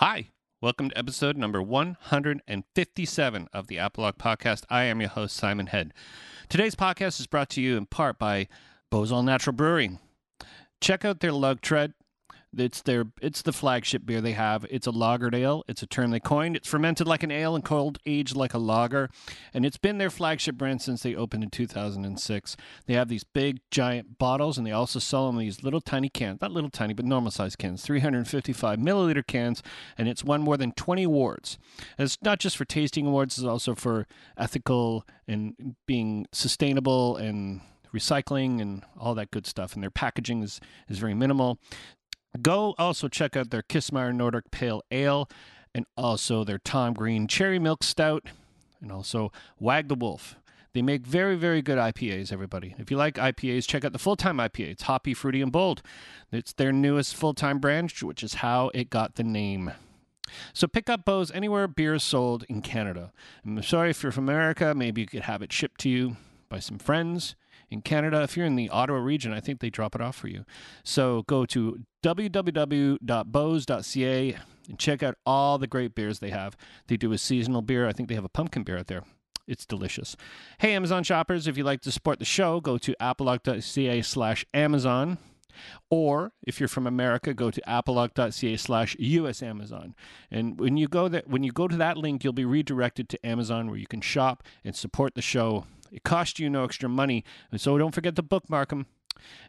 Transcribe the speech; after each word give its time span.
Hi, 0.00 0.30
welcome 0.62 0.88
to 0.88 0.96
episode 0.96 1.36
number 1.36 1.60
157 1.60 3.48
of 3.52 3.66
the 3.66 3.76
Apologue 3.76 4.16
Podcast. 4.16 4.64
I 4.70 4.84
am 4.84 5.02
your 5.02 5.10
host, 5.10 5.36
Simon 5.36 5.66
Head. 5.66 5.92
Today's 6.48 6.74
podcast 6.74 7.20
is 7.20 7.26
brought 7.26 7.50
to 7.50 7.60
you 7.60 7.76
in 7.76 7.84
part 7.84 8.18
by 8.18 8.48
Beau's 8.90 9.12
All 9.12 9.22
Natural 9.22 9.52
Brewing. 9.52 9.98
Check 10.80 11.04
out 11.04 11.20
their 11.20 11.32
Lug 11.32 11.60
Tread. 11.60 11.92
It's 12.56 12.82
their 12.82 13.04
it's 13.22 13.42
the 13.42 13.52
flagship 13.52 14.04
beer 14.04 14.20
they 14.20 14.32
have. 14.32 14.66
It's 14.70 14.86
a 14.86 14.92
lagered 14.92 15.34
ale. 15.34 15.64
It's 15.68 15.82
a 15.82 15.86
term 15.86 16.10
they 16.10 16.20
coined. 16.20 16.56
It's 16.56 16.68
fermented 16.68 17.06
like 17.06 17.22
an 17.22 17.30
ale 17.30 17.54
and 17.54 17.64
cold 17.64 17.98
aged 18.04 18.34
like 18.34 18.54
a 18.54 18.58
lager, 18.58 19.08
and 19.54 19.64
it's 19.64 19.76
been 19.76 19.98
their 19.98 20.10
flagship 20.10 20.56
brand 20.56 20.82
since 20.82 21.02
they 21.02 21.14
opened 21.14 21.44
in 21.44 21.50
2006. 21.50 22.56
They 22.86 22.94
have 22.94 23.08
these 23.08 23.24
big 23.24 23.60
giant 23.70 24.18
bottles, 24.18 24.58
and 24.58 24.66
they 24.66 24.72
also 24.72 24.98
sell 24.98 25.26
them 25.26 25.38
these 25.38 25.62
little 25.62 25.80
tiny 25.80 26.08
cans, 26.08 26.40
not 26.40 26.50
little 26.50 26.70
tiny, 26.70 26.92
but 26.92 27.04
normal 27.04 27.30
sized 27.30 27.58
cans, 27.58 27.82
355 27.82 28.78
milliliter 28.78 29.26
cans, 29.26 29.62
and 29.96 30.08
it's 30.08 30.24
won 30.24 30.42
more 30.42 30.56
than 30.56 30.72
20 30.72 31.04
awards. 31.04 31.56
And 31.98 32.06
it's 32.06 32.18
not 32.22 32.40
just 32.40 32.56
for 32.56 32.64
tasting 32.64 33.06
awards; 33.06 33.38
it's 33.38 33.46
also 33.46 33.74
for 33.74 34.06
ethical 34.36 35.06
and 35.28 35.76
being 35.86 36.26
sustainable 36.32 37.16
and 37.16 37.60
recycling 37.94 38.60
and 38.60 38.84
all 38.98 39.14
that 39.14 39.30
good 39.30 39.46
stuff. 39.46 39.74
And 39.74 39.82
their 39.82 39.90
packaging 39.90 40.42
is 40.42 40.60
is 40.88 40.98
very 40.98 41.14
minimal. 41.14 41.58
Go 42.40 42.74
also 42.78 43.08
check 43.08 43.36
out 43.36 43.50
their 43.50 43.62
Kissmeyer 43.62 44.14
Nordic 44.14 44.50
Pale 44.50 44.82
Ale 44.90 45.28
and 45.74 45.86
also 45.96 46.44
their 46.44 46.58
Tom 46.58 46.94
Green 46.94 47.26
Cherry 47.26 47.58
Milk 47.58 47.82
Stout 47.82 48.26
and 48.80 48.92
also 48.92 49.32
Wag 49.58 49.88
the 49.88 49.94
Wolf. 49.94 50.36
They 50.72 50.82
make 50.82 51.04
very, 51.04 51.34
very 51.34 51.62
good 51.62 51.78
IPAs, 51.78 52.32
everybody. 52.32 52.76
If 52.78 52.90
you 52.90 52.96
like 52.96 53.16
IPAs, 53.16 53.66
check 53.66 53.84
out 53.84 53.92
the 53.92 53.98
full 53.98 54.14
time 54.14 54.36
IPA. 54.36 54.70
It's 54.70 54.82
hoppy, 54.84 55.14
fruity, 55.14 55.42
and 55.42 55.50
bold. 55.50 55.82
It's 56.30 56.52
their 56.52 56.72
newest 56.72 57.16
full 57.16 57.34
time 57.34 57.58
brand, 57.58 57.90
which 58.02 58.22
is 58.22 58.34
how 58.34 58.70
it 58.72 58.88
got 58.88 59.16
the 59.16 59.24
name. 59.24 59.72
So 60.52 60.68
pick 60.68 60.88
up 60.88 61.04
Beau's 61.04 61.32
anywhere 61.32 61.66
beer 61.66 61.94
is 61.94 62.04
sold 62.04 62.44
in 62.48 62.62
Canada. 62.62 63.12
I'm 63.44 63.60
sorry 63.64 63.90
if 63.90 64.02
you're 64.04 64.12
from 64.12 64.28
America, 64.28 64.72
maybe 64.76 65.00
you 65.00 65.08
could 65.08 65.22
have 65.22 65.42
it 65.42 65.52
shipped 65.52 65.80
to 65.80 65.88
you 65.88 66.16
by 66.48 66.60
some 66.60 66.78
friends 66.78 67.34
in 67.70 67.82
Canada. 67.82 68.22
If 68.22 68.36
you're 68.36 68.46
in 68.46 68.56
the 68.56 68.68
Ottawa 68.68 68.98
region, 68.98 69.32
I 69.32 69.40
think 69.40 69.60
they 69.60 69.70
drop 69.70 69.94
it 69.94 70.00
off 70.00 70.16
for 70.16 70.28
you. 70.28 70.44
So 70.82 71.22
go 71.22 71.46
to 71.46 71.78
www.beaus.ca 72.02 72.98
and 74.68 74.78
check 74.78 75.02
out 75.02 75.16
all 75.26 75.58
the 75.58 75.66
great 75.66 75.94
beers 75.94 76.18
they 76.18 76.30
have. 76.30 76.56
They 76.86 76.96
do 76.96 77.12
a 77.12 77.18
seasonal 77.18 77.62
beer. 77.62 77.86
I 77.88 77.92
think 77.92 78.08
they 78.08 78.14
have 78.14 78.24
a 78.24 78.28
pumpkin 78.28 78.62
beer 78.62 78.78
out 78.78 78.86
there. 78.86 79.04
It's 79.46 79.66
delicious. 79.66 80.16
Hey, 80.58 80.74
Amazon 80.74 81.02
shoppers, 81.02 81.48
if 81.48 81.56
you'd 81.56 81.64
like 81.64 81.80
to 81.82 81.90
support 81.90 82.18
the 82.20 82.24
show, 82.24 82.60
go 82.60 82.78
to 82.78 82.94
apologue.ca 83.00 84.02
slash 84.02 84.44
Amazon. 84.54 85.18
Or 85.90 86.32
if 86.42 86.60
you're 86.60 86.68
from 86.68 86.86
America, 86.86 87.34
go 87.34 87.50
to 87.50 87.60
apologue.ca 87.66 88.56
slash 88.56 88.96
US 88.98 89.42
Amazon. 89.42 89.94
And 90.30 90.58
when 90.60 90.76
you 90.76 90.86
go 90.86 91.08
that 91.08 91.28
when 91.28 91.42
you 91.42 91.50
go 91.50 91.66
to 91.66 91.76
that 91.76 91.96
link, 91.96 92.22
you'll 92.22 92.32
be 92.32 92.44
redirected 92.44 93.08
to 93.10 93.26
Amazon 93.26 93.68
where 93.68 93.78
you 93.78 93.88
can 93.88 94.00
shop 94.00 94.44
and 94.64 94.74
support 94.76 95.14
the 95.14 95.22
show. 95.22 95.66
It 95.92 96.02
costs 96.04 96.38
you 96.38 96.50
no 96.50 96.64
extra 96.64 96.88
money. 96.88 97.24
So 97.56 97.76
don't 97.78 97.94
forget 97.94 98.16
to 98.16 98.22
bookmark 98.22 98.70
them. 98.70 98.86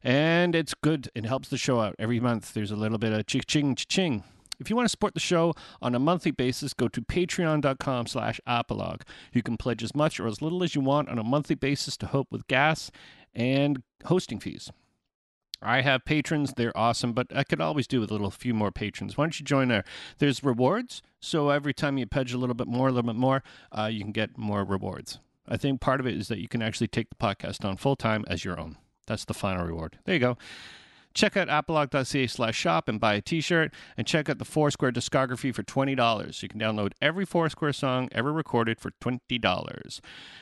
And 0.04 0.56
it's 0.56 0.74
good. 0.74 1.10
It 1.16 1.26
helps 1.26 1.50
the 1.50 1.58
show 1.58 1.80
out. 1.80 1.96
Every 1.98 2.20
month 2.20 2.54
there's 2.54 2.72
a 2.72 2.76
little 2.76 2.98
bit 2.98 3.14
of 3.14 3.26
ching 3.26 3.76
ching. 3.76 4.24
If 4.60 4.70
you 4.70 4.76
want 4.76 4.86
to 4.86 4.92
support 4.92 5.16
the 5.16 5.20
show 5.20 5.56
on 5.82 5.96
a 5.96 6.00
monthly 6.00 6.30
basis, 6.30 6.74
go 6.74 6.88
to 6.88 7.02
patreon.com 7.02 8.06
slash 8.06 8.40
apologue. 8.46 9.02
You 9.34 9.42
can 9.42 9.58
pledge 9.58 9.82
as 9.84 9.96
much 9.96 10.20
or 10.20 10.28
as 10.28 10.42
little 10.42 10.64
as 10.64 10.76
you 10.76 10.82
want 10.82 11.10
on 11.10 11.18
a 11.18 11.24
monthly 11.24 11.56
basis 11.56 11.98
to 11.98 12.06
help 12.08 12.28
with 12.32 12.48
gas 12.48 12.92
and 13.34 13.82
hosting 14.06 14.40
fees. 14.40 14.72
I 15.64 15.82
have 15.82 16.06
patrons. 16.06 16.54
They're 16.56 16.78
awesome, 16.78 17.14
but 17.14 17.28
I 17.36 17.44
could 17.44 17.62
always 17.62 17.88
do 17.88 18.00
with 18.00 18.12
a 18.12 18.14
little 18.14 18.32
few 18.32 18.54
more 18.54 18.72
patrons. 18.72 19.18
Why 19.18 19.26
don't 19.26 19.40
you 19.40 19.46
join 19.46 19.68
there? 19.68 19.84
There's 20.20 20.44
rewards. 20.44 21.02
So 21.20 21.50
every 21.50 21.74
time 21.74 21.98
you 21.98 22.06
pledge 22.06 22.34
a 22.34 22.38
little 22.38 22.56
bit 22.56 22.68
more, 22.68 22.88
a 22.88 22.92
little 22.92 23.12
bit 23.12 23.20
more, 23.20 23.44
uh, 23.72 23.90
you 23.92 24.02
can 24.02 24.12
get 24.12 24.38
more 24.38 24.64
rewards. 24.64 25.20
I 25.48 25.58
think 25.58 25.82
part 25.82 26.00
of 26.00 26.08
it 26.08 26.16
is 26.16 26.28
that 26.28 26.40
you 26.40 26.48
can 26.48 26.62
actually 26.62 26.88
take 26.88 27.10
the 27.10 27.16
podcast 27.16 27.66
on 27.66 27.78
full 27.78 27.96
time 27.96 28.24
as 28.28 28.46
your 28.46 28.60
own. 28.60 28.78
That's 29.08 29.26
the 29.26 29.34
final 29.34 29.66
reward. 29.66 30.00
There 30.06 30.16
you 30.16 30.20
go. 30.20 30.38
Check 31.14 31.36
out 31.36 31.50
apologue.ca 31.50 32.28
slash 32.28 32.56
shop 32.56 32.88
and 32.88 33.00
buy 33.00 33.16
a 33.16 33.22
t-shirt 33.22 33.74
and 33.98 34.08
check 34.08 34.30
out 34.30 34.38
the 34.38 34.46
Foursquare 34.46 34.92
discography 34.92 35.54
for 35.54 35.64
$20. 35.64 36.42
You 36.42 36.50
can 36.50 36.60
download 36.60 36.94
every 37.02 37.26
Foursquare 37.26 37.74
song 37.74 38.08
ever 38.14 38.32
recorded 38.32 38.80
for 38.80 38.92
$20. 39.02 40.00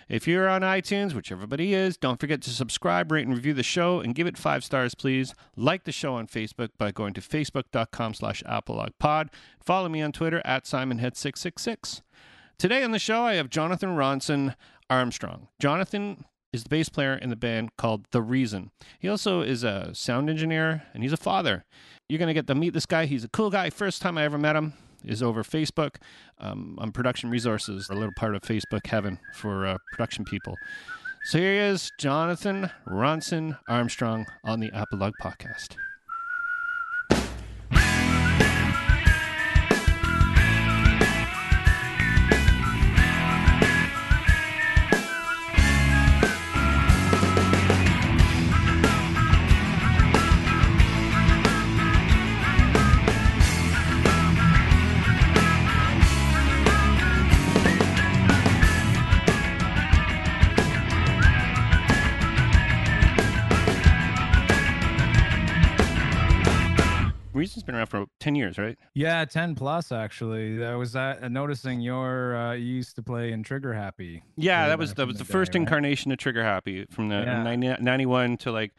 If 0.08 0.28
you're 0.28 0.48
on 0.48 0.62
iTunes, 0.62 1.16
which 1.16 1.31
everybody 1.31 1.74
is, 1.74 1.98
don't 1.98 2.20
forget 2.20 2.42
to 2.44 2.52
subscribe, 2.52 3.12
rate, 3.12 3.26
and 3.26 3.36
review 3.36 3.54
the 3.54 3.64
show 3.64 4.00
and 4.00 4.14
give 4.14 4.28
it 4.28 4.38
five 4.38 4.64
stars, 4.64 4.94
please. 4.94 5.34
Like 5.56 5.86
the 5.86 5.92
show 5.92 6.14
on 6.14 6.28
Facebook 6.28 6.70
by 6.78 6.92
going 6.92 7.14
to 7.16 7.22
facebook.com 7.22 8.14
slash 8.14 8.44
apologuepod. 8.44 9.30
Follow 9.60 9.90
me 9.90 10.02
on 10.02 10.12
Twitter 10.12 10.42
at 10.46 10.66
simonhead666. 10.66 12.02
Today 12.60 12.84
on 12.84 12.92
the 12.92 13.00
show, 13.00 13.24
I 13.24 13.36
have 13.36 13.50
Jonathan 13.50 13.96
Ronson 13.96 14.54
Armstrong. 14.90 15.48
Jonathan 15.60 16.26
is 16.52 16.64
the 16.64 16.70
bass 16.70 16.90
player 16.90 17.14
in 17.14 17.30
the 17.30 17.36
band 17.36 17.76
called 17.78 18.06
The 18.12 18.22
Reason. 18.22 18.72
He 19.00 19.08
also 19.08 19.42
is 19.42 19.64
a 19.64 19.94
sound 19.94 20.30
engineer 20.30 20.84
and 20.94 21.04
he's 21.04 21.14
a 21.14 21.18
father. 21.18 21.64
You're 22.08 22.20
going 22.20 22.28
to 22.28 22.34
get 22.34 22.48
to 22.48 22.56
meet 22.56 22.74
this 22.74 22.86
guy. 22.86 23.06
He's 23.06 23.24
a 23.24 23.30
cool 23.30 23.50
guy. 23.50 23.70
First 23.70 24.02
time 24.02 24.18
I 24.18 24.24
ever 24.24 24.38
met 24.38 24.56
him 24.56 24.74
is 25.06 25.22
over 25.22 25.44
Facebook 25.44 25.98
um, 26.40 26.76
on 26.80 26.92
Production 26.92 27.30
Resources, 27.30 27.88
a 27.90 27.94
little 27.94 28.14
part 28.18 28.36
of 28.36 28.42
Facebook 28.42 28.88
heaven 28.88 29.20
for 29.34 29.66
uh, 29.66 29.78
production 29.92 30.26
people. 30.26 30.56
So 31.26 31.38
here 31.38 31.54
he 31.54 31.60
is, 31.60 31.92
Jonathan 32.00 32.72
Ronson 32.88 33.58
Armstrong 33.68 34.26
on 34.44 34.60
the 34.60 34.72
Apologue 34.74 35.14
Podcast. 35.22 35.76
Around 67.80 67.88
for 67.88 68.06
10 68.20 68.36
years, 68.36 68.58
right? 68.58 68.78
Yeah, 68.94 69.26
10 69.26 69.56
plus 69.56 69.92
actually. 69.92 70.64
I 70.64 70.76
was 70.76 70.96
uh, 70.96 71.28
noticing 71.30 71.82
your 71.82 72.36
uh, 72.36 72.54
you 72.54 72.76
used 72.76 72.96
to 72.98 73.04
play 73.04 73.32
in 73.32 73.44
Trigger 73.44 73.74
Happy. 73.74 74.24
Yeah, 74.36 74.68
that 74.68 74.78
was 74.78 74.94
that 74.94 75.08
was 75.08 75.18
the 75.18 75.24
the 75.24 75.32
first 75.32 75.52
day, 75.52 75.60
right? 75.60 75.64
incarnation 75.64 76.12
of 76.12 76.18
Trigger 76.18 76.44
Happy 76.44 76.86
from 76.90 77.10
the 77.10 77.22
Yeah. 77.22 77.44
90, 77.44 77.82
91 77.82 78.38
to 78.38 78.52
like 78.52 78.74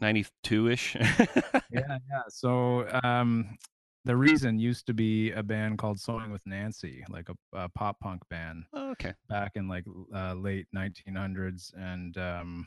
92ish. 0.00 0.96
Yeah, 1.70 1.98
yeah. 2.10 2.22
So 2.28 2.86
um 3.02 3.56
the 4.04 4.16
reason 4.16 4.58
used 4.58 4.86
to 4.86 4.94
be 4.94 5.30
a 5.30 5.42
band 5.42 5.78
called 5.78 6.00
Sewing 6.00 6.32
with 6.32 6.42
Nancy, 6.44 7.04
like 7.08 7.28
a, 7.28 7.36
a 7.56 7.68
pop 7.68 8.00
punk 8.00 8.22
band 8.28 8.64
oh, 8.72 8.90
okay. 8.90 9.14
back 9.28 9.52
in 9.54 9.68
like 9.68 9.84
uh, 10.14 10.34
late 10.34 10.66
1900s 10.74 11.72
and 11.76 12.16
um 12.18 12.66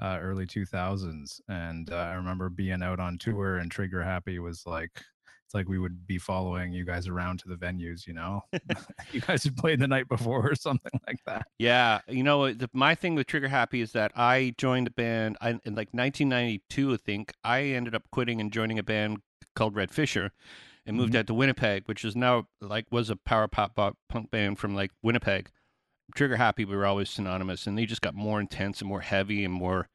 uh, 0.00 0.18
early 0.20 0.46
2000s 0.46 1.40
and 1.48 1.90
uh, 1.92 1.96
i 1.96 2.14
remember 2.14 2.48
being 2.48 2.82
out 2.82 3.00
on 3.00 3.16
tour 3.18 3.56
and 3.58 3.70
trigger 3.70 4.02
happy 4.02 4.38
was 4.38 4.66
like 4.66 4.90
it's 5.44 5.54
like 5.54 5.68
we 5.68 5.78
would 5.78 6.06
be 6.06 6.18
following 6.18 6.72
you 6.72 6.84
guys 6.84 7.06
around 7.06 7.38
to 7.38 7.48
the 7.48 7.54
venues 7.54 8.06
you 8.06 8.12
know 8.14 8.40
you 9.12 9.20
guys 9.20 9.44
had 9.44 9.56
played 9.56 9.78
the 9.78 9.86
night 9.86 10.08
before 10.08 10.48
or 10.50 10.54
something 10.54 10.92
like 11.06 11.18
that 11.26 11.46
Yeah, 11.58 12.00
you 12.08 12.22
know 12.22 12.52
the, 12.52 12.68
my 12.72 12.94
thing 12.94 13.14
with 13.14 13.26
Trigger 13.26 13.48
Happy 13.48 13.80
is 13.80 13.92
that 13.92 14.10
I 14.16 14.54
joined 14.58 14.86
a 14.88 14.90
band 14.90 15.36
I, 15.40 15.50
in 15.50 15.74
like 15.74 15.90
1992. 15.92 16.94
I 16.94 16.96
think 16.96 17.32
I 17.44 17.60
ended 17.62 17.94
up 17.94 18.02
quitting 18.10 18.40
and 18.40 18.52
joining 18.52 18.78
a 18.78 18.82
band 18.82 19.18
called 19.54 19.76
Red 19.76 19.90
Fisher, 19.92 20.32
and 20.86 20.96
moved 20.96 21.12
Mhm. 21.12 21.18
out 21.20 21.26
to 21.28 21.34
Winnipeg, 21.34 21.84
which 21.86 22.04
is 22.04 22.16
now 22.16 22.48
like 22.60 22.86
was 22.90 23.08
a 23.10 23.16
power 23.16 23.46
pop 23.48 23.76
punk 24.08 24.30
band 24.30 24.58
from 24.58 24.74
like 24.74 24.90
Winnipeg. 25.02 25.50
Trigger 26.14 26.36
Happy 26.36 26.64
we 26.64 26.76
were 26.76 26.86
always 26.86 27.10
synonymous, 27.10 27.66
and 27.66 27.76
they 27.76 27.86
just 27.86 28.02
got 28.02 28.14
more 28.14 28.40
intense 28.40 28.80
and 28.80 28.88
more 28.88 29.00
heavy 29.00 29.44
and 29.44 29.52
more, 29.52 29.88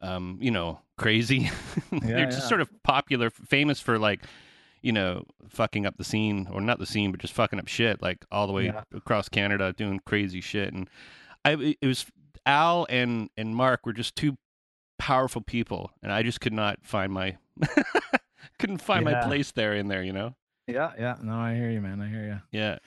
um, 0.00 0.38
you 0.40 0.50
know, 0.50 0.80
crazy. 0.98 1.50
They're 1.90 2.26
just 2.26 2.40
yeah. 2.42 2.48
sort 2.48 2.60
of 2.60 2.70
popular, 2.82 3.30
famous 3.30 3.80
for 3.80 3.98
like, 3.98 4.22
you 4.82 4.92
know, 4.92 5.24
fucking 5.48 5.86
up 5.86 5.96
the 5.96 6.04
scene 6.04 6.48
or 6.52 6.60
not 6.60 6.78
the 6.78 6.86
scene, 6.86 7.10
but 7.10 7.20
just 7.20 7.32
fucking 7.32 7.58
up 7.58 7.68
shit 7.68 8.02
like 8.02 8.24
all 8.30 8.46
the 8.46 8.52
way 8.52 8.66
Yeah. 8.66 8.82
across 8.94 9.28
Canada, 9.28 9.72
doing 9.72 10.00
crazy 10.06 10.40
shit. 10.40 10.72
And 10.72 10.88
I, 11.44 11.76
it 11.80 11.86
was 11.86 12.06
Al 12.46 12.86
and 12.90 13.30
and 13.36 13.56
Mark 13.56 13.86
were 13.86 13.92
just 13.94 14.14
two 14.16 14.36
powerful 14.98 15.40
people, 15.40 15.90
and 16.02 16.12
I 16.12 16.22
just 16.22 16.40
could 16.40 16.52
not 16.52 16.78
find 16.82 17.12
my, 17.12 17.36
couldn't 18.58 18.78
find 18.82 19.04
my 19.04 19.22
place 19.24 19.50
there 19.52 19.74
in 19.74 19.88
there. 19.88 20.02
You 20.02 20.12
know. 20.12 20.34
yeah 20.68 20.92
yeah 20.98 21.16
no 21.22 21.34
i 21.36 21.54
hear 21.54 21.70
you 21.70 21.80
man 21.80 22.00
i 22.00 22.08
hear 22.08 22.24
you 22.24 22.40
Yeah. 22.58 22.78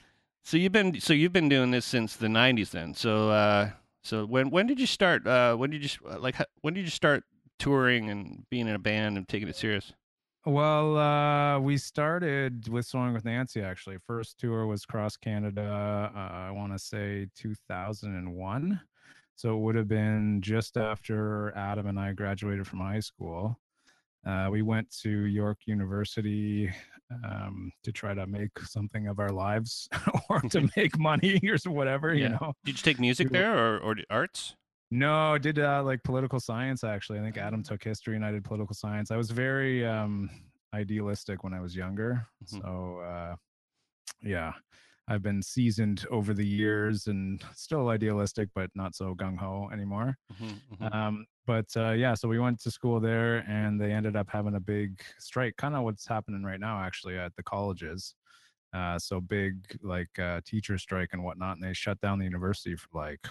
So 0.47 0.55
you've 0.55 0.71
been 0.71 1.01
so 1.01 1.11
you've 1.11 1.33
been 1.33 1.49
doing 1.49 1.71
this 1.71 1.83
since 1.83 2.15
the 2.15 2.27
'90s 2.27 2.69
then. 2.69 2.93
So 2.93 3.31
uh, 3.31 3.71
so 4.01 4.25
when 4.25 4.49
when 4.49 4.65
did 4.65 4.79
you 4.79 4.85
start? 4.85 5.27
Uh, 5.27 5.57
when 5.57 5.71
did 5.71 5.83
you 5.83 5.89
like 6.19 6.37
when 6.61 6.73
did 6.73 6.85
you 6.85 6.89
start 6.89 7.25
touring 7.59 8.09
and 8.09 8.45
being 8.49 8.65
in 8.69 8.73
a 8.73 8.79
band 8.79 9.17
and 9.17 9.27
taking 9.27 9.49
it 9.49 9.57
serious? 9.57 9.91
Well, 10.45 10.97
uh, 10.97 11.59
we 11.59 11.75
started 11.75 12.69
with 12.69 12.85
Sewing 12.85 13.11
with 13.11 13.25
Nancy. 13.25 13.61
Actually, 13.61 13.97
first 14.07 14.39
tour 14.39 14.65
was 14.65 14.85
cross 14.85 15.17
Canada. 15.17 16.09
Uh, 16.15 16.17
I 16.17 16.51
want 16.51 16.71
to 16.71 16.79
say 16.79 17.27
2001. 17.35 18.79
So 19.35 19.53
it 19.53 19.59
would 19.59 19.75
have 19.75 19.89
been 19.89 20.39
just 20.41 20.77
after 20.77 21.53
Adam 21.57 21.87
and 21.87 21.99
I 21.99 22.13
graduated 22.13 22.65
from 22.65 22.79
high 22.79 23.01
school. 23.01 23.59
Uh, 24.27 24.49
we 24.51 24.61
went 24.61 24.89
to 25.01 25.09
York 25.09 25.59
University 25.65 26.69
um, 27.23 27.71
to 27.83 27.91
try 27.93 28.13
to 28.13 28.27
make 28.27 28.59
something 28.59 29.07
of 29.07 29.19
our 29.19 29.29
lives 29.29 29.87
or 30.29 30.41
to 30.41 30.69
make 30.75 30.99
money 30.99 31.39
or 31.45 31.71
whatever, 31.71 32.13
you 32.13 32.29
know. 32.29 32.53
Did 32.65 32.77
you 32.77 32.83
take 32.83 32.99
music 32.99 33.29
there 33.29 33.57
or, 33.57 33.79
or 33.79 33.95
arts? 34.09 34.55
No, 34.91 35.33
I 35.33 35.37
did 35.37 35.59
uh, 35.59 35.83
like 35.83 36.03
political 36.03 36.39
science 36.39 36.83
actually. 36.83 37.19
I 37.19 37.21
think 37.21 37.37
Adam 37.37 37.63
took 37.63 37.83
history 37.83 38.15
and 38.15 38.25
I 38.25 38.31
did 38.31 38.43
political 38.43 38.75
science. 38.75 39.11
I 39.11 39.17
was 39.17 39.31
very 39.31 39.85
um, 39.85 40.29
idealistic 40.73 41.43
when 41.43 41.53
I 41.53 41.61
was 41.61 41.75
younger. 41.75 42.27
Mhm. 42.43 42.61
So 42.61 42.99
uh, 42.99 43.35
yeah, 44.21 44.53
I've 45.07 45.21
been 45.23 45.41
seasoned 45.41 46.05
over 46.11 46.33
the 46.33 46.45
years 46.45 47.07
and 47.07 47.43
still 47.55 47.89
idealistic, 47.89 48.49
but 48.53 48.69
not 48.75 48.95
so 48.95 49.15
gung 49.15 49.37
ho 49.37 49.69
anymore. 49.71 50.17
Mhm, 50.29 50.61
mhm. 50.69 50.93
Um, 50.93 51.25
but 51.45 51.65
uh, 51.77 51.91
yeah, 51.91 52.13
so 52.13 52.27
we 52.27 52.39
went 52.39 52.59
to 52.61 52.71
school 52.71 52.99
there, 52.99 53.37
and 53.49 53.79
they 53.79 53.91
ended 53.93 54.15
up 54.15 54.29
having 54.29 54.55
a 54.55 54.59
big 54.59 55.01
strike, 55.17 55.55
kind 55.57 55.75
of 55.75 55.83
what's 55.83 56.05
happening 56.05 56.43
right 56.43 56.59
now, 56.59 56.79
actually, 56.81 57.17
at 57.17 57.35
the 57.35 57.43
colleges. 57.43 58.15
Uh, 58.73 58.99
so 58.99 59.21
big, 59.21 59.79
like 59.81 60.19
uh, 60.19 60.41
teacher 60.45 60.77
strike 60.77 61.09
and 61.13 61.23
whatnot, 61.23 61.57
and 61.57 61.63
they 61.63 61.73
shut 61.73 61.99
down 62.01 62.19
the 62.19 62.25
university 62.25 62.75
for 62.75 62.89
like 62.93 63.27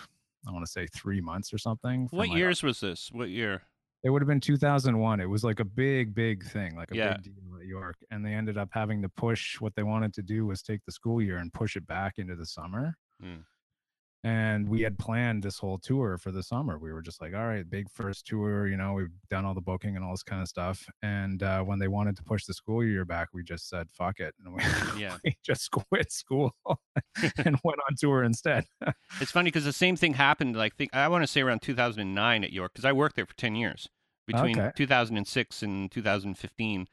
I 0.46 0.52
want 0.52 0.64
to 0.64 0.70
say 0.70 0.87
three 0.94 1.20
months 1.20 1.52
or 1.52 1.58
something. 1.58 2.11
what 2.11 2.28
like, 2.28 2.38
years 2.38 2.62
was 2.62 2.81
this? 2.81 3.11
What 3.12 3.28
year? 3.28 3.62
It 4.04 4.10
would 4.10 4.22
have 4.22 4.28
been 4.28 4.40
2001. 4.40 5.20
It 5.20 5.26
was 5.28 5.43
like 5.43 5.60
a 5.60 5.64
big, 5.64 6.14
big 6.14 6.44
thing, 6.44 6.76
like 6.76 6.93
a 6.93 6.96
Yeah. 6.96 7.14
big 7.16 7.34
deal 7.34 7.56
at 7.60 7.66
York, 7.66 7.96
and 8.10 8.25
they 8.25 8.34
ended 8.34 8.56
up 8.58 8.69
having 8.72 9.02
to 9.02 9.08
push. 9.08 9.60
What 9.60 9.75
they 9.75 9.82
wanted 9.82 10.12
to 10.14 10.22
do 10.22 10.46
was 10.46 10.62
take 10.62 10.84
the 10.84 10.93
school 10.93 11.20
year 11.20 11.38
and 11.38 11.52
push 11.52 11.76
it 11.76 11.87
back 11.87 12.19
into 12.19 12.37
the 12.37 12.46
summer 12.46 12.96
Hmm. 13.20 13.38
And 14.24 14.68
we 14.68 14.80
had 14.82 14.98
planned 14.98 15.42
this 15.42 15.58
whole 15.58 15.78
tour 15.78 16.18
for 16.18 16.32
the 16.32 16.42
summer 16.42 16.78
we 16.78 16.92
were 16.92 17.02
just 17.02 17.20
like 17.20 17.34
all 17.34 17.46
right 17.46 17.68
big 17.70 17.86
first 17.90 18.26
tour 18.26 18.66
you 18.66 18.76
know 18.76 18.92
we've 18.94 19.10
done 19.30 19.44
all 19.44 19.54
the 19.54 19.60
booking 19.60 19.94
and 19.94 20.04
all 20.04 20.10
this 20.12 20.22
kind 20.22 20.42
of 20.42 20.48
stuff 20.48 20.86
and 21.02 21.42
uh, 21.42 21.62
when 21.62 21.78
they 21.78 21.88
wanted 21.88 22.16
to 22.16 22.22
push 22.22 22.44
the 22.44 22.54
school 22.54 22.82
year 22.84 23.04
back 23.04 23.28
we 23.32 23.42
just 23.42 23.68
said 23.68 23.88
fuck 23.90 24.18
it 24.18 24.34
and 24.44 24.54
we, 24.54 24.62
Yeah. 25.00 25.16
we 25.24 25.36
just 25.44 25.70
quit 25.70 26.10
school 26.10 26.54
and 27.44 27.58
went 27.62 27.78
on 27.88 27.96
tour 27.98 28.24
instead 28.24 28.66
It's 29.20 29.30
funny 29.30 29.48
because 29.48 29.64
the 29.64 29.72
same 29.72 29.96
thing 29.96 30.14
happened. 30.14 30.56
Like, 30.56 30.76
think 30.76 30.94
I 30.94 31.08
want 31.08 31.22
to 31.22 31.26
say 31.26 31.40
around 31.40 31.62
2009 31.62 32.44
at 32.44 32.52
York 32.52 32.72
because 32.72 32.84
I 32.84 32.92
worked 32.92 33.16
there 33.16 33.26
for 33.26 33.36
10 33.36 33.54
years 33.54 33.88
between 34.26 34.58
Okay. 34.58 34.72
2006 34.76 35.62
and 35.62 35.90
2015. 35.90 36.86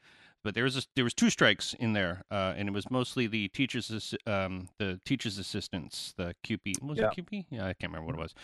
But 0.44 0.54
there 0.54 0.64
was 0.64 0.76
a, 0.76 0.82
there 0.94 1.04
was 1.04 1.14
two 1.14 1.30
strikes 1.30 1.74
in 1.74 1.94
there, 1.94 2.22
uh, 2.30 2.52
and 2.56 2.68
it 2.68 2.72
was 2.72 2.90
mostly 2.90 3.26
the 3.26 3.48
teachers 3.48 4.14
um, 4.26 4.68
the 4.78 5.00
teachers 5.04 5.38
assistants, 5.38 6.12
the 6.18 6.34
CUPE. 6.44 6.74
Was 6.82 6.98
Yeah. 6.98 7.06
it 7.08 7.14
CUPE? 7.14 7.46
Yeah, 7.50 7.62
I 7.66 7.72
can't 7.72 7.90
remember 7.92 8.06
what 8.06 8.14
it 8.16 8.20
was. 8.22 8.34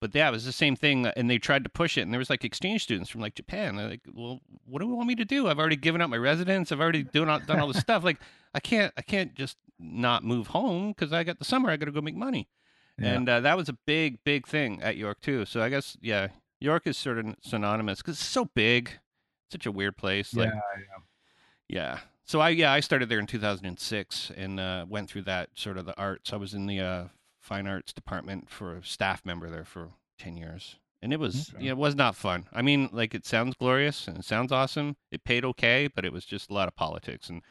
But 0.00 0.14
yeah, 0.14 0.28
it 0.28 0.32
was 0.32 0.44
the 0.44 0.52
same 0.52 0.76
thing, 0.76 1.06
and 1.06 1.30
they 1.30 1.38
tried 1.38 1.64
to 1.64 1.70
push 1.70 1.96
it, 1.96 2.02
and 2.02 2.12
there 2.12 2.18
was 2.18 2.28
like 2.28 2.44
exchange 2.44 2.82
students 2.82 3.08
from 3.10 3.22
like 3.22 3.34
Japan. 3.34 3.76
They're 3.76 3.88
like, 3.88 4.02
"Well, 4.12 4.40
what 4.66 4.80
do 4.80 4.86
we 4.86 4.92
want 4.92 5.08
me 5.08 5.14
to 5.16 5.24
do? 5.24 5.48
I've 5.48 5.58
already 5.58 5.76
given 5.76 6.02
up 6.02 6.10
my 6.10 6.18
residence. 6.18 6.70
I've 6.70 6.80
already 6.80 7.02
done 7.02 7.30
all, 7.30 7.40
done 7.40 7.58
all 7.58 7.68
this 7.68 7.78
stuff. 7.80 8.04
Like, 8.04 8.18
I 8.54 8.60
can't 8.60 8.92
I 8.98 9.02
can't 9.02 9.34
just 9.34 9.56
not 9.78 10.22
move 10.22 10.48
home 10.48 10.88
because 10.92 11.12
I 11.12 11.24
got 11.24 11.38
the 11.38 11.44
summer. 11.46 11.70
I 11.70 11.78
got 11.78 11.86
to 11.86 11.92
go 11.92 12.02
make 12.02 12.14
money." 12.16 12.48
Yeah. 12.98 13.12
and 13.14 13.28
uh, 13.28 13.40
that 13.40 13.56
was 13.56 13.68
a 13.70 13.74
big, 13.86 14.22
big 14.24 14.46
thing 14.46 14.82
at 14.82 14.96
York 14.96 15.20
too. 15.20 15.44
So 15.46 15.62
I 15.62 15.70
guess 15.70 15.96
yeah, 16.02 16.28
York 16.60 16.86
is 16.86 16.96
sort 16.98 17.18
of 17.18 17.34
synonymous 17.42 17.98
because 18.02 18.16
it's 18.20 18.24
so 18.28 18.44
big, 18.54 18.90
such 19.50 19.64
a 19.66 19.72
weird 19.72 19.96
place. 19.96 20.34
Like 20.34 20.48
yeah, 20.48 20.60
yeah. 20.78 21.02
So 22.24 22.40
I 22.40 22.48
yeah 22.50 22.72
I 22.72 22.80
started 22.80 23.08
there 23.08 23.18
in 23.20 23.26
2006 23.26 24.32
and 24.36 24.58
uh, 24.60 24.84
went 24.88 25.08
through 25.10 25.22
that 25.22 25.50
sort 25.54 25.78
of 25.78 25.86
the 25.86 25.96
arts. 25.96 26.32
I 26.32 26.36
was 26.36 26.54
in 26.54 26.66
the 26.66 26.80
uh, 26.80 27.04
fine 27.40 27.66
arts 27.66 27.92
department 27.92 28.50
for 28.50 28.76
a 28.76 28.84
staff 28.84 29.24
member 29.24 29.48
there 29.48 29.64
for 29.64 29.90
10 30.18 30.36
years. 30.36 30.76
And 31.02 31.12
it 31.12 31.20
was 31.20 31.52
Okay. 31.54 31.64
yeah, 31.66 31.70
it 31.72 31.76
was 31.76 31.94
not 31.94 32.16
fun. 32.16 32.46
I 32.52 32.62
mean, 32.62 32.88
like 32.92 33.14
it 33.14 33.24
sounds 33.26 33.54
glorious 33.54 34.08
and 34.08 34.16
it 34.18 34.24
sounds 34.24 34.50
awesome. 34.50 34.96
It 35.12 35.22
paid 35.24 35.44
okay, 35.44 35.88
but 35.94 36.04
it 36.04 36.12
was 36.12 36.24
just 36.24 36.50
a 36.50 36.54
lot 36.54 36.66
of 36.68 36.74
politics 36.74 37.28
and 37.28 37.42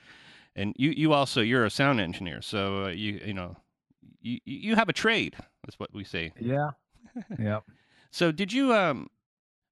and 0.55 0.73
you 0.77 0.89
you 0.91 1.13
also 1.13 1.41
you're 1.41 1.65
a 1.65 1.69
sound 1.69 1.99
engineer, 2.01 2.41
so 2.41 2.85
uh, 2.85 2.87
you 2.89 3.21
you 3.25 3.33
know 3.33 3.55
you 4.21 4.39
you 4.45 4.75
have 4.75 4.89
a 4.89 4.93
trade. 4.93 5.35
That's 5.63 5.79
what 5.79 5.93
we 5.93 6.03
say. 6.03 6.31
yeah 6.39 6.71
yeah 7.39 7.59
So 8.11 8.31
did 8.31 8.51
you? 8.53 8.73
Um, 8.73 9.07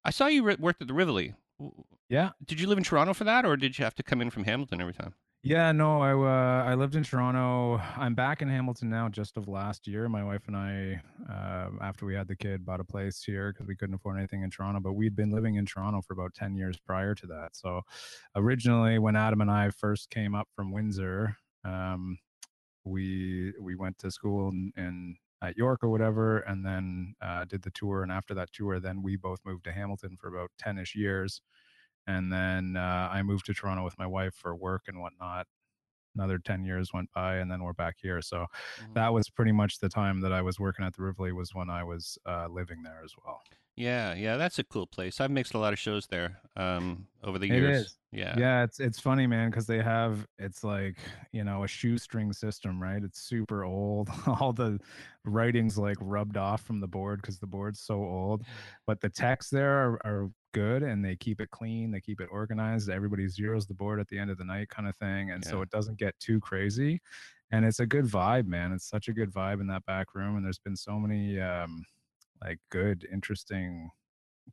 I 0.06 0.12
saw 0.12 0.28
you 0.28 0.44
ri- 0.44 0.58
worked 0.60 0.82
at 0.82 0.88
the 0.90 0.94
Rivoli. 0.94 1.34
Yeah 2.10 2.32
Did 2.46 2.60
you 2.60 2.68
live 2.68 2.78
in 2.78 2.84
Toronto 2.84 3.14
for 3.14 3.24
that, 3.24 3.46
or 3.46 3.58
did 3.58 3.78
you 3.78 3.84
have 3.86 3.96
to 3.96 4.04
come 4.04 4.22
in 4.22 4.30
from 4.30 4.44
Hamilton 4.46 4.82
every 4.82 4.94
time? 4.94 5.16
Yeah, 5.46 5.74
no, 5.74 6.02
I 6.02 6.14
uh, 6.14 6.64
I 6.64 6.76
lived 6.76 6.96
in 6.96 7.04
Toronto. 7.04 7.78
I'm 7.98 8.16
back 8.16 8.42
in 8.42 8.48
Hamilton 8.48 8.90
now, 8.90 9.10
just 9.10 9.36
of 9.36 9.50
last 9.50 9.88
year. 9.88 10.08
My 10.08 10.24
wife 10.24 10.48
and 10.48 10.56
I, 10.56 11.02
uh, 11.30 11.70
after 11.82 12.06
we 12.06 12.16
had 12.16 12.30
the 12.30 12.36
kid, 12.38 12.66
bought 12.66 12.80
a 12.80 12.86
place 12.86 13.22
here 13.22 13.52
because 13.52 13.68
we 13.68 13.76
couldn't 13.76 13.96
afford 13.96 14.18
anything 14.18 14.44
in 14.44 14.50
Toronto. 14.50 14.80
But 14.80 14.94
we'd 14.94 15.18
been 15.18 15.32
living 15.32 15.56
in 15.56 15.66
Toronto 15.66 16.02
for 16.02 16.14
about 16.14 16.34
ten 16.34 16.56
years 16.56 16.80
prior 16.80 17.14
to 17.16 17.28
that. 17.28 17.58
So, 17.58 17.82
originally, 18.38 19.00
when 19.00 19.18
Adam 19.18 19.42
and 19.42 19.52
I 19.52 19.72
first 19.72 20.10
came 20.10 20.34
up 20.34 20.48
from 20.56 20.72
Windsor, 20.72 21.36
um, 21.66 22.20
we 22.86 23.54
we 23.60 23.76
went 23.76 23.98
to 24.00 24.12
school 24.12 24.48
in, 24.48 24.72
in 24.78 25.18
at 25.44 25.58
York 25.58 25.84
or 25.84 25.90
whatever, 25.90 26.40
and 26.40 26.66
then 26.66 27.16
uh, 27.22 27.46
did 27.46 27.64
the 27.64 27.72
tour. 27.72 28.04
And 28.04 28.12
after 28.12 28.34
that 28.36 28.52
tour, 28.54 28.80
then 28.80 29.04
we 29.04 29.18
both 29.18 29.42
moved 29.46 29.66
to 29.66 29.74
Hamilton 29.74 30.18
for 30.20 30.30
about 30.30 30.52
ten 30.58 30.78
ish 30.80 30.96
years 30.96 31.42
and 32.08 32.32
then 32.32 32.76
uh, 32.78 33.10
I 33.12 33.24
moved 33.24 33.46
to 33.46 33.54
Toronto 33.54 33.84
with 33.84 33.98
my 33.98 34.08
wife 34.08 34.36
for 34.36 34.56
work 34.56 34.84
and 34.88 35.00
whatnot. 35.00 35.48
Another 36.16 36.38
ten 36.40 36.64
years 36.64 36.92
went 36.94 37.12
by, 37.14 37.38
and 37.38 37.52
then 37.52 37.64
we're 37.64 37.74
back 37.74 37.96
here. 38.02 38.22
So 38.22 38.48
that 38.94 39.14
was 39.14 39.30
pretty 39.30 39.52
much 39.52 39.80
the 39.80 39.90
time 39.90 40.22
that 40.22 40.34
I 40.34 40.42
was 40.44 40.60
working 40.60 40.86
at 40.86 40.96
the 40.96 41.04
Rivoli 41.04 41.32
was 41.34 41.56
when 41.56 41.70
I 41.70 41.84
was 41.84 42.18
uh, 42.26 42.48
living 42.50 42.84
there 42.84 43.02
as 43.04 43.14
well. 43.26 43.42
Yeah, 43.76 44.14
yeah, 44.14 44.38
that's 44.38 44.60
a 44.60 44.64
cool 44.64 44.86
place. 44.86 45.20
I've 45.20 45.32
mixed 45.32 45.56
a 45.56 45.58
lot 45.58 45.74
of 45.74 45.80
shows 45.80 46.06
there 46.06 46.40
um, 46.56 47.08
over 47.24 47.40
the 47.40 47.48
years. 47.48 47.86
is. 47.86 47.98
Yeah. 48.12 48.36
Yeah, 48.38 48.64
it's 48.64 48.80
it's 48.80 49.00
funny, 49.00 49.26
man, 49.26 49.50
because 49.50 49.66
they 49.66 49.82
have 49.82 50.28
it's 50.38 50.64
like 50.64 50.98
you 51.32 51.44
know 51.44 51.64
a 51.64 51.68
shoestring 51.68 52.32
system, 52.34 52.82
right? 52.82 53.04
It's 53.04 53.20
super 53.20 53.64
old. 53.64 54.12
All 54.28 54.54
the 54.54 54.80
writing's 55.26 55.78
like 55.78 55.98
rubbed 56.00 56.38
off 56.38 56.62
from 56.62 56.80
the 56.80 56.88
board 56.88 57.22
because 57.22 57.40
the 57.40 57.48
board's 57.48 57.80
so 57.80 57.96
old. 57.96 58.44
But 58.86 59.02
the 59.02 59.10
techs 59.10 59.50
there 59.50 59.72
are, 59.72 60.00
are 60.06 60.30
good 60.54 60.84
and 60.84 61.04
they 61.04 61.16
keep 61.16 61.42
it 61.42 61.50
clean, 61.50 61.90
they 61.90 62.02
keep 62.02 62.22
it 62.22 62.30
organized. 62.32 62.92
Everybody 62.92 63.26
zeroes 63.26 63.68
the 63.68 63.74
board 63.74 64.00
at 64.00 64.08
the 64.08 64.20
end 64.20 64.30
of 64.30 64.38
the 64.38 64.46
night, 64.46 64.70
kind 64.70 64.88
of 64.88 64.96
thing, 64.98 65.32
and 65.32 65.44
so 65.44 65.62
it 65.64 65.72
doesn't 65.72 65.98
get 65.98 66.14
too 66.20 66.40
crazy. 66.40 67.02
And 67.52 67.66
it's 67.66 67.80
a 67.80 67.86
good 67.86 68.06
vibe, 68.06 68.46
man. 68.46 68.72
It's 68.72 68.88
such 68.88 69.08
a 69.08 69.14
good 69.14 69.32
vibe 69.32 69.62
in 69.62 69.68
that 69.68 69.86
back 69.86 70.14
room, 70.14 70.36
and 70.38 70.46
there's 70.46 70.60
been 70.60 70.76
so 70.76 71.00
many 71.00 71.40
um, 71.40 71.84
like 72.42 72.60
good, 72.70 73.08
interesting 73.12 73.90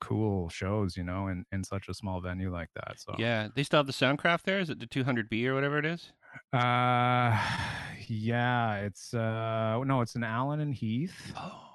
cool 0.00 0.48
shows, 0.48 0.96
you 0.96 1.02
know, 1.04 1.26
in, 1.28 1.44
in 1.52 1.64
such 1.64 1.88
a 1.88 1.94
small 1.94 2.20
venue 2.20 2.52
like 2.52 2.68
that. 2.74 3.00
So 3.00 3.14
Yeah, 3.18 3.48
they 3.54 3.62
still 3.62 3.78
have 3.80 3.86
the 3.86 3.92
Soundcraft 3.92 4.42
there. 4.42 4.60
Is 4.60 4.70
it 4.70 4.78
the 4.80 4.86
200B 4.86 5.46
or 5.46 5.54
whatever 5.54 5.78
it 5.78 5.86
is? 5.86 6.12
Uh 6.52 7.36
yeah, 8.06 8.76
it's 8.76 9.12
uh 9.14 9.82
no, 9.84 10.00
it's 10.00 10.14
an 10.14 10.24
Allen 10.24 10.60
and 10.60 10.74
Heath. 10.74 11.32
Oh. 11.36 11.66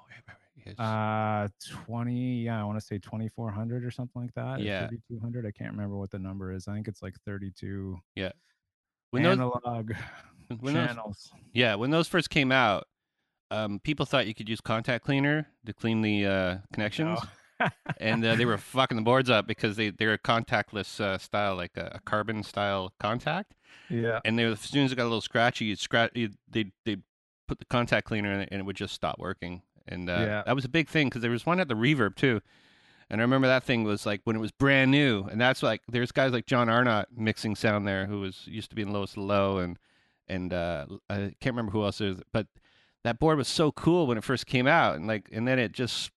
Yes. 0.64 0.78
Uh 0.80 1.46
20, 1.84 2.42
yeah, 2.42 2.60
I 2.60 2.64
want 2.64 2.80
to 2.80 2.84
say 2.84 2.98
2400 2.98 3.84
or 3.84 3.90
something 3.92 4.22
like 4.22 4.34
that. 4.34 4.60
Yeah. 4.60 4.88
3200. 4.88 5.46
I 5.46 5.52
can't 5.52 5.70
remember 5.70 5.96
what 5.96 6.10
the 6.10 6.18
number 6.18 6.52
is. 6.52 6.66
I 6.66 6.74
think 6.74 6.88
it's 6.88 7.02
like 7.02 7.14
32 7.24 7.96
Yeah, 8.16 8.32
when 9.10 9.22
those, 9.22 9.34
analog 9.34 9.92
when 10.58 10.74
those, 10.74 10.86
channels. 10.88 11.30
yeah, 11.52 11.76
when 11.76 11.90
those 11.90 12.08
first 12.08 12.30
came 12.30 12.50
out, 12.50 12.88
um, 13.50 13.78
people 13.80 14.06
thought 14.06 14.26
you 14.26 14.34
could 14.34 14.48
use 14.48 14.60
contact 14.60 15.04
cleaner 15.04 15.48
to 15.64 15.72
clean 15.72 16.02
the 16.02 16.26
uh, 16.26 16.56
connections. 16.72 17.18
No. 17.60 17.68
and 18.00 18.24
uh, 18.24 18.34
they 18.34 18.44
were 18.44 18.58
fucking 18.58 18.96
the 18.96 19.02
boards 19.02 19.30
up 19.30 19.46
because 19.46 19.76
they 19.76 19.88
they're 19.90 20.12
a 20.12 20.18
contactless 20.18 21.00
uh, 21.00 21.16
style, 21.16 21.56
like 21.56 21.76
a, 21.76 21.92
a 21.94 22.00
carbon 22.00 22.42
style 22.42 22.92
contact. 23.00 23.54
yeah. 23.88 24.20
And 24.24 24.38
they 24.38 24.44
were, 24.44 24.50
as 24.52 24.60
soon 24.60 24.84
as 24.84 24.92
it 24.92 24.96
got 24.96 25.04
a 25.04 25.04
little 25.04 25.20
scratchy, 25.22 25.64
you'd 25.66 25.78
scratch, 25.78 26.10
you'd, 26.14 26.34
they'd 26.50 26.72
they'd 26.84 27.02
put 27.48 27.58
the 27.58 27.64
contact 27.64 28.06
cleaner 28.06 28.32
in 28.32 28.40
it, 28.40 28.48
and 28.52 28.60
it 28.60 28.64
would 28.64 28.76
just 28.76 28.92
stop 28.94 29.18
working. 29.18 29.62
And 29.88 30.10
uh, 30.10 30.12
Yeah. 30.18 30.42
that 30.44 30.54
was 30.54 30.64
a 30.64 30.68
big 30.68 30.88
thing 30.88 31.08
because 31.08 31.22
there 31.22 31.30
was 31.30 31.46
one 31.46 31.60
at 31.60 31.68
the 31.68 31.74
Reverb 31.74 32.16
too. 32.16 32.40
And 33.08 33.20
I 33.20 33.24
remember 33.24 33.46
that 33.46 33.62
thing 33.62 33.84
was 33.84 34.04
like 34.04 34.20
when 34.24 34.34
it 34.36 34.40
was 34.40 34.50
brand 34.50 34.90
new, 34.90 35.22
and 35.30 35.40
that's 35.40 35.62
like 35.62 35.80
there's 35.88 36.10
guys 36.12 36.32
like 36.32 36.44
John 36.46 36.68
Arnott 36.68 37.08
mixing 37.16 37.54
sound 37.54 37.86
there, 37.86 38.04
who 38.06 38.20
was 38.20 38.42
used 38.46 38.68
to 38.70 38.76
be 38.76 38.82
in 38.82 38.92
Lowest 38.92 39.16
Low, 39.16 39.58
and 39.58 39.78
and 40.28 40.52
uh, 40.52 40.86
I 41.08 41.32
can't 41.40 41.54
remember 41.54 41.70
who 41.70 41.84
else 41.84 42.00
is, 42.00 42.20
but 42.32 42.48
that 43.06 43.20
board 43.20 43.38
was 43.38 43.46
so 43.46 43.70
cool 43.70 44.08
when 44.08 44.18
it 44.18 44.24
first 44.24 44.46
came 44.46 44.66
out, 44.66 44.96
and 44.96 45.06
like 45.06 45.28
and 45.32 45.46
then 45.46 45.58
it 45.58 45.72
just 45.72 46.10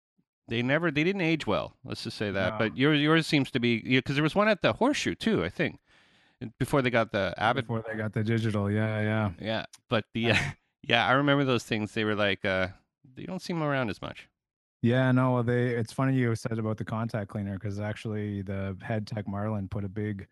they 0.47 0.63
never 0.63 0.89
they 0.89 1.03
didn't 1.03 1.21
age 1.21 1.45
well. 1.45 1.75
Let's 1.85 2.03
just 2.03 2.17
say 2.17 2.31
that. 2.31 2.53
No. 2.53 2.57
But 2.57 2.77
yours 2.77 2.99
yours 2.99 3.27
seems 3.27 3.51
to 3.51 3.59
be 3.59 3.81
because 3.81 4.15
there 4.15 4.23
was 4.23 4.35
one 4.35 4.47
at 4.47 4.61
the 4.61 4.73
Horseshoe 4.73 5.15
too, 5.15 5.43
I 5.43 5.49
think, 5.49 5.79
before 6.57 6.81
they 6.81 6.89
got 6.89 7.11
the 7.11 7.33
Abbott. 7.37 7.67
Before 7.67 7.85
they 7.87 7.95
got 7.95 8.13
the 8.13 8.23
digital. 8.23 8.71
Yeah, 8.71 9.01
yeah. 9.01 9.31
Yeah, 9.39 9.65
but 9.87 10.05
the 10.13 10.33
yeah, 10.83 11.07
I 11.07 11.11
remember 11.11 11.45
those 11.45 11.63
things. 11.63 11.93
They 11.93 12.03
were 12.03 12.15
like 12.15 12.43
uh, 12.43 12.69
they 13.15 13.23
don't 13.23 13.41
seem 13.41 13.61
around 13.61 13.89
as 13.89 14.01
much. 14.01 14.27
Yeah, 14.81 15.11
no, 15.11 15.43
they. 15.43 15.67
It's 15.67 15.93
funny 15.93 16.15
you 16.15 16.33
said 16.35 16.57
about 16.57 16.77
the 16.77 16.85
contact 16.85 17.29
cleaner 17.29 17.53
because 17.53 17.79
actually 17.79 18.41
the 18.41 18.75
head 18.81 19.05
tech 19.05 19.27
Marlin 19.27 19.67
put 19.67 19.83
a 19.83 19.89
big 19.89 20.27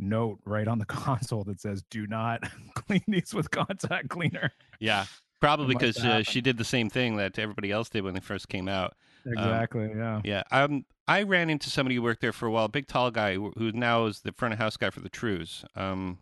note 0.00 0.40
right 0.44 0.66
on 0.66 0.78
the 0.78 0.84
console 0.86 1.44
that 1.44 1.60
says 1.60 1.84
"Do 1.88 2.08
not 2.08 2.42
clean 2.74 3.04
these 3.06 3.32
with 3.32 3.50
contact 3.52 4.08
cleaner." 4.08 4.50
Yeah, 4.80 5.04
probably 5.40 5.74
because 5.74 5.98
uh, 6.04 6.22
she 6.22 6.40
did 6.40 6.56
the 6.58 6.64
same 6.64 6.88
thing 6.90 7.16
that 7.16 7.38
everybody 7.38 7.70
else 7.70 7.88
did 7.88 8.04
when 8.04 8.14
they 8.14 8.20
first 8.20 8.48
came 8.48 8.68
out. 8.68 8.94
Exactly. 9.26 9.90
yeah. 9.94 10.20
Yeah, 10.24 10.42
um, 10.50 10.84
I 11.06 11.22
ran 11.22 11.50
into 11.50 11.68
somebody 11.70 11.96
who 11.96 12.02
worked 12.02 12.20
there 12.20 12.32
for 12.32 12.46
a 12.46 12.50
while, 12.50 12.66
a 12.66 12.68
big 12.68 12.86
tall 12.86 13.10
guy 13.10 13.34
who, 13.34 13.52
now 13.72 14.06
is 14.06 14.20
the 14.20 14.32
front 14.32 14.54
of 14.54 14.58
house 14.58 14.76
guy 14.76 14.90
for 14.90 15.00
the 15.00 15.10
Trews. 15.10 15.64
Um, 15.74 16.18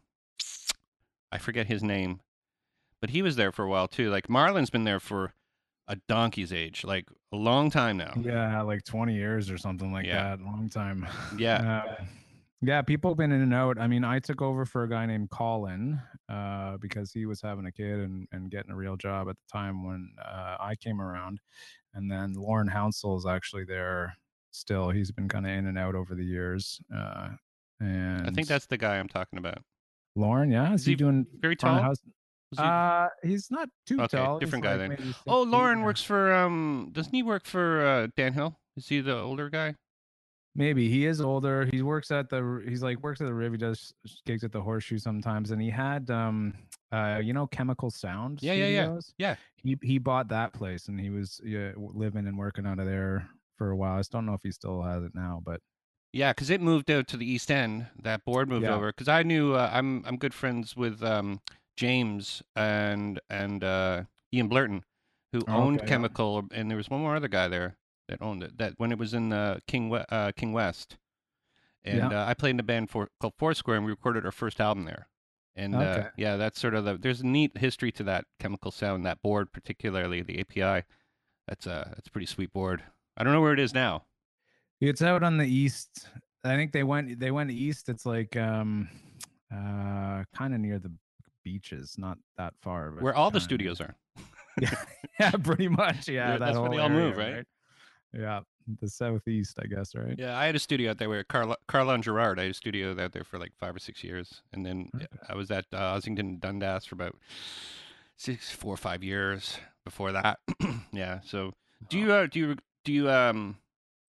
I 1.30 1.38
forget 1.38 1.66
his 1.66 1.82
name, 1.82 2.20
but 3.00 3.10
he 3.10 3.22
was 3.22 3.37
there 3.37 3.52
for 3.52 3.64
a 3.64 3.68
while 3.68 3.87
too. 3.88 4.10
Like 4.10 4.28
Marlon's 4.28 4.70
been 4.70 4.84
there 4.84 5.00
for 5.00 5.34
a 5.87 5.96
donkey's 6.08 6.52
age, 6.52 6.84
like 6.84 7.06
a 7.32 7.37
long 7.37 7.70
time 7.70 7.96
now. 7.98 8.14
Yeah, 8.20 8.62
like 8.62 8.84
20 8.84 9.14
years 9.14 9.50
or 9.50 9.58
something 9.58 9.92
like 9.92 10.06
Yeah. 10.06 10.37
that. 10.37 10.44
Long 10.44 10.68
time. 10.68 11.06
Yeah. 11.37 11.84
Um, 12.00 12.06
yeah, 12.60 12.82
people 12.82 13.10
have 13.10 13.18
been 13.18 13.32
in 13.32 13.40
and 13.40 13.54
out. 13.54 13.78
I 13.78 13.86
mean, 13.86 14.04
I 14.04 14.18
took 14.18 14.42
over 14.42 14.64
for 14.64 14.82
a 14.84 14.88
guy 14.88 15.06
named 15.06 15.30
Colin 15.30 16.00
uh, 16.28 16.76
because 16.78 17.12
he 17.12 17.24
was 17.26 17.40
having 17.40 17.66
a 17.66 17.72
kid 17.72 18.00
and, 18.00 18.26
and 18.32 18.50
getting 18.50 18.72
a 18.72 18.76
real 18.76 18.96
job 18.96 19.28
at 19.28 19.36
the 19.36 19.52
time 19.52 19.84
when 19.86 20.10
uh, 20.24 20.56
I 20.60 20.74
came 20.74 21.00
around. 21.00 21.40
And 21.94 22.10
then 22.10 22.34
Lauren 22.34 22.68
Hounsel 22.68 23.16
is 23.16 23.26
actually 23.26 23.64
there 23.64 24.16
still. 24.50 24.90
He's 24.90 25.10
been 25.10 25.28
kind 25.28 25.46
of 25.46 25.52
in 25.52 25.66
and 25.66 25.78
out 25.78 25.94
over 25.94 26.14
the 26.14 26.24
years. 26.24 26.80
Uh, 26.94 27.28
and 27.80 28.26
I 28.26 28.30
think 28.30 28.48
that's 28.48 28.66
the 28.66 28.76
guy 28.76 28.98
I'm 28.98 29.08
talking 29.08 29.38
about. 29.38 29.58
Lauren. 30.16 30.50
Yeah, 30.50 30.72
is 30.74 30.80
Is 30.80 30.86
he, 30.86 30.92
he 30.92 30.96
doing 30.96 31.26
Very 31.38 31.54
tall. 31.56 31.80
house? 31.80 31.98
He- 32.50 32.56
Uh, 32.58 33.08
he's 33.22 33.50
not 33.50 33.68
too 33.86 34.00
Okay, 34.00 34.16
tall. 34.16 34.38
He's 34.38 34.46
different 34.46 34.64
guy 34.64 34.74
like 34.76 34.98
then. 34.98 35.14
oh, 35.26 35.42
Lauren 35.42 35.82
works 35.82 36.02
for 36.02 36.32
um. 36.34 36.88
Doesn't 36.92 37.14
he 37.14 37.22
work 37.22 37.44
for 37.44 37.86
uh, 37.86 38.06
Dan 38.16 38.32
Hill? 38.32 38.58
Is 38.76 38.88
he 38.88 39.00
the 39.00 39.16
older 39.16 39.48
guy? 39.50 39.74
Maybe 40.55 40.88
he 40.88 41.07
is 41.07 41.21
older. 41.21 41.67
He 41.71 41.83
works 41.83 42.11
at 42.11 42.28
the. 42.31 42.62
He's 42.67 42.83
like 42.83 43.00
works 43.02 43.21
at 43.21 43.26
the 43.26 43.35
Riv. 43.35 43.52
He 43.52 43.59
does 43.59 43.93
gigs 44.26 44.43
at 44.45 44.50
the 44.52 44.61
Horseshoe 44.61 44.99
sometimes, 44.99 45.50
and 45.52 45.62
he 45.62 45.71
had 45.71 46.11
um, 46.11 46.55
uh, 46.90 47.21
you 47.23 47.33
know, 47.33 47.47
Chemical 47.47 47.90
Sound. 47.90 48.43
Yeah, 48.43 48.55
yeah, 48.55 48.67
yeah. 48.67 48.99
Yeah. 49.19 49.37
He 49.57 49.76
he 49.83 49.99
bought 49.99 50.28
that 50.28 50.52
place, 50.52 50.88
and 50.88 50.99
he 50.99 51.11
was 51.11 51.40
yeah, 51.45 51.73
living 51.76 52.26
and 52.26 52.37
working 52.37 52.67
out 52.67 52.81
of 52.81 52.87
there 52.87 53.28
for 53.57 53.71
a 53.71 53.76
while. 53.76 53.99
I 53.99 54.02
don't 54.11 54.26
know 54.26 54.35
if 54.35 54.43
he 54.43 54.50
still 54.50 54.83
has 54.83 55.05
it 55.05 55.14
now, 55.14 55.40
but 55.45 55.61
Yeah, 56.12 56.33
because 56.33 56.50
it 56.50 56.61
moved 56.61 56.90
out 56.90 57.07
to 57.09 57.17
the 57.17 57.31
East 57.31 57.50
End. 57.50 57.87
That 58.02 58.25
board 58.25 58.49
moved 58.49 58.64
Yeah. 58.64 58.75
over. 58.75 58.88
Because 58.88 59.09
I 59.09 59.23
knew 59.23 59.55
uh, 59.55 59.71
I'm 59.73 60.05
I'm 60.07 60.17
good 60.17 60.35
friends 60.35 60.76
with 60.76 61.02
um, 61.05 61.40
James 61.76 62.43
and 62.57 63.21
and 63.31 63.62
uh, 63.62 64.05
Ian 64.35 64.49
Blurton, 64.50 64.83
who 65.33 65.40
Oh, 65.47 65.52
owned 65.55 65.78
okay, 65.78 65.87
yeah. 65.87 65.90
Chemical, 65.90 66.45
and 66.52 66.69
there 66.71 66.76
was 66.76 66.90
one 66.90 67.00
more 67.00 67.14
other 67.14 67.28
guy 67.28 67.47
there 67.49 67.76
that 68.08 68.22
owned 68.22 68.42
it. 68.42 68.58
That 68.58 68.74
when 68.78 68.92
it 68.92 68.98
was 68.98 69.14
in 69.14 69.32
uh, 69.32 69.60
King 69.66 69.94
uh, 69.94 70.32
King 70.36 70.52
West, 70.52 70.96
and 71.84 72.12
uh, 72.12 72.24
I 72.26 72.34
played 72.34 72.50
in 72.50 72.60
a 72.60 72.64
band 72.64 72.90
for 72.90 73.08
called 73.20 73.34
Foursquare, 73.38 73.76
and 73.76 73.84
we 73.84 73.90
recorded 73.90 74.24
our 74.24 74.32
first 74.32 74.60
album 74.60 74.84
there. 74.84 75.08
And 75.56 75.74
uh, 75.74 76.10
yeah, 76.16 76.36
that's 76.36 76.60
sort 76.60 76.74
of 76.74 76.84
the. 76.84 76.96
There's 76.96 77.20
a 77.20 77.26
neat 77.26 77.58
history 77.58 77.90
to 77.92 78.04
that 78.04 78.26
Chemical 78.38 78.70
Sound, 78.70 79.04
that 79.06 79.22
board, 79.22 79.52
particularly 79.52 80.22
the 80.22 80.40
API. 80.40 80.84
That's 81.48 81.66
a 81.66 81.92
that's 81.94 82.06
a 82.08 82.10
pretty 82.10 82.26
sweet 82.26 82.52
board. 82.52 82.82
I 83.16 83.24
don't 83.24 83.32
know 83.32 83.40
where 83.40 83.54
it 83.54 83.58
is 83.58 83.74
now. 83.74 84.04
it's 84.80 85.02
out 85.02 85.22
on 85.22 85.36
the 85.36 85.46
east. 85.46 86.06
I 86.44 86.54
think 86.54 86.72
they 86.72 86.84
went 86.84 87.18
they 87.18 87.32
went 87.32 87.50
east. 87.50 87.88
It's 87.88 88.06
like 88.06 88.36
um, 88.36 88.88
uh, 89.52 90.22
kind 90.36 90.54
of 90.54 90.60
near 90.60 90.78
the 90.78 90.92
beaches, 91.42 91.96
not 91.98 92.18
that 92.36 92.54
far. 92.62 92.92
Where 92.92 93.14
all 93.14 93.30
the 93.30 93.38
near- 93.38 93.44
studios 93.44 93.80
are. 93.80 93.96
yeah, 94.60 94.74
yeah, 95.20 95.30
pretty 95.32 95.68
much. 95.68 96.08
Yeah, 96.08 96.14
Yeah, 96.14 96.30
that 96.32 96.38
that's 96.40 96.58
where 96.58 96.70
they 96.70 96.78
all 96.78 96.88
move, 96.88 97.18
area, 97.18 97.36
right? 97.36 97.46
Yeah, 98.18 98.40
the 98.80 98.88
southeast, 98.88 99.58
I 99.62 99.66
guess, 99.66 99.94
right? 99.94 100.14
Yeah, 100.18 100.37
I 100.37 100.46
had 100.46 100.56
a 100.56 100.58
studio 100.58 100.90
out 100.90 100.98
there 100.98 101.08
where 101.08 101.22
Carl 101.25 101.56
Carlon 101.68 102.02
Gerard. 102.02 102.38
I 102.40 102.42
had 102.42 102.50
a 102.50 102.54
studio 102.54 102.90
out 103.00 103.12
there 103.12 103.25
for 103.25 103.38
like 103.38 103.52
five 103.56 103.76
or 103.76 103.78
six 103.78 104.02
years, 104.02 104.42
and 104.52 104.66
then 104.66 104.90
Okay. 104.94 105.06
I 105.28 105.34
was 105.34 105.50
at 105.50 105.66
uh, 105.72 105.94
Ossington 105.96 106.20
and 106.20 106.40
Dundas 106.40 106.84
for 106.84 106.94
about 106.96 107.16
six, 108.16 108.50
four 108.50 108.75
or 108.75 108.76
five 108.76 109.02
years 109.02 109.58
before 109.84 110.12
that. 110.12 110.40
yeah. 110.92 111.20
So, 111.25 111.52
do 111.88 111.98
you 111.98 112.12
uh, 112.12 112.26
do 112.26 112.38
you 112.40 112.56
do 112.84 112.92
you 112.92 113.10
um 113.10 113.58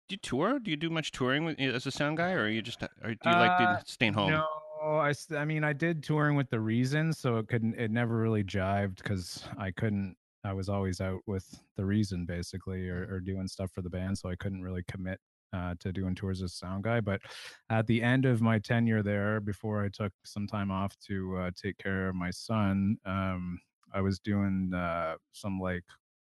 do 0.08 0.14
you 0.14 0.20
tour? 0.20 0.60
Do 0.60 0.72
you 0.72 0.78
do 0.78 0.90
much 0.90 1.12
touring 1.12 1.46
with, 1.46 1.60
as 1.60 1.86
a 1.86 1.92
sound 1.92 2.18
guy, 2.18 2.32
or 2.32 2.44
are 2.44 2.50
you 2.50 2.62
just 2.62 2.82
or 3.04 3.14
do 3.14 3.30
you 3.30 3.36
like 3.36 3.52
Uh, 3.60 3.78
to 3.78 3.84
staying 3.86 4.14
home? 4.14 4.32
No, 4.32 4.46
I, 4.82 5.14
I 5.36 5.46
mean, 5.46 5.64
I 5.64 5.74
did 5.74 6.04
touring 6.04 6.36
with 6.36 6.50
the 6.50 6.60
Reason, 6.60 7.14
so 7.14 7.38
it 7.38 7.48
couldn't, 7.48 7.76
it 7.76 7.92
never 7.92 8.18
really 8.18 8.44
jived 8.44 8.98
because 8.98 9.44
I 9.58 9.72
couldn't, 9.72 10.16
I 10.44 10.54
was 10.54 10.70
always 10.70 11.02
out 11.02 11.22
with 11.28 11.46
the 11.76 11.86
Reason 11.86 12.26
basically, 12.26 12.90
or, 12.90 13.08
or 13.12 13.20
doing 13.20 13.48
stuff 13.48 13.72
for 13.72 13.82
the 13.82 13.90
band, 13.90 14.18
so 14.18 14.30
I 14.30 14.36
couldn't 14.36 14.62
really 14.62 14.84
commit 14.88 15.20
uh, 15.54 15.76
to 15.80 15.92
doing 15.92 16.16
tours 16.16 16.42
as 16.42 16.54
a 16.54 16.56
sound 16.56 16.84
guy. 16.84 17.02
But 17.02 17.22
at 17.70 17.88
the 17.88 18.02
end 18.02 18.26
of 18.26 18.42
my 18.42 18.60
tenure 18.60 19.04
there, 19.04 19.40
before 19.40 19.84
I 19.84 19.90
took 19.90 20.14
some 20.24 20.48
time 20.48 20.72
off 20.72 20.96
to 21.08 21.38
uh, 21.38 21.52
take 21.62 21.78
care 21.78 22.10
of 22.10 22.16
my 22.16 22.32
son, 22.32 22.98
um, 23.06 23.60
I 23.94 24.02
was 24.02 24.20
doing 24.20 24.72
uh, 24.74 25.16
some 25.34 25.60
like 25.60 25.84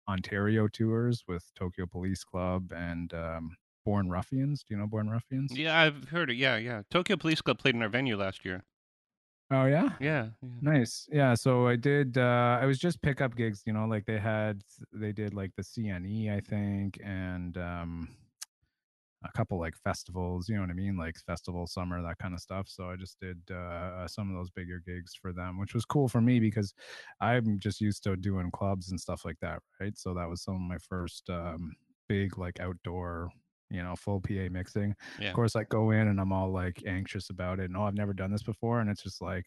Ontario 0.10 0.68
tours 0.68 1.24
with 1.28 1.44
Tokyo 1.56 1.86
Police 1.86 2.24
Club 2.24 2.72
and 2.76 3.14
um, 3.14 3.56
Born 3.86 4.10
Ruffians. 4.10 4.64
Do 4.64 4.74
you 4.74 4.80
know 4.80 4.88
Born 4.88 5.10
Ruffians? 5.10 5.56
Yeah, 5.56 5.80
I've 5.80 6.10
heard 6.10 6.30
it. 6.30 6.36
Yeah, 6.36 6.58
yeah. 6.58 6.82
Tokyo 6.90 7.16
Police 7.16 7.42
Club 7.42 7.60
played 7.60 7.76
in 7.76 7.82
our 7.82 7.90
venue 7.90 8.18
last 8.18 8.44
year. 8.44 8.64
Oh 9.54 9.66
yeah. 9.66 9.90
Yeah. 10.00 10.30
yeah. 10.42 10.50
Nice. 10.62 11.08
Yeah. 11.12 11.36
So 11.36 11.68
I 11.68 11.76
did, 11.76 12.18
uh, 12.18 12.58
I 12.60 12.66
was 12.66 12.80
just 12.80 13.02
pickup 13.02 13.36
gigs, 13.36 13.62
you 13.66 13.74
know, 13.74 13.86
like 13.86 14.06
they 14.06 14.18
had, 14.18 14.64
they 14.92 15.12
did 15.12 15.34
like 15.36 15.52
the 15.56 15.64
CNE, 15.64 16.36
I 16.36 16.40
think, 16.40 17.00
and 17.04 17.56
um, 17.58 18.10
a 19.24 19.32
couple 19.34 19.60
like 19.60 19.76
festivals, 19.78 20.50
you 20.50 20.56
know 20.56 20.62
what 20.62 20.72
I 20.72 20.74
mean? 20.74 20.98
Like 20.98 21.18
festival 21.28 21.68
summer, 21.68 22.02
that 22.02 22.18
kind 22.18 22.34
of 22.34 22.40
stuff. 22.40 22.68
So 22.68 22.90
I 22.90 22.96
just 22.96 23.20
did 23.20 23.38
uh, 23.52 24.08
some 24.08 24.30
of 24.30 24.36
those 24.36 24.50
bigger 24.50 24.82
gigs 24.86 25.14
for 25.14 25.32
them, 25.32 25.60
which 25.60 25.76
was 25.76 25.86
cool 25.86 26.08
for 26.08 26.22
me 26.22 26.40
because 26.40 26.74
I'm 27.22 27.60
just 27.60 27.80
used 27.80 28.04
to 28.06 28.16
doing 28.16 28.50
clubs 28.50 28.90
and 28.90 29.00
stuff 29.00 29.24
like 29.24 29.38
that. 29.42 29.60
Right. 29.80 29.96
So 29.98 30.16
that 30.16 30.28
was 30.28 30.42
some 30.42 30.56
of 30.56 30.62
my 30.62 30.78
first 30.80 31.30
um, 31.30 31.74
big 32.10 32.40
like 32.40 32.60
outdoor, 32.60 33.30
you 33.74 33.84
know, 33.84 33.96
full 33.96 34.22
PA 34.22 34.48
mixing. 34.52 34.96
Yeah. 35.20 35.30
Of 35.30 35.36
course, 35.36 35.56
I 35.56 35.64
go 35.64 35.92
in 35.92 36.08
and 36.08 36.20
I'm 36.22 36.32
all 36.32 36.52
like 36.52 36.84
anxious 36.88 37.30
about 37.30 37.60
it. 37.60 37.66
And 37.66 37.76
oh, 37.76 37.84
I've 37.84 37.96
never 37.96 38.14
done 38.14 38.32
this 38.32 38.44
before. 38.44 38.80
And 38.80 38.90
it's 38.90 39.04
just 39.04 39.22
like, 39.22 39.46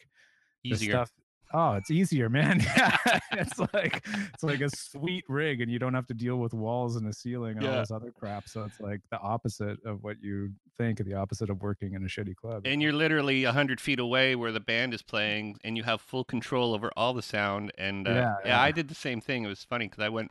Easier. 0.64 0.92
stuff 0.92 1.12
oh 1.52 1.74
it's 1.74 1.90
easier 1.90 2.28
man 2.28 2.60
yeah 2.76 2.96
it's 3.32 3.58
like 3.72 4.04
it's 4.34 4.42
like 4.42 4.60
a 4.60 4.68
sweet 4.70 5.24
rig 5.28 5.60
and 5.60 5.70
you 5.70 5.78
don't 5.78 5.94
have 5.94 6.06
to 6.06 6.14
deal 6.14 6.36
with 6.36 6.52
walls 6.52 6.96
and 6.96 7.06
a 7.06 7.12
ceiling 7.12 7.56
and 7.56 7.66
all 7.66 7.78
this 7.78 7.90
other 7.90 8.10
crap 8.10 8.48
so 8.48 8.64
it's 8.64 8.80
like 8.80 9.00
the 9.10 9.18
opposite 9.20 9.78
of 9.84 10.02
what 10.02 10.16
you 10.20 10.50
think 10.76 10.98
the 10.98 11.14
opposite 11.14 11.50
of 11.50 11.62
working 11.62 11.94
in 11.94 12.02
a 12.04 12.06
shitty 12.06 12.34
club 12.34 12.66
And 12.66 12.82
you're 12.82 12.92
literally 12.92 13.44
a 13.44 13.52
hundred 13.52 13.80
feet 13.80 13.98
away 13.98 14.34
where 14.36 14.52
the 14.52 14.60
band 14.60 14.92
is 14.94 15.02
playing, 15.02 15.58
and 15.64 15.76
you 15.76 15.84
have 15.84 16.00
full 16.00 16.24
control 16.24 16.74
over 16.74 16.90
all 16.96 17.14
the 17.14 17.22
sound. 17.22 17.72
And 17.78 18.06
uh, 18.06 18.10
Yeah, 18.10 18.34
yeah, 18.44 18.60
I 18.60 18.70
did 18.72 18.88
the 18.88 18.94
same 18.94 19.20
thing. 19.20 19.44
It 19.44 19.48
was 19.48 19.64
funny 19.64 19.86
because 19.86 20.02
I 20.02 20.08
went, 20.08 20.30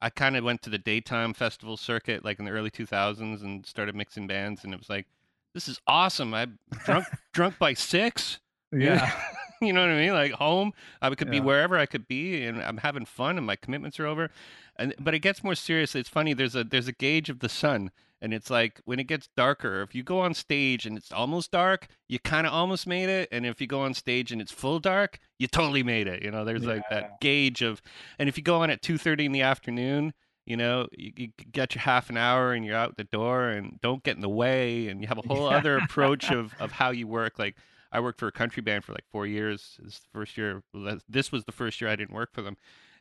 I 0.00 0.10
kind 0.10 0.36
of 0.36 0.44
went 0.44 0.62
to 0.62 0.70
the 0.70 0.78
daytime 0.78 1.34
festival 1.34 1.76
circuit 1.76 2.24
like 2.24 2.38
in 2.38 2.44
the 2.44 2.50
early 2.50 2.70
2000s 2.70 3.42
and 3.42 3.64
started 3.64 3.94
mixing 3.94 4.26
bands, 4.26 4.64
and 4.64 4.72
it 4.74 4.78
was 4.78 4.90
like, 4.90 5.06
this 5.54 5.68
is 5.68 5.80
awesome. 5.86 6.34
I'm 6.34 6.58
drunk, 6.84 7.06
drunk 7.32 7.58
by 7.58 7.74
six. 7.74 8.40
yeah 8.72 9.12
you 9.62 9.72
know 9.72 9.80
what 9.80 9.90
I 9.90 9.96
mean? 9.96 10.12
Like 10.12 10.32
home, 10.32 10.72
I 11.00 11.10
could 11.14 11.30
be 11.30 11.40
wherever 11.40 11.78
I 11.78 11.86
could 11.86 12.06
be, 12.06 12.44
and 12.44 12.62
I'm 12.62 12.78
having 12.78 13.04
fun, 13.04 13.38
and 13.38 13.46
my 13.46 13.56
commitments 13.56 13.98
are 14.00 14.06
over. 14.06 14.30
And 14.76 14.94
but 14.98 15.14
it 15.14 15.20
gets 15.20 15.44
more 15.44 15.54
serious. 15.54 15.94
It's 15.94 16.08
funny. 16.08 16.34
There's 16.34 16.54
a 16.54 16.64
there's 16.64 16.88
a 16.88 16.92
gauge 16.92 17.30
of 17.30 17.38
the 17.38 17.48
sun, 17.48 17.90
and 18.22 18.32
it's 18.32 18.48
like 18.50 18.80
when 18.84 18.98
it 18.98 19.04
gets 19.04 19.28
darker. 19.36 19.82
If 19.82 19.94
you 19.94 20.02
go 20.02 20.20
on 20.20 20.34
stage 20.34 20.86
and 20.86 20.96
it's 20.96 21.12
almost 21.12 21.50
dark, 21.50 21.88
you 22.08 22.18
kind 22.18 22.46
of 22.46 22.52
almost 22.52 22.86
made 22.86 23.08
it. 23.08 23.28
And 23.32 23.44
if 23.44 23.60
you 23.60 23.66
go 23.66 23.80
on 23.82 23.94
stage 23.94 24.32
and 24.32 24.40
it's 24.40 24.52
full 24.52 24.78
dark, 24.80 25.18
you 25.38 25.46
totally 25.46 25.82
made 25.82 26.06
it. 26.06 26.22
You 26.22 26.30
know, 26.30 26.44
there's 26.44 26.64
like 26.64 26.82
that 26.90 27.20
gauge 27.20 27.62
of. 27.62 27.82
And 28.18 28.28
if 28.28 28.36
you 28.38 28.42
go 28.44 28.62
on 28.62 28.70
at 28.70 28.82
two 28.82 28.98
thirty 28.98 29.24
in 29.26 29.32
the 29.32 29.42
afternoon. 29.42 30.12
You 30.46 30.58
know, 30.58 30.88
you, 30.92 31.10
you 31.16 31.28
get 31.52 31.74
your 31.74 31.80
half 31.80 32.10
an 32.10 32.18
hour 32.18 32.52
and 32.52 32.66
you're 32.66 32.76
out 32.76 32.98
the 32.98 33.04
door, 33.04 33.48
and 33.48 33.80
don't 33.80 34.02
get 34.02 34.16
in 34.16 34.20
the 34.20 34.28
way, 34.28 34.88
and 34.88 35.00
you 35.00 35.06
have 35.06 35.16
a 35.16 35.22
whole 35.26 35.48
Yeah. 35.50 35.56
other 35.56 35.78
approach 35.78 36.30
of 36.30 36.52
of 36.60 36.70
how 36.70 36.90
you 36.90 37.06
work. 37.06 37.38
Like 37.38 37.56
I 37.90 38.00
worked 38.00 38.20
for 38.20 38.28
a 38.28 38.32
country 38.32 38.60
band 38.62 38.84
for 38.84 38.92
like 38.92 39.06
four 39.10 39.26
years. 39.26 39.78
This 39.82 40.00
the 40.00 40.08
first 40.12 40.36
year. 40.36 40.62
This 41.08 41.32
was 41.32 41.46
the 41.46 41.52
first 41.52 41.80
year 41.80 41.88
I 41.88 41.96
didn't 41.96 42.14
work 42.14 42.34
for 42.34 42.42
them, 42.42 42.58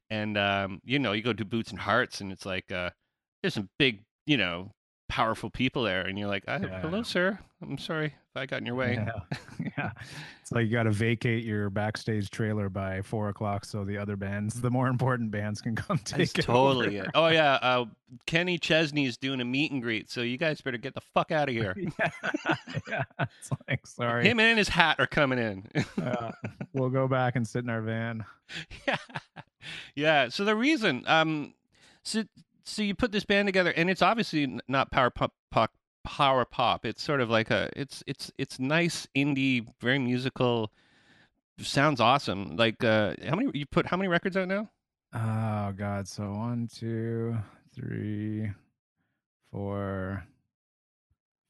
and 0.10 0.38
um, 0.38 0.80
you 0.86 1.00
know, 1.00 1.12
you 1.12 1.22
go 1.22 1.34
to 1.34 1.44
Boots 1.44 1.70
and 1.72 1.82
Hearts, 1.82 2.22
and 2.22 2.32
it's 2.32 2.46
like 2.46 2.72
uh, 2.72 2.92
there's 3.42 3.56
some 3.56 3.68
big, 3.78 4.04
you 4.26 4.38
know, 4.38 4.72
powerful 5.14 5.52
people 5.52 5.84
there, 5.84 6.02
and 6.02 6.18
you're 6.18 6.28
like, 6.28 6.44
I, 6.48 6.58
Yeah. 6.58 6.82
"Hello, 6.82 7.04
sir. 7.04 7.38
I'm 7.62 7.78
sorry 7.78 8.08
if 8.08 8.36
I 8.36 8.48
got 8.48 8.60
in 8.62 8.66
your 8.66 8.74
way." 8.76 8.96
yeah 8.96 9.38
yeah 9.78 9.92
it's 10.42 10.52
like 10.52 10.66
you 10.66 10.72
got 10.72 10.84
to 10.84 10.92
vacate 10.92 11.44
your 11.44 11.70
backstage 11.70 12.32
trailer 12.32 12.68
by 12.68 13.02
four 13.04 13.30
o'clock 13.30 13.64
so 13.64 13.84
the 13.86 13.96
other 13.98 14.16
bands 14.16 14.60
the 14.60 14.72
more 14.72 14.88
important 14.88 15.30
bands 15.30 15.62
can 15.62 15.76
come 15.76 16.00
take 16.00 16.18
That's 16.34 16.40
it 16.40 16.42
totally 16.52 16.98
over. 17.00 17.06
it. 17.08 17.12
Oh 17.14 17.28
yeah, 17.28 17.54
uh, 17.62 17.86
Kenny 18.26 18.58
Chesney's 18.58 19.18
doing 19.18 19.40
a 19.40 19.46
meet 19.46 19.72
and 19.72 19.84
greet, 19.84 20.10
so 20.10 20.22
you 20.22 20.38
guys 20.40 20.60
better 20.62 20.78
get 20.80 20.96
the 20.96 21.02
fuck 21.14 21.32
out 21.32 21.48
of 21.48 21.54
here. 21.62 21.76
yeah, 21.78 22.10
yeah. 22.90 23.04
It's 23.20 23.52
like 23.70 23.86
sorry 23.86 24.28
Him 24.28 24.40
and 24.40 24.58
his 24.58 24.68
hat 24.70 24.96
are 25.00 25.06
coming 25.08 25.38
in. 25.38 25.68
Uh, 26.02 26.32
we'll 26.74 26.90
go 26.90 27.08
back 27.08 27.36
and 27.36 27.48
sit 27.48 27.64
in 27.64 27.70
our 27.70 27.82
van 27.82 28.26
yeah 28.88 28.98
yeah 29.96 30.28
so 30.30 30.44
the 30.44 30.56
reason 30.56 31.04
um 31.06 31.54
so 32.04 32.24
so 32.66 32.82
you 32.82 32.96
put 32.96 33.12
this 33.12 33.26
band 33.26 33.48
together 33.48 33.72
and 33.76 33.90
it's 33.90 34.02
obviously 34.02 34.60
not 34.68 34.92
power 34.92 35.10
pop 35.10 35.34
pop 35.52 35.72
power 36.04 36.46
pop. 36.46 36.86
It's 36.86 37.02
sort 37.02 37.22
of 37.22 37.30
like 37.30 37.52
a 37.52 37.70
it's 37.76 38.04
it's 38.08 38.32
it's 38.38 38.60
nice 38.60 39.08
indie, 39.16 39.66
very 39.82 40.00
musical. 40.00 40.72
Sounds 41.60 42.00
awesome. 42.00 42.56
Like 42.56 42.84
uh 42.84 43.16
how 43.28 43.36
many 43.36 43.52
you 43.54 43.66
put 43.66 43.88
how 43.88 43.98
many 43.98 44.08
records 44.08 44.38
out 44.38 44.48
now? 44.48 44.70
Oh 45.14 45.72
God! 45.78 46.08
So 46.08 46.24
one, 46.32 46.68
two, 46.74 47.38
three, 47.76 48.52
four, 49.52 50.26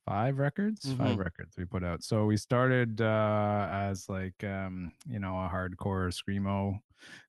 five 0.06 0.38
records. 0.38 0.94
Five 0.98 1.18
Mhm. 1.18 1.18
records 1.18 1.56
we 1.58 1.66
put 1.66 1.84
out. 1.84 2.04
So 2.04 2.26
we 2.26 2.38
started 2.38 3.02
uh, 3.02 3.68
as 3.72 4.10
like 4.10 4.44
um, 4.44 4.92
you 5.08 5.20
know 5.20 5.36
a 5.38 5.50
hardcore 5.50 6.12
screamo 6.14 6.80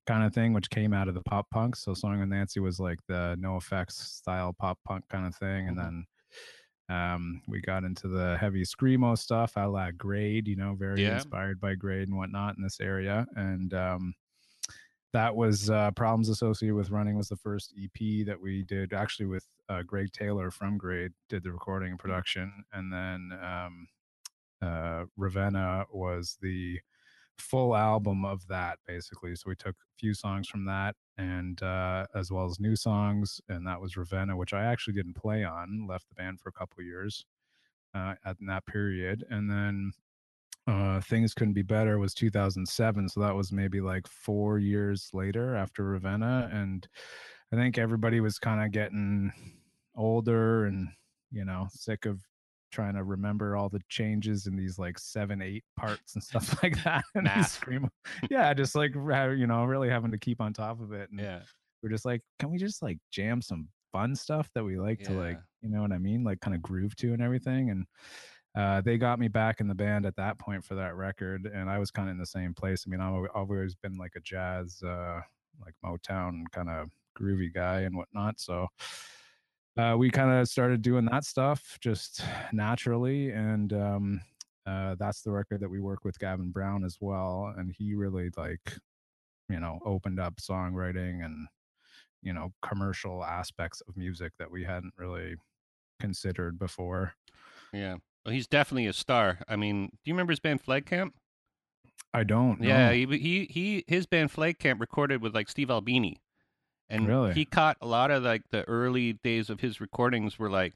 kind 0.07 0.25
of 0.25 0.35
thing, 0.35 0.53
which 0.53 0.71
came 0.71 0.93
out 0.93 1.09
of 1.09 1.15
the 1.15 1.23
pop 1.23 1.51
punk. 1.51 1.77
So 1.77 1.95
Song 1.95 2.21
with 2.21 2.29
Nancy 2.29 2.61
was 2.61 2.81
like 2.81 3.01
the 3.09 3.37
NOFX 3.41 3.93
style 3.93 4.53
pop 4.53 4.79
punk 4.85 5.09
kind 5.09 5.27
of 5.27 5.35
thing, 5.37 5.69
and 5.69 5.79
Mhm. 5.79 5.79
then 5.79 6.07
um, 6.91 7.43
we 7.49 7.61
got 7.63 7.85
into 7.85 8.09
the 8.09 8.37
heavy 8.39 8.63
screamo 8.63 9.17
stuff, 9.19 9.55
a 9.57 9.69
la 9.69 9.91
Grade. 9.93 10.49
You 10.49 10.57
know, 10.57 10.75
very 10.75 11.07
Yeah. 11.07 11.09
inspired 11.09 11.61
by 11.61 11.75
Grade 11.77 12.09
and 12.09 12.17
whatnot 12.19 12.57
in 12.57 12.63
this 12.63 12.81
area, 12.81 13.27
and 13.37 13.75
um, 13.75 14.15
that 15.13 15.35
was 15.37 15.71
uh, 15.71 15.91
problems 15.93 16.29
associated 16.29 16.75
with 16.75 16.91
running 16.91 17.17
was 17.17 17.29
the 17.29 17.37
first 17.37 17.73
ep 17.79 18.27
that 18.27 18.41
we 18.41 18.65
did 18.65 18.93
actually 18.93 19.27
with 19.27 19.47
uh, 19.69 19.83
greg 19.83 20.13
taylor 20.13 20.51
from 20.51 20.77
grade 20.77 21.13
did 21.29 21.43
the 21.43 21.53
recording 21.53 21.91
and 21.91 21.99
production 21.99 22.65
and 22.73 22.93
then 22.93 23.31
um, 23.43 23.87
uh, 24.63 25.05
ravenna 25.17 25.85
was 25.93 26.39
the 26.41 26.79
full 27.39 27.75
album 27.77 28.25
of 28.25 28.47
that 28.49 28.79
basically. 28.87 29.35
So 29.35 29.45
we 29.49 29.57
took 29.57 29.75
a 29.75 29.99
few 29.99 30.15
songs 30.15 30.49
from 30.49 30.65
that 30.67 30.95
and 31.19 31.63
uh, 31.63 32.07
as 32.15 32.31
well 32.31 32.47
as 32.47 32.61
new 32.61 32.77
songs 32.77 33.41
and 33.49 33.67
that 33.67 33.81
was 33.81 33.97
ravenna 33.97 34.37
which 34.37 34.53
i 34.53 34.65
actually 34.65 34.95
didn't 34.95 35.15
play 35.15 35.45
on 35.45 35.87
left 35.89 36.09
the 36.09 36.15
band 36.17 36.41
for 36.41 36.49
a 36.49 36.53
couple 36.53 36.81
of 36.81 36.87
years 36.87 37.25
uh, 37.95 38.15
at 38.25 38.37
in 38.41 38.47
that 38.47 38.67
period. 38.67 39.25
And 39.31 39.51
then 39.51 39.93
uh, 40.67 41.01
things 41.03 41.35
couldn't 41.35 41.53
be 41.55 41.63
better 41.63 41.99
was 41.99 42.15
2007 42.15 43.09
so 43.09 43.21
that 43.21 43.35
was 43.35 43.53
maybe 43.53 43.83
like 43.83 44.07
four 44.07 44.59
years 44.59 45.11
later 45.13 45.55
after 45.55 45.85
ravenna 45.85 46.49
and 46.51 46.89
i 47.55 47.63
think 47.63 47.79
everybody 47.79 48.21
was 48.21 48.39
kind 48.39 48.65
of 48.65 48.73
getting 48.73 49.33
older 49.97 50.67
and 50.67 50.89
you 51.31 51.45
know 51.45 51.67
sick 51.71 52.05
of 52.07 52.21
trying 52.73 52.95
to 52.95 53.05
remember 53.05 53.57
all 53.57 53.69
the 53.69 53.81
changes 53.89 54.47
in 54.49 54.57
these 54.57 54.79
like 54.79 54.99
seven 54.99 55.41
eight 55.41 55.63
parts 55.77 56.15
and 56.15 56.23
stuff 56.23 56.61
like 56.63 56.83
that 56.83 57.05
and 57.15 57.25
Math. 57.25 57.61
screamo- 57.61 57.89
yeah 58.31 58.53
just 58.53 58.75
like 58.75 58.93
you 58.95 59.47
know 59.47 59.65
really 59.65 59.89
having 59.89 60.11
to 60.11 60.19
keep 60.19 60.41
on 60.41 60.53
top 60.53 60.81
of 60.81 60.93
it 60.93 61.09
and 61.11 61.21
Yeah. 61.21 61.41
we're 61.83 61.91
just 61.91 62.05
like 62.05 62.21
can 62.41 62.51
we 62.51 62.59
just 62.59 62.83
like 62.83 62.99
jam 63.13 63.41
some 63.41 63.69
fun 63.93 64.17
stuff 64.17 64.51
that 64.57 64.65
we 64.65 64.77
like 64.77 64.99
to 65.05 65.13
like 65.13 65.39
you 65.63 65.69
know 65.69 65.83
what 65.83 65.93
i 65.93 65.99
mean 65.99 66.25
like 66.25 66.41
kind 66.41 66.57
of 66.57 66.61
groove 66.63 66.97
to 66.97 67.13
and 67.13 67.23
everything 67.23 67.71
and 67.71 67.87
uh, 68.57 68.81
they 68.83 68.97
got 68.97 69.19
me 69.19 69.27
back 69.27 69.59
in 69.61 69.67
the 69.67 69.75
band 69.75 70.07
at 70.07 70.15
that 70.15 70.39
point 70.39 70.65
for 70.65 70.75
that 70.77 70.95
record 70.97 71.49
and 71.53 71.71
i 71.71 71.79
was 71.79 71.91
kind 71.93 72.09
of 72.09 72.13
in 72.13 72.19
the 72.19 72.27
same 72.27 72.53
place 72.55 72.85
i 72.87 72.91
mean 72.91 73.01
i've 73.01 73.23
i've 73.37 73.49
always 73.51 73.75
been 73.77 73.97
like 73.97 74.13
a 74.17 74.21
jazz 74.21 74.81
uh 74.85 75.21
like 75.65 75.75
motown 75.85 76.43
kind 76.53 76.69
of 76.69 76.89
groovy 77.15 77.53
guy 77.53 77.81
and 77.81 77.97
whatnot 77.97 78.39
so 78.39 78.67
uh, 79.77 79.97
we 79.99 80.09
kind 80.09 80.31
of 80.31 80.49
started 80.49 80.83
doing 80.83 81.05
that 81.05 81.25
stuff 81.25 81.79
just 81.81 82.23
naturally 82.53 83.31
and 83.31 83.73
um 83.73 84.21
uh, 84.67 84.95
that's 84.99 85.23
the 85.23 85.31
record 85.31 85.61
that 85.61 85.69
we 85.69 85.81
work 85.81 86.05
with 86.05 86.19
Gavin 86.19 86.51
Brown 86.51 86.85
as 86.85 86.97
well, 87.01 87.53
and 87.57 87.75
he 87.77 87.95
really 87.95 88.31
like, 88.37 88.79
you 89.49 89.61
know, 89.61 89.79
opened 89.85 90.19
up 90.19 90.37
songwriting 90.37 91.25
and 91.25 91.47
you 92.23 92.33
know 92.33 92.53
commercial 92.63 93.23
aspects 93.23 93.83
of 93.87 93.97
music 93.97 94.33
that 94.39 94.51
we 94.51 94.65
hadn't 94.65 94.95
really 94.97 95.37
considered 96.01 96.59
before. 96.59 97.13
Yeah. 97.73 97.97
Well, 98.25 98.33
he's 98.33 98.47
definitely 98.47 98.87
a 98.87 98.95
star. 98.95 99.41
I 99.49 99.57
mean, 99.57 99.89
do 99.89 100.11
you 100.11 100.15
remember 100.15 100.33
his 100.33 100.41
band 100.41 100.63
Flag 100.63 100.87
Camp? 100.87 101.15
I 102.15 102.25
don't. 102.25 102.63
Yeah, 102.63 102.87
know. 102.87 102.95
he, 102.95 103.19
he 103.19 103.45
he 103.51 103.85
his 103.87 104.07
band 104.07 104.31
Flag 104.31 104.59
Camp 104.59 104.81
recorded 104.81 105.21
with 105.21 105.35
like 105.35 105.51
Steve 105.51 105.71
Albini, 105.71 106.17
and 106.89 107.07
Really? 107.09 107.33
he 107.35 107.45
caught 107.45 107.77
a 107.81 107.87
lot 107.87 108.11
of 108.11 108.23
like 108.23 108.43
the 108.51 108.63
early 108.69 109.15
days 109.15 109.51
of 109.51 109.61
his 109.61 109.81
recordings 109.81 110.39
were 110.39 110.51
like 110.51 110.75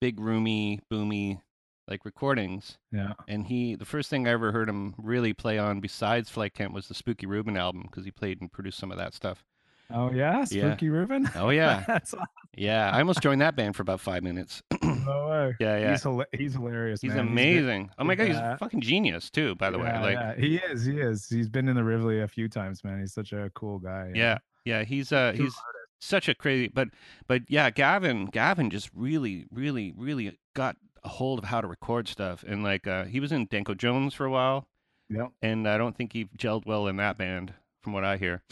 big 0.00 0.18
roomy, 0.18 0.80
boomy, 0.90 1.40
like 1.88 2.04
recordings. 2.04 2.78
yeah. 2.92 3.12
And 3.28 3.46
he 3.46 3.74
the 3.74 3.84
first 3.84 4.08
thing 4.10 4.26
I 4.26 4.30
ever 4.30 4.52
heard 4.52 4.68
him 4.68 4.94
really 4.98 5.32
play 5.32 5.58
on 5.58 5.80
besides 5.80 6.30
Flight 6.30 6.54
Camp 6.54 6.72
was 6.72 6.88
the 6.88 6.94
Spookey 6.94 7.26
Ruben 7.26 7.56
album 7.56 7.82
because 7.82 8.04
he 8.04 8.10
played 8.10 8.40
and 8.40 8.50
produced 8.50 8.78
some 8.78 8.90
of 8.92 8.98
that 8.98 9.12
stuff. 9.14 9.44
Oh 9.92 10.12
yeah, 10.12 10.44
Yeah. 10.50 10.76
Spookey 10.76 10.90
Ruben. 10.90 11.28
Oh 11.34 11.50
yeah, 11.50 11.84
awesome. 11.88 12.20
yeah. 12.56 12.90
I 12.92 13.00
almost 13.00 13.20
joined 13.22 13.40
that 13.40 13.56
band 13.56 13.74
for 13.74 13.82
about 13.82 14.00
five 14.00 14.22
minutes. 14.22 14.62
No 15.06 15.28
way. 15.28 15.56
yeah, 15.58 15.78
yeah. 15.78 15.90
He's, 15.92 16.04
hila- 16.04 16.26
he's 16.32 16.52
hilarious. 16.52 17.00
He's 17.00 17.08
man. 17.14 17.18
been- 17.24 17.28
amazing. 17.32 17.90
oh 17.98 18.04
my 18.04 18.14
god, 18.14 18.26
he's 18.28 18.36
a 18.36 18.56
fucking 18.60 18.82
genius 18.82 19.30
too. 19.30 19.54
By 19.56 19.70
the 19.70 19.78
way, 19.78 19.90
like 19.98 20.12
yeah. 20.14 20.34
he 20.36 20.56
is. 20.56 20.84
He 20.84 21.00
is. 21.00 21.26
He's 21.28 21.48
been 21.48 21.68
in 21.68 21.74
the 21.74 21.82
Rivoli 21.82 22.20
a 22.20 22.28
few 22.28 22.48
times, 22.50 22.84
man. 22.84 23.00
He's 23.00 23.14
such 23.14 23.32
a 23.32 23.50
cool 23.54 23.78
guy. 23.78 24.12
Yeah? 24.14 24.38
Yeah, 24.64 24.84
he's 24.84 25.12
uh 25.12 25.32
he's 25.36 25.54
such 26.00 26.28
a 26.28 26.34
crazy 26.34 26.68
but 26.68 26.88
but 27.26 27.42
yeah, 27.48 27.70
Gavin 27.70 28.26
Gavin 28.26 28.70
just 28.70 28.90
really 28.94 29.46
really 29.52 29.92
really 29.96 30.38
got 30.54 30.76
a 31.04 31.08
hold 31.08 31.38
of 31.38 31.46
how 31.46 31.60
to 31.60 31.66
record 31.66 32.08
stuff 32.08 32.44
and 32.46 32.62
like 32.62 32.86
uh 32.86 33.04
he 33.04 33.20
was 33.20 33.32
in 33.32 33.46
Danko 33.46 33.74
Jones 33.74 34.14
for 34.14 34.24
a 34.26 34.30
while 34.30 34.66
Yep. 35.08 35.30
and 35.42 35.66
I 35.68 35.76
don't 35.76 35.96
think 35.96 36.12
he 36.12 36.26
gelled 36.38 36.66
well 36.66 36.86
in 36.86 36.96
that 36.96 37.18
band 37.18 37.52
from 37.82 37.92
what 37.94 38.04
I 38.04 38.16
hear. 38.16 38.42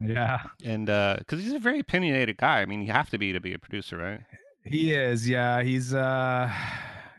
Yeah. 0.00 0.42
And 0.64 0.88
uh 0.88 1.18
cuz 1.26 1.42
he's 1.42 1.52
a 1.52 1.58
very 1.58 1.80
opinionated 1.80 2.36
guy. 2.38 2.60
I 2.62 2.66
mean, 2.66 2.82
you 2.82 2.92
have 2.92 3.10
to 3.10 3.18
be 3.18 3.32
to 3.32 3.40
be 3.40 3.52
a 3.52 3.58
producer, 3.58 3.96
right? 3.98 4.20
He 4.64 4.92
is. 4.92 5.28
Yeah. 5.28 5.62
He's 5.62 5.92
uh 5.92 6.50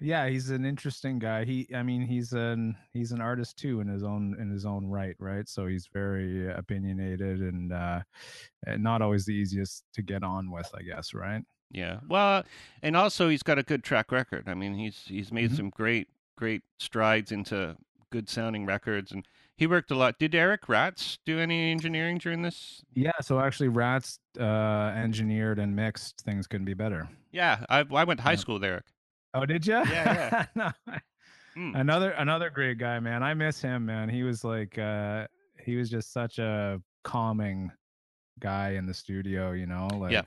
yeah, 0.02 0.28
he's 0.30 0.50
an 0.50 0.66
interesting 0.66 1.20
guy. 1.20 1.46
He 1.46 1.68
I 1.76 1.84
mean, 1.84 2.02
he's 2.06 2.34
an 2.34 2.76
he's 2.94 3.12
an 3.12 3.22
artist 3.22 3.58
too 3.58 3.82
in 3.82 3.88
his 3.88 4.04
own 4.04 4.36
in 4.40 4.50
his 4.50 4.66
own 4.66 4.86
right, 4.86 5.16
right? 5.20 5.48
So 5.48 5.68
he's 5.68 5.88
very 5.94 6.52
opinionated 6.52 7.42
and 7.42 7.72
uh 7.74 8.02
and 8.66 8.84
not 8.84 9.02
always 9.02 9.26
the 9.26 9.34
easiest 9.34 9.86
to 9.94 10.02
get 10.02 10.24
on 10.24 10.52
with, 10.52 10.70
I 10.74 10.82
guess, 10.84 11.14
right? 11.14 11.44
Yeah. 11.72 12.00
Well, 12.08 12.44
and 12.82 12.96
also 12.98 13.30
he's 13.30 13.44
got 13.44 13.60
a 13.60 13.64
good 13.64 13.84
track 13.84 14.12
record. 14.12 14.48
I 14.48 14.54
mean, 14.54 14.74
he's 14.76 15.04
he's 15.06 15.32
made 15.32 15.52
Mhm. 15.52 15.56
some 15.58 15.70
great 15.70 16.10
great 16.38 16.64
strides 16.80 17.32
into 17.32 17.78
good 18.12 18.28
sounding 18.30 18.66
records 18.66 19.12
and 19.12 19.28
he 19.56 19.68
worked 19.68 19.92
a 19.92 19.96
lot. 19.96 20.18
Did 20.18 20.34
Eric 20.34 20.68
Ratz 20.70 21.20
do 21.26 21.38
any 21.40 21.70
engineering 21.72 22.18
during 22.18 22.42
this? 22.42 22.84
Yeah, 22.96 23.12
so 23.22 23.40
actually 23.40 23.68
Ratz 23.70 24.20
uh 24.40 24.94
engineered 24.96 25.60
and 25.60 25.76
mixed 25.76 26.22
things 26.22 26.48
couldn't 26.48 26.66
be 26.66 26.74
better. 26.74 27.10
Yeah, 27.32 27.66
I 27.70 27.80
I 27.82 28.04
went 28.06 28.20
to 28.20 28.24
high 28.24 28.32
Yeah. 28.32 28.36
school 28.36 28.56
with 28.56 28.64
Eric. 28.64 28.86
Oh, 29.34 29.46
did 29.46 29.66
you? 29.66 29.74
Yeah, 29.86 30.46
no. 30.56 30.72
Hmm. 31.56 31.76
Another 31.76 32.12
another 32.12 32.50
great 32.50 32.78
guy, 32.78 33.00
man. 33.00 33.24
I 33.24 33.34
miss 33.34 33.62
him, 33.62 33.86
man. 33.86 34.10
He 34.10 34.24
was 34.24 34.44
like 34.44 34.78
uh 34.78 35.28
he 35.64 35.76
was 35.76 35.90
just 35.90 36.14
such 36.14 36.40
a 36.40 36.82
calming 37.04 37.72
guy 38.40 38.72
in 38.72 38.86
the 38.86 38.94
studio, 38.94 39.52
you 39.52 39.66
know, 39.66 39.88
like 39.96 40.12
Yeah. 40.12 40.24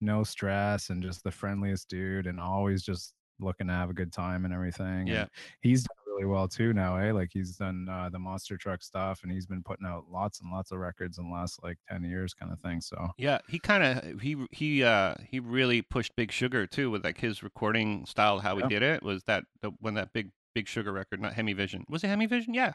no 0.00 0.24
stress 0.24 0.90
and 0.90 1.02
just 1.02 1.22
the 1.24 1.30
friendliest 1.30 1.88
dude 1.88 2.26
and 2.26 2.40
always 2.40 2.82
just 2.82 3.14
looking 3.40 3.66
to 3.68 3.72
have 3.72 3.90
a 3.90 3.94
good 3.94 4.12
time 4.12 4.44
and 4.44 4.52
everything. 4.52 5.06
Yeah. 5.06 5.20
And 5.22 5.30
he's 5.60 5.86
really 6.14 6.26
well 6.26 6.48
too 6.48 6.72
now, 6.72 6.96
eh? 6.96 7.12
Like 7.12 7.30
he's 7.32 7.56
done 7.56 7.88
uh, 7.90 8.08
the 8.08 8.18
monster 8.18 8.56
truck 8.56 8.82
stuff 8.82 9.20
and 9.22 9.32
he's 9.32 9.46
been 9.46 9.62
putting 9.62 9.86
out 9.86 10.04
lots 10.10 10.40
and 10.40 10.50
lots 10.50 10.70
of 10.72 10.78
records 10.78 11.18
in 11.18 11.24
the 11.28 11.34
last 11.34 11.62
like 11.62 11.78
10 11.90 12.04
years 12.04 12.34
kind 12.34 12.52
of 12.52 12.60
thing. 12.60 12.80
So 12.80 13.08
Yeah, 13.18 13.38
he 13.48 13.58
kind 13.58 13.82
of 13.82 14.20
he 14.20 14.36
he 14.52 14.82
uh 14.84 15.14
he 15.28 15.40
really 15.40 15.82
pushed 15.82 16.14
Big 16.16 16.30
Sugar 16.32 16.66
too 16.66 16.90
with 16.90 17.04
like 17.04 17.18
his 17.20 17.42
recording 17.42 18.06
style. 18.06 18.38
How 18.40 18.56
Yeah. 18.56 18.62
he 18.64 18.68
did 18.68 18.82
it 18.82 19.02
was 19.02 19.24
that 19.24 19.44
the 19.62 19.72
when 19.80 19.94
that 19.94 20.12
big 20.12 20.30
Big 20.54 20.68
Sugar 20.68 20.92
record, 20.92 21.20
not 21.20 21.32
Hemi 21.34 21.52
Vision. 21.52 21.84
Was 21.88 22.04
it 22.04 22.08
Hemi 22.08 22.26
Vision? 22.26 22.54
Yeah, 22.54 22.74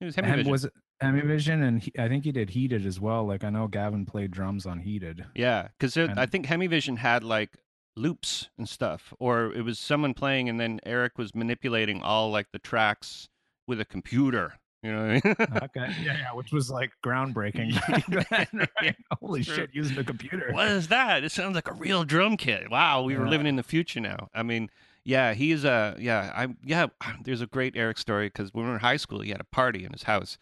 it 0.00 0.04
was 0.04 0.14
Hemi 0.14 0.28
Hem- 0.28 0.36
Vision. 0.38 0.52
was 0.52 0.64
it 0.66 0.72
Hemi 1.00 1.20
Vision 1.22 1.62
and 1.64 1.82
he, 1.82 1.92
I 1.98 2.08
think 2.08 2.24
he 2.24 2.32
did 2.32 2.50
Heated 2.50 2.86
as 2.86 3.00
well. 3.00 3.24
Like 3.26 3.42
I 3.44 3.50
know 3.50 3.66
Gavin 3.68 4.06
played 4.06 4.30
drums 4.30 4.66
on 4.66 4.78
Heated. 4.78 5.24
Yeah, 5.34 5.68
because 5.78 5.96
I 5.96 6.26
think 6.26 6.46
Hemi 6.46 6.68
Vision 6.68 6.96
had 6.96 7.24
like 7.24 7.50
loops 7.96 8.48
and 8.56 8.68
stuff, 8.68 9.12
or 9.18 9.52
it 9.52 9.62
was 9.62 9.78
someone 9.78 10.14
playing, 10.14 10.48
and 10.48 10.60
then 10.60 10.80
Eric 10.84 11.18
was 11.18 11.34
manipulating 11.34 12.02
all 12.02 12.30
like 12.30 12.52
the 12.52 12.58
tracks 12.58 13.28
with 13.66 13.80
a 13.80 13.84
computer. 13.84 14.54
You 14.82 14.92
know 14.92 14.98
what 15.00 15.24
I 15.24 15.28
mean? 15.28 15.60
okay. 15.64 15.94
Yeah, 16.02 16.16
yeah, 16.18 16.32
which 16.34 16.52
was 16.52 16.70
like 16.70 16.92
groundbreaking. 17.04 17.74
then, 18.08 18.68
right? 18.80 18.96
Holy 19.20 19.42
True. 19.42 19.54
shit, 19.54 19.70
using 19.72 19.98
a 19.98 20.04
computer. 20.04 20.50
what 20.52 20.68
is 20.68 20.88
that? 20.88 21.24
It 21.24 21.32
sounds 21.32 21.56
like 21.56 21.68
a 21.68 21.74
real 21.74 22.04
drum 22.04 22.36
kit. 22.36 22.70
Wow, 22.70 23.02
we 23.02 23.16
were 23.16 23.28
living 23.28 23.46
in 23.46 23.56
the 23.56 23.62
future 23.64 24.00
now. 24.00 24.28
I 24.32 24.44
mean, 24.44 24.70
yeah, 25.04 25.34
he's 25.34 25.64
a 25.64 25.96
yeah, 25.98 26.32
I 26.34 26.48
yeah. 26.64 26.86
There's 27.24 27.40
a 27.40 27.46
great 27.46 27.76
Eric 27.76 27.98
story 27.98 28.26
because 28.28 28.54
when 28.54 28.64
we 28.64 28.68
were 28.68 28.76
in 28.76 28.80
high 28.80 28.98
school, 28.98 29.20
he 29.20 29.30
had 29.30 29.40
a 29.40 29.44
party 29.44 29.84
in 29.84 29.92
his 29.92 30.04
house, 30.04 30.38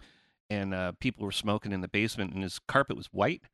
and 0.51 0.75
uh, 0.75 0.93
people 1.01 1.25
were 1.25 1.33
smoking 1.33 1.73
in 1.73 1.81
the 1.81 1.89
basement, 1.89 2.35
and 2.35 2.43
his 2.43 2.59
carpet 2.59 2.97
was 2.97 3.07
white, 3.07 3.45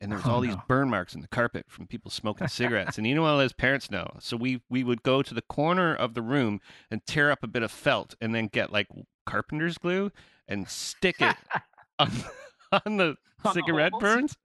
and 0.00 0.10
there 0.12 0.18
was 0.18 0.26
Oh, 0.26 0.32
all 0.32 0.40
these 0.40 0.56
burn 0.68 0.90
marks 0.90 1.14
in 1.14 1.20
the 1.22 1.28
carpet 1.28 1.66
from 1.68 1.86
people 1.86 2.10
smoking 2.10 2.48
cigarettes. 2.48 2.98
and 2.98 3.06
you 3.06 3.14
know 3.14 3.22
what 3.22 3.40
his 3.42 3.52
parents 3.52 3.90
know, 3.90 4.06
so 4.20 4.36
we 4.36 4.62
we 4.68 4.84
would 4.84 5.02
go 5.02 5.22
to 5.22 5.34
the 5.34 5.42
corner 5.42 5.94
of 5.94 6.14
the 6.14 6.22
room 6.22 6.60
and 6.90 7.04
tear 7.06 7.30
up 7.30 7.42
a 7.42 7.46
bit 7.48 7.62
of 7.62 7.70
felt, 7.70 8.14
and 8.20 8.34
then 8.34 8.48
get 8.48 8.72
like 8.72 8.88
carpenter's 9.26 9.78
glue 9.78 10.10
and 10.48 10.68
stick 10.68 11.16
it 11.20 11.34
on, 11.98 12.10
on 12.84 12.96
the 12.98 13.16
On 13.44 13.52
cigarette 13.54 13.92
burns. 13.98 14.36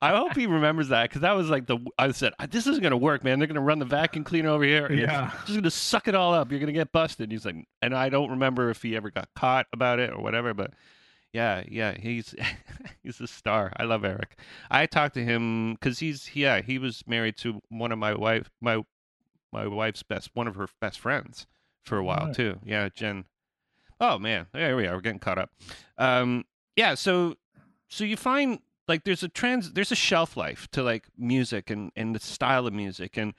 I 0.00 0.16
hope 0.16 0.36
he 0.36 0.46
remembers 0.46 0.88
that 0.88 1.08
because 1.08 1.20
that 1.22 1.32
was 1.32 1.50
like 1.50 1.66
the. 1.66 1.78
I 1.98 2.10
said 2.12 2.32
ah, 2.38 2.46
this 2.50 2.66
isn't 2.66 2.82
gonna 2.82 2.96
work, 2.96 3.24
man. 3.24 3.38
They're 3.38 3.48
gonna 3.48 3.60
run 3.60 3.78
the 3.78 3.84
vacuum 3.84 4.24
cleaner 4.24 4.50
over 4.50 4.64
here. 4.64 4.90
Yeah. 4.92 5.30
just 5.46 5.54
gonna 5.58 5.70
suck 5.70 6.08
it 6.08 6.14
all 6.14 6.32
up. 6.32 6.50
You're 6.50 6.60
gonna 6.60 6.72
get 6.72 6.92
busted. 6.92 7.30
He's 7.32 7.44
like, 7.44 7.56
and 7.82 7.94
I 7.94 8.08
don't 8.08 8.30
remember 8.30 8.70
if 8.70 8.82
he 8.82 8.94
ever 8.96 9.10
got 9.10 9.28
caught 9.34 9.66
about 9.72 9.98
it 9.98 10.10
or 10.10 10.20
whatever, 10.22 10.54
but. 10.54 10.72
Yeah, 11.32 11.62
yeah, 11.66 11.94
he's 11.98 12.34
he's 13.02 13.20
a 13.20 13.26
star. 13.26 13.72
I 13.76 13.84
love 13.84 14.04
Eric. 14.04 14.38
I 14.70 14.86
talked 14.86 15.14
to 15.14 15.24
him 15.24 15.74
because 15.74 15.98
he's 16.00 16.30
yeah 16.34 16.60
he 16.60 16.78
was 16.78 17.02
married 17.06 17.36
to 17.38 17.60
one 17.70 17.92
of 17.92 17.98
my 17.98 18.14
wife 18.14 18.50
my 18.60 18.82
my 19.52 19.66
wife's 19.66 20.02
best 20.02 20.30
one 20.34 20.46
of 20.46 20.54
her 20.56 20.68
best 20.80 20.98
friends 21.00 21.46
for 21.84 21.98
a 21.98 22.04
while 22.04 22.26
Right. 22.26 22.34
too. 22.34 22.58
Yeah, 22.64 22.88
Jen. 22.94 23.24
Oh 24.00 24.18
man, 24.18 24.46
there 24.52 24.76
we 24.76 24.86
are. 24.86 24.94
We're 24.94 25.00
getting 25.00 25.18
caught 25.20 25.38
up. 25.38 25.50
Um, 25.98 26.44
yeah, 26.76 26.94
so 26.94 27.36
so 27.88 28.04
you 28.04 28.16
find 28.16 28.58
like 28.88 29.04
there's 29.04 29.22
a 29.22 29.28
trans 29.28 29.72
there's 29.72 29.92
a 29.92 29.96
shelf 29.96 30.36
life 30.36 30.68
to 30.72 30.82
like 30.82 31.04
music 31.16 31.70
and 31.70 31.92
and 31.96 32.14
the 32.14 32.20
style 32.20 32.66
of 32.66 32.74
music 32.74 33.16
and 33.16 33.32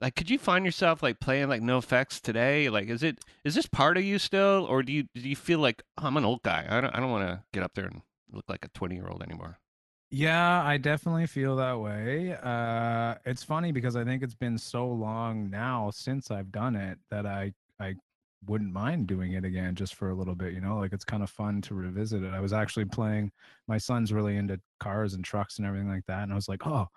like 0.00 0.14
could 0.16 0.30
you 0.30 0.38
find 0.38 0.64
yourself 0.64 1.02
like 1.02 1.20
playing 1.20 1.48
like 1.48 1.62
NOFX 1.62 2.20
today 2.20 2.68
like 2.70 2.88
is 2.88 3.02
it 3.02 3.18
is 3.44 3.54
this 3.54 3.66
part 3.66 3.96
of 3.96 4.04
you 4.04 4.18
still 4.18 4.66
or 4.68 4.82
do 4.82 4.92
you 4.92 5.04
do 5.14 5.28
you 5.28 5.36
feel 5.36 5.58
like 5.58 5.82
oh, 5.98 6.06
i'm 6.06 6.16
an 6.16 6.24
old 6.24 6.42
guy 6.42 6.66
i 6.68 6.80
don't 6.80 6.94
i 6.94 7.00
don't 7.00 7.10
want 7.10 7.26
to 7.26 7.42
get 7.52 7.62
up 7.62 7.72
there 7.74 7.86
and 7.86 8.02
look 8.32 8.44
like 8.48 8.64
a 8.64 8.68
20 8.68 8.94
year 8.94 9.08
old 9.08 9.22
anymore 9.22 9.58
Yeah, 10.10 10.62
I 10.64 10.76
definitely 10.76 11.26
feel 11.26 11.54
that 11.56 11.78
way. 11.78 12.36
Uh, 12.42 13.14
it's 13.24 13.44
funny 13.44 13.70
because 13.70 13.94
I 13.94 14.04
think 14.04 14.22
it's 14.22 14.34
been 14.34 14.58
so 14.58 14.88
long 14.88 15.48
now 15.50 15.90
since 15.92 16.30
I've 16.32 16.50
done 16.50 16.74
it 16.74 16.98
that 17.10 17.26
I 17.26 17.52
I 17.78 17.94
wouldn't 18.46 18.72
mind 18.72 19.06
doing 19.06 19.34
it 19.34 19.44
again 19.44 19.74
just 19.76 19.94
for 19.94 20.10
a 20.10 20.14
little 20.14 20.34
bit. 20.34 20.52
You 20.52 20.60
know, 20.60 20.78
like 20.78 20.92
it's 20.92 21.04
kind 21.04 21.22
of 21.22 21.30
fun 21.30 21.60
to 21.62 21.74
revisit 21.74 22.24
it. 22.24 22.34
I 22.34 22.40
was 22.40 22.52
actually 22.52 22.86
playing. 22.86 23.30
My 23.68 23.78
son's 23.78 24.12
really 24.12 24.36
into 24.36 24.60
cars 24.80 25.14
and 25.14 25.24
trucks 25.24 25.58
and 25.58 25.66
everything 25.66 25.88
like 25.88 26.06
that, 26.06 26.24
and 26.24 26.32
I 26.32 26.36
was 26.36 26.48
like, 26.48 26.66
oh. 26.66 26.88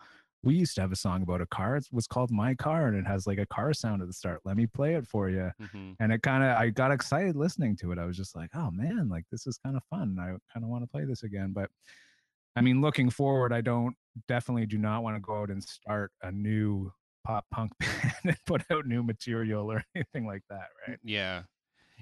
We 0.44 0.56
used 0.56 0.76
to 0.76 0.82
have 0.82 0.92
a 0.92 0.98
song 0.98 1.22
about 1.22 1.42
a 1.42 1.46
car. 1.46 1.78
It 1.78 1.88
was 1.92 2.06
called 2.06 2.30
My 2.30 2.54
Car, 2.54 2.88
and 2.88 2.98
it 2.98 3.08
has 3.08 3.26
like 3.26 3.40
a 3.40 3.46
car 3.46 3.74
sound 3.74 4.02
at 4.02 4.08
the 4.08 4.14
start. 4.14 4.42
Let 4.44 4.58
me 4.58 4.68
play 4.68 4.96
it 4.96 5.08
for 5.08 5.30
you 5.30 5.52
mm-hmm. 5.62 5.92
and 6.00 6.12
it 6.12 6.22
kind 6.22 6.44
of 6.44 6.58
i 6.58 6.70
got 6.70 6.92
excited 6.92 7.36
listening 7.36 7.76
to 7.78 7.92
it 7.92 8.00
i 8.00 8.06
was 8.06 8.18
just 8.18 8.36
like 8.36 8.50
oh 8.56 8.70
man 8.72 9.10
like 9.10 9.26
this 9.32 9.48
is 9.48 9.58
kind 9.58 9.76
of 9.76 9.84
fun 9.90 10.18
i 10.20 10.28
kind 10.54 10.64
of 10.64 10.68
want 10.70 10.84
to 10.84 10.88
play 10.88 11.06
this 11.06 11.24
again 11.24 11.52
but 11.54 11.70
i 12.56 12.62
mean 12.62 12.82
looking 12.82 13.10
forward 13.10 13.54
i 13.54 13.62
don't 13.62 13.96
definitely 14.28 14.66
do 14.66 14.78
not 14.78 15.04
want 15.04 15.16
to 15.16 15.22
go 15.22 15.42
out 15.42 15.50
and 15.50 15.64
start 15.64 16.12
a 16.24 16.32
new 16.32 16.92
pop 17.26 17.46
punk 17.52 17.72
band 17.80 18.14
and 18.26 18.38
put 18.46 18.64
out 18.72 18.86
new 18.86 19.04
material 19.04 19.72
or 19.72 19.84
anything 19.96 20.26
like 20.26 20.44
that 20.50 20.68
right 20.88 21.00
Yeah. 21.04 21.44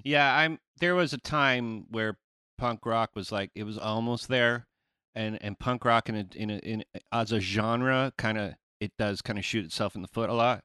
Yeah, 0.04 0.34
I'm 0.34 0.58
there 0.80 0.94
was 0.94 1.12
a 1.12 1.18
time 1.18 1.84
where 1.90 2.18
punk 2.58 2.84
rock 2.86 3.10
was 3.14 3.30
like 3.30 3.50
it 3.54 3.64
was 3.64 3.78
almost 3.78 4.28
there 4.28 4.66
and 5.14 5.38
and 5.42 5.58
punk 5.58 5.84
rock 5.84 6.08
in 6.08 6.16
a, 6.16 6.26
in 6.34 6.50
a, 6.50 6.58
in 6.58 6.84
as 7.12 7.32
a 7.32 7.40
genre 7.40 8.12
kind 8.16 8.38
of 8.38 8.54
it 8.80 8.92
does 8.98 9.22
kind 9.22 9.38
of 9.38 9.44
shoot 9.44 9.64
itself 9.64 9.94
in 9.94 10.02
the 10.02 10.08
foot 10.08 10.30
a 10.30 10.34
lot. 10.34 10.62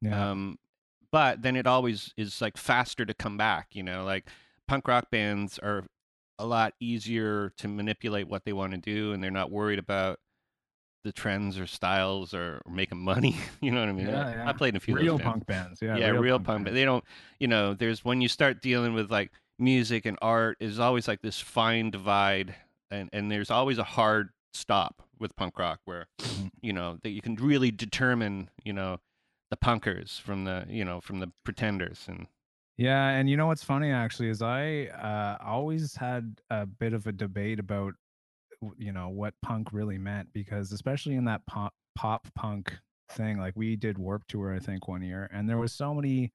yeah 0.00 0.30
Um 0.30 0.58
but 1.12 1.42
then 1.42 1.56
it 1.56 1.66
always 1.66 2.12
is 2.16 2.40
like 2.40 2.56
faster 2.56 3.06
to 3.06 3.14
come 3.14 3.36
back, 3.36 3.68
you 3.72 3.82
know, 3.82 4.04
like 4.04 4.28
punk 4.68 4.86
rock 4.88 5.10
bands 5.10 5.58
are 5.58 5.84
a 6.38 6.44
lot 6.44 6.74
easier 6.80 7.52
to 7.56 7.68
manipulate 7.68 8.28
what 8.28 8.44
they 8.44 8.52
want 8.52 8.72
to 8.72 8.78
do 8.78 9.12
and 9.12 9.22
they're 9.22 9.30
not 9.30 9.50
worried 9.50 9.78
about 9.78 10.18
the 11.04 11.12
trends 11.12 11.58
or 11.58 11.66
styles 11.66 12.34
or, 12.34 12.60
or 12.66 12.72
making 12.72 12.98
money. 12.98 13.36
you 13.62 13.70
know 13.70 13.80
what 13.80 13.88
I 13.88 13.92
mean? 13.92 14.08
Yeah, 14.08 14.26
I, 14.26 14.30
yeah. 14.32 14.48
I 14.48 14.52
played 14.52 14.70
in 14.70 14.76
a 14.76 14.80
few 14.80 14.94
real 14.94 15.16
those 15.16 15.24
bands 15.24 15.32
punk 15.32 15.46
bands 15.46 15.82
yeah 15.82 15.96
yeah, 15.96 16.08
real, 16.08 16.38
punk. 16.38 16.64
But 16.64 16.64
bands. 16.64 16.74
they 16.74 16.84
don't, 16.84 17.04
you 17.38 17.48
know, 17.48 17.74
there's 17.74 18.04
when 18.04 18.20
you 18.20 18.28
start 18.28 18.60
dealing 18.60 18.92
with 18.92 19.10
like 19.10 19.30
music 19.58 20.04
and 20.04 20.18
art, 20.20 20.58
is 20.60 20.78
always 20.78 21.08
like 21.08 21.22
this 21.22 21.40
fine 21.40 21.90
divide, 21.90 22.54
and 22.90 23.08
and 23.12 23.30
there's 23.30 23.50
always 23.50 23.78
a 23.78 23.84
hard 23.84 24.30
stop 24.54 25.02
with 25.18 25.36
punk 25.36 25.58
rock 25.58 25.80
where, 25.84 26.06
Mhm. 26.20 26.48
you 26.62 26.72
know, 26.72 26.98
that 27.02 27.10
you 27.10 27.22
can 27.22 27.36
really 27.36 27.70
determine, 27.70 28.50
you 28.64 28.72
know, 28.72 29.00
the 29.50 29.56
punkers 29.56 30.20
from 30.20 30.44
the, 30.44 30.66
you 30.68 30.84
know, 30.84 31.00
from 31.00 31.20
the 31.20 31.32
pretenders, 31.44 32.08
and 32.08 32.28
Yeah, 32.76 33.08
and 33.08 33.30
you 33.30 33.36
know 33.36 33.46
what's 33.46 33.64
funny 33.64 33.90
actually 33.90 34.28
is 34.28 34.42
I 34.42 34.86
uh, 34.86 35.38
always 35.42 35.96
had 35.96 36.40
a 36.50 36.66
bit 36.66 36.92
of 36.92 37.06
a 37.06 37.12
debate 37.12 37.58
about 37.58 37.94
you 38.78 38.92
know 38.92 39.08
what 39.10 39.34
punk 39.42 39.72
really 39.72 39.98
meant 39.98 40.32
because 40.32 40.72
especially 40.72 41.16
in 41.16 41.24
that 41.26 41.46
pop 41.46 41.74
pop 41.96 42.28
punk 42.34 42.78
thing, 43.10 43.38
like 43.38 43.54
we 43.56 43.76
did 43.76 43.98
Warp 43.98 44.26
Tour 44.28 44.54
I 44.54 44.60
think 44.60 44.88
one 44.88 45.02
year, 45.02 45.28
and 45.32 45.48
there 45.48 45.58
was 45.58 45.74
so 45.74 45.94
many 45.94 46.32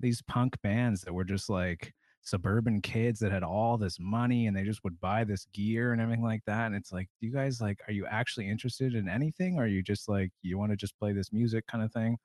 these 0.00 0.22
punk 0.22 0.60
bands 0.62 1.02
that 1.02 1.14
were 1.14 1.24
just 1.24 1.50
like 1.50 1.94
suburban 2.28 2.80
kids 2.82 3.18
that 3.20 3.32
had 3.32 3.42
all 3.42 3.78
this 3.78 3.98
money 3.98 4.46
and 4.46 4.56
they 4.56 4.64
just 4.64 4.84
would 4.84 5.00
buy 5.00 5.24
this 5.24 5.46
gear 5.52 5.92
and 5.92 6.00
everything 6.00 6.22
like 6.24 6.42
that 6.46 6.66
and 6.66 6.74
it's 6.76 6.92
like 6.92 7.08
do 7.20 7.26
you 7.26 7.32
guys 7.32 7.60
like 7.60 7.80
are 7.88 7.92
you 7.92 8.04
actually 8.06 8.48
interested 8.48 8.94
in 8.94 9.08
anything 9.08 9.56
or 9.58 9.62
are 9.64 9.66
you 9.66 9.82
just 9.82 10.08
like 10.08 10.30
you 10.42 10.58
want 10.58 10.70
to 10.70 10.76
just 10.76 10.98
play 10.98 11.12
this 11.12 11.32
music 11.32 11.66
kind 11.66 11.82
of 11.82 11.92
thing 11.92 12.18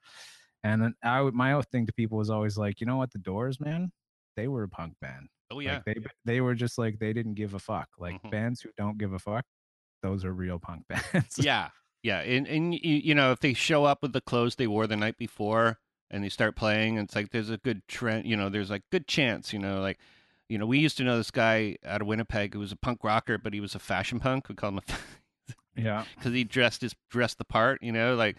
and 0.64 0.82
then 0.82 0.94
I 1.04 1.22
would 1.22 1.34
my 1.34 1.54
own 1.54 1.64
thing 1.64 1.86
to 1.88 1.94
people 1.94 2.18
was 2.18 2.30
always 2.30 2.58
like, 2.58 2.80
you 2.80 2.88
know 2.88 2.96
what, 2.98 3.12
the 3.12 3.18
Doors, 3.20 3.60
man, 3.60 3.92
they 4.38 4.48
were 4.48 4.64
a 4.64 4.70
punk 4.70 4.94
band. 5.02 5.28
oh 5.52 5.60
yeah, 5.60 5.74
Like 5.76 5.86
they 5.86 5.96
they 6.26 6.42
were 6.42 6.56
just 6.56 6.78
like 6.78 7.00
they 7.00 7.12
didn't 7.12 7.34
give 7.34 7.54
a 7.54 7.60
fuck. 7.60 7.90
Like 8.00 8.22
Mhm. 8.24 8.32
bands 8.32 8.62
who 8.62 8.70
don't 8.78 8.98
give 8.98 9.12
a 9.14 9.20
fuck, 9.20 9.44
those 10.02 10.24
are 10.24 10.32
real 10.34 10.60
punk 10.60 10.86
bands. 11.14 11.38
yeah, 11.38 11.70
yeah, 12.02 12.20
and 12.20 12.48
and 12.48 12.74
you 12.74 13.14
know 13.14 13.32
if 13.34 13.40
they 13.42 13.54
show 13.54 13.84
up 13.84 14.02
with 14.02 14.14
the 14.14 14.22
clothes 14.22 14.56
they 14.56 14.68
wore 14.68 14.88
the 14.88 14.96
night 14.96 15.18
before 15.18 15.80
and 16.12 16.24
they 16.24 16.30
start 16.30 16.56
playing, 16.56 16.98
and 16.98 17.08
it's 17.08 17.16
like 17.16 17.32
there's 17.32 17.50
a 17.50 17.58
good 17.58 17.88
trend, 17.88 18.26
you 18.26 18.36
know, 18.38 18.50
there's 18.50 18.70
like 18.70 18.84
good 18.92 19.08
chance, 19.08 19.54
you 19.54 19.60
know, 19.60 19.80
like. 19.82 20.00
You 20.50 20.60
know, 20.60 20.66
we 20.68 20.78
used 20.78 20.98
to 20.98 21.04
know 21.04 21.18
this 21.18 21.32
guy 21.32 21.78
out 21.86 22.02
of 22.02 22.08
Winnipeg 22.08 22.54
who 22.54 22.60
was 22.60 22.72
a 22.72 22.76
punk 22.76 23.04
rocker, 23.04 23.40
but 23.40 23.54
he 23.54 23.60
was 23.62 23.74
a 23.74 23.80
fashion 23.80 24.20
punk. 24.20 24.50
We 24.50 24.56
call 24.56 24.70
him 24.70 24.80
a 24.80 25.82
yeah. 25.82 26.04
because 26.16 26.34
he 26.34 26.44
dressed 26.44 26.82
his 26.82 26.94
dressed 27.10 27.38
the 27.40 27.46
part, 27.46 27.82
you 27.82 27.92
know, 27.92 28.16
like. 28.16 28.36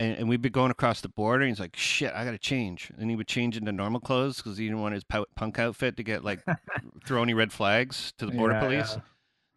And, 0.00 0.16
and 0.16 0.28
we'd 0.28 0.42
be 0.42 0.48
going 0.48 0.70
across 0.70 1.00
the 1.02 1.08
border, 1.08 1.44
and 1.44 1.50
he's 1.50 1.60
like, 1.60 1.76
"Shit, 1.76 2.12
I 2.14 2.24
gotta 2.24 2.38
change." 2.38 2.90
And 2.98 3.10
he 3.10 3.16
would 3.16 3.28
change 3.28 3.56
into 3.56 3.70
normal 3.72 4.00
clothes 4.00 4.38
because 4.38 4.56
he 4.58 4.64
didn't 4.66 4.80
want 4.80 4.94
his 4.94 5.04
punk 5.04 5.58
outfit 5.58 5.96
to 5.98 6.02
get 6.02 6.24
like 6.24 6.40
throw 7.06 7.22
any 7.22 7.34
red 7.34 7.52
flags 7.52 8.12
to 8.18 8.26
the 8.26 8.32
border 8.32 8.54
Yeah, 8.54 8.60
police. 8.60 8.92
yeah. 8.94 9.02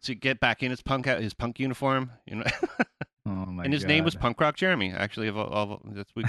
So 0.00 0.12
he'd 0.12 0.20
get 0.20 0.38
back 0.40 0.62
in 0.62 0.70
his 0.70 0.80
punk 0.82 1.06
out, 1.06 1.20
his 1.20 1.34
punk 1.34 1.58
uniform, 1.58 2.10
you 2.26 2.36
know. 2.36 2.44
Oh 3.26 3.30
my 3.46 3.64
and 3.64 3.72
his 3.74 3.84
name 3.84 4.04
was 4.04 4.14
Punk 4.14 4.40
Rock 4.40 4.56
Jeremy, 4.56 4.90
actually. 4.92 5.28
Of 5.28 5.36
all, 5.36 5.46
all 5.48 5.82
that's 5.84 6.10
we, 6.14 6.24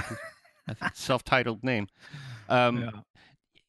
self-titled 0.93 1.63
name. 1.63 1.87
Um, 2.47 2.77
Yeah. 2.81 2.91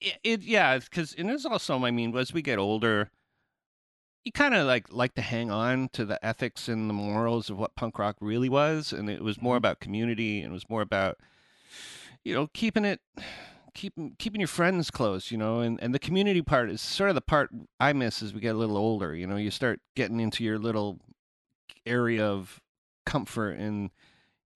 it, 0.01 0.19
it 0.25 0.43
yeah 0.43 0.79
because 0.79 1.15
and 1.19 1.29
there's 1.29 1.45
also 1.45 1.85
i 1.85 1.91
mean 1.91 2.17
as 2.17 2.33
we 2.33 2.41
get 2.41 2.59
older 2.59 3.11
you 4.25 4.33
kind 4.33 4.55
of 4.55 4.67
like 4.67 4.87
like 4.93 5.15
to 5.15 5.23
hang 5.23 5.51
on 5.51 5.89
to 5.93 6.05
the 6.05 6.23
ethics 6.25 6.69
and 6.69 6.89
the 6.89 6.95
morals 6.95 7.51
of 7.51 7.59
what 7.59 7.75
punk 7.75 7.99
rock 7.99 8.17
really 8.21 8.49
was 8.49 8.93
and 8.93 9.11
it 9.11 9.23
was 9.23 9.41
more 9.43 9.55
Mhm. 9.55 9.59
about 9.59 9.81
community 9.81 10.41
and 10.41 10.51
it 10.51 10.55
was 10.55 10.69
more 10.71 10.83
about 10.83 11.19
you 12.25 12.35
know 12.35 12.47
keeping 12.55 12.85
it 12.87 13.01
keeping 13.75 14.17
keeping 14.19 14.41
your 14.41 14.49
friends 14.49 14.91
close 14.91 15.31
you 15.31 15.37
know 15.39 15.61
and 15.61 15.79
and 15.83 15.95
the 15.95 15.99
community 15.99 16.43
part 16.43 16.71
is 16.71 16.81
sort 16.81 17.11
of 17.11 17.15
the 17.15 17.21
part 17.21 17.51
i 17.79 17.93
miss 17.93 18.23
as 18.23 18.33
we 18.35 18.41
get 18.41 18.55
a 18.55 18.59
little 18.59 18.77
older 18.77 19.15
you 19.15 19.27
know 19.27 19.37
you 19.37 19.51
start 19.51 19.81
getting 19.95 20.19
into 20.21 20.43
your 20.43 20.59
little 20.59 20.99
area 21.87 22.25
of 22.25 22.61
comfort 23.07 23.53
and 23.59 23.91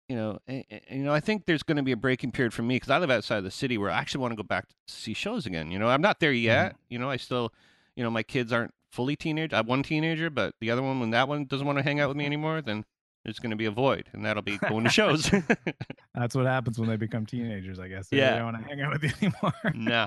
you 0.09 0.17
know, 0.17 0.39
and, 0.47 0.65
you 0.91 1.03
know, 1.03 1.13
I 1.13 1.21
think 1.21 1.47
there's 1.47 1.63
going 1.63 1.77
to 1.77 1.83
be 1.83 1.93
a 1.93 1.97
breaking 1.97 2.33
period 2.33 2.53
for 2.53 2.63
me 2.63 2.77
because 2.77 2.91
I 2.91 2.99
live 2.99 3.11
outside 3.11 3.39
of 3.39 3.45
the 3.45 3.51
city 3.51 3.79
where 3.79 3.91
I 3.91 3.99
actually 3.99 4.21
want 4.21 4.33
to 4.33 4.37
go 4.37 4.43
back 4.43 4.69
to 4.69 4.75
see 4.87 5.15
shows 5.15 5.47
again. 5.47 5.71
You 5.71 5.79
know, 5.79 5.89
I'm 5.89 6.03
not 6.03 6.21
there 6.21 6.33
mm-hmm. 6.33 6.45
yet. 6.45 6.77
You 6.89 6.99
know, 6.99 7.11
I 7.11 7.17
still, 7.17 7.53
you 7.97 8.05
know, 8.05 8.11
my 8.11 8.23
kids 8.23 8.53
aren't 8.53 8.75
fully 8.91 9.17
teenage. 9.17 9.53
I 9.53 9.57
have 9.57 9.67
one 9.67 9.83
teenager, 9.83 10.31
but 10.31 10.55
the 10.61 10.71
other 10.71 10.83
one, 10.83 11.01
when 11.01 11.11
that 11.11 11.29
one 11.29 11.47
doesn't 11.47 11.67
want 11.67 11.79
to 11.79 11.85
hang 11.85 12.01
out 12.01 12.09
with 12.09 12.17
me 12.17 12.25
mm-hmm. 12.25 12.33
anymore, 12.33 12.63
then 12.63 12.85
there's 13.25 13.39
going 13.39 13.51
to 13.51 13.57
be 13.57 13.65
a 13.65 13.71
void, 13.71 14.09
and 14.13 14.25
that'll 14.25 14.43
be 14.43 14.59
going 14.59 14.85
to 14.85 14.91
shows. 14.91 15.31
That's 16.15 16.35
what 16.35 16.45
happens 16.45 16.79
when 16.79 16.89
they 16.89 16.97
become 16.97 17.25
teenagers, 17.25 17.79
I 17.79 17.89
guess. 17.89 18.09
They 18.09 18.19
Yeah. 18.19 18.37
don't 18.37 18.53
want 18.53 18.63
to 18.63 18.69
hang 18.69 18.83
out 18.83 18.93
with 18.93 19.03
you 19.03 19.11
anymore. 19.23 19.55
no, 19.75 20.07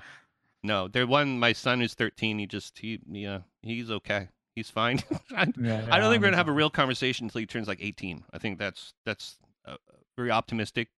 no. 0.63 0.87
There 0.87 1.07
one. 1.07 1.39
My 1.39 1.53
son 1.53 1.81
is 1.81 1.95
13. 1.95 2.37
He 2.37 2.45
just 2.45 2.77
he 2.77 2.99
yeah 3.09 3.35
uh, 3.35 3.39
he's 3.63 3.89
okay. 3.89 4.29
He's 4.55 4.69
fine. 4.69 5.01
I, 5.35 5.51
Yeah, 5.59 5.87
I 5.91 5.99
don't 5.99 6.11
think 6.11 6.21
we're 6.21 6.27
gonna 6.27 6.37
have 6.37 6.47
a 6.47 6.51
real 6.51 6.69
conversation 6.69 7.25
until 7.25 7.39
he 7.39 7.47
turns 7.47 7.67
like 7.67 7.79
18. 7.81 8.23
I 8.31 8.37
think 8.37 8.59
that's 8.59 8.93
that's 9.03 9.39
uh, 9.67 9.75
very 10.15 10.31
optimistic, 10.31 10.89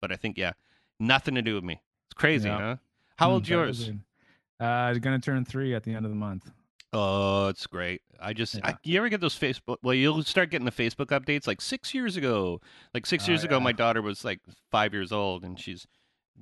but 0.00 0.12
I 0.12 0.16
think 0.16 0.36
yeah, 0.38 0.52
nothing 1.00 1.34
to 1.36 1.42
do 1.42 1.54
with 1.54 1.64
me. 1.64 1.80
It's 2.08 2.14
crazy, 2.14 2.48
Yeah. 2.48 2.58
huh? 2.58 2.76
How 3.16 3.28
Mm, 3.28 3.32
old's 3.32 3.48
yours? 3.48 3.90
Uh, 4.60 4.94
gonna 4.94 5.18
turn 5.20 5.44
three 5.44 5.74
at 5.74 5.82
the 5.84 5.94
end 5.94 6.04
of 6.04 6.10
the 6.10 6.16
month. 6.16 6.50
Oh, 6.92 7.48
it's 7.48 7.66
great. 7.66 8.00
I 8.18 8.32
just, 8.32 8.58
I, 8.64 8.76
you 8.82 8.96
ever 8.98 9.08
get 9.10 9.20
those 9.20 9.38
Facebook? 9.38 9.76
Well, 9.82 9.94
you'll 9.94 10.22
start 10.24 10.50
getting 10.50 10.64
the 10.64 10.72
Facebook 10.72 11.06
updates 11.08 11.46
like 11.46 11.60
six 11.60 11.92
years 11.92 12.16
ago. 12.16 12.60
Like 12.94 13.04
six 13.06 13.26
Oh, 13.28 13.32
years 13.32 13.44
ago, 13.44 13.56
yeah. 13.58 13.62
my 13.64 13.72
daughter 13.72 14.00
was 14.00 14.24
like 14.24 14.40
five 14.70 14.94
years 14.94 15.12
old, 15.12 15.44
and 15.44 15.60
she's 15.60 15.86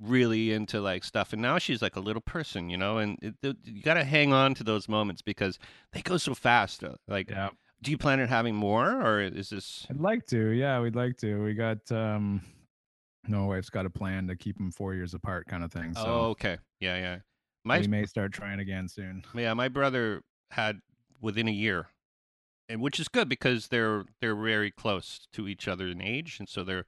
really 0.01 0.53
into 0.53 0.79
like 0.79 1.03
stuff, 1.03 1.33
and 1.33 1.41
now 1.41 1.57
she's 1.57 1.81
like 1.81 1.95
a 1.95 1.99
little 1.99 2.21
person, 2.21 2.69
you 2.69 2.77
know. 2.77 2.97
And 2.97 3.17
it, 3.21 3.35
it- 3.43 3.57
you 3.65 3.81
got 3.83 3.95
to 3.95 4.03
hang 4.05 4.31
on 4.31 4.53
to 4.55 4.63
those 4.63 4.87
moments 4.87 5.21
because 5.21 5.59
they 5.91 6.01
go 6.01 6.17
so 6.17 6.33
fast. 6.33 6.83
uh, 6.83 6.93
Like, 7.07 7.29
Yeah. 7.29 7.49
Do 7.81 7.91
you 7.91 7.97
plan 7.97 8.19
on 8.19 8.27
having 8.27 8.55
more, 8.55 9.01
or 9.01 9.21
is 9.21 9.49
this? 9.49 9.85
I'd 9.89 9.99
like 9.99 10.25
to. 10.27 10.49
Yeah, 10.51 10.79
we'd 10.79 10.95
like 10.95 11.17
to. 11.17 11.43
We 11.43 11.53
got 11.53 11.91
um 11.91 12.41
no 13.27 13.45
wife's 13.45 13.69
got 13.69 13.85
a 13.85 13.89
plan 13.89 14.27
to 14.27 14.35
keep 14.35 14.57
them 14.57 14.71
four 14.71 14.93
years 14.93 15.13
apart 15.13 15.47
kind 15.47 15.63
of 15.63 15.71
thing. 15.71 15.93
So 15.93 16.03
oh, 16.05 16.29
okay, 16.31 16.57
yeah, 16.79 16.97
yeah. 16.97 17.17
My 17.63 17.79
we 17.79 17.87
may 17.87 18.05
start 18.05 18.31
trying 18.31 18.59
again 18.59 18.87
soon. 18.87 19.23
yeah, 19.35 19.53
my 19.53 19.67
brother 19.67 20.21
had 20.51 20.79
within 21.21 21.47
a 21.47 21.51
year. 21.51 21.87
and 22.69 22.81
which 22.81 22.99
is 22.99 23.07
good 23.09 23.27
because 23.29 23.67
they're 23.67 24.05
they're 24.21 24.35
very 24.35 24.71
close 24.71 25.27
to 25.33 25.47
each 25.47 25.67
other 25.67 25.87
in 25.87 26.01
age, 26.01 26.37
and 26.39 26.47
so 26.47 26.63
they're 26.63 26.85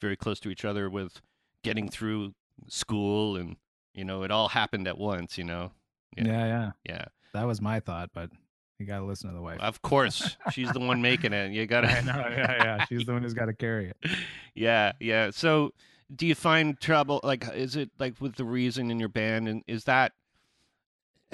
very 0.00 0.16
close 0.16 0.40
to 0.40 0.50
each 0.50 0.64
other 0.64 0.88
with 0.88 1.20
getting 1.64 1.88
through 1.88 2.34
school, 2.68 3.36
and 3.36 3.56
you 3.94 4.04
know, 4.04 4.22
it 4.22 4.30
all 4.30 4.48
happened 4.48 4.86
at 4.88 4.96
once. 4.98 5.36
You 5.36 5.44
know, 5.44 5.72
Yeah, 6.16 6.24
Yeah. 6.26 6.46
yeah. 6.46 6.70
yeah. 6.84 7.04
That 7.32 7.46
was 7.46 7.60
my 7.60 7.80
thought, 7.80 8.10
but 8.14 8.30
you 8.80 8.86
got 8.86 8.98
to 8.98 9.04
listen 9.04 9.28
to 9.28 9.36
the 9.36 9.42
wife. 9.42 9.60
Of 9.60 9.82
course, 9.82 10.36
she's 10.52 10.72
the 10.72 10.80
one 10.80 11.02
making 11.02 11.32
it. 11.32 11.52
You 11.52 11.66
gotta. 11.66 11.86
know, 12.02 12.26
yeah, 12.30 12.64
yeah. 12.64 12.84
She's 12.86 13.04
the 13.04 13.12
one 13.12 13.22
who's 13.22 13.34
got 13.34 13.46
to 13.46 13.52
carry 13.52 13.90
it. 13.90 13.96
yeah, 14.54 14.92
yeah. 14.98 15.30
So, 15.30 15.74
do 16.14 16.26
you 16.26 16.34
find 16.34 16.80
trouble? 16.80 17.20
Like, 17.22 17.46
is 17.54 17.76
it 17.76 17.90
like 17.98 18.20
with 18.20 18.36
the 18.36 18.44
reason 18.44 18.90
in 18.90 18.98
your 18.98 19.10
band, 19.10 19.48
and 19.48 19.62
is 19.66 19.84
that, 19.84 20.12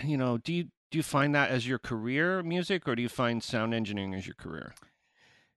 you 0.03 0.17
know, 0.17 0.39
do 0.39 0.53
you 0.53 0.65
do 0.91 0.99
you 0.99 1.03
find 1.03 1.35
that 1.35 1.51
as 1.51 1.67
your 1.67 1.79
career 1.79 2.43
music, 2.43 2.89
or 2.89 2.97
do 2.97 3.03
you 3.03 3.09
find 3.09 3.43
sound 3.43 3.73
engineering 3.73 4.15
as 4.15 4.27
your 4.27 4.35
career? 4.35 4.75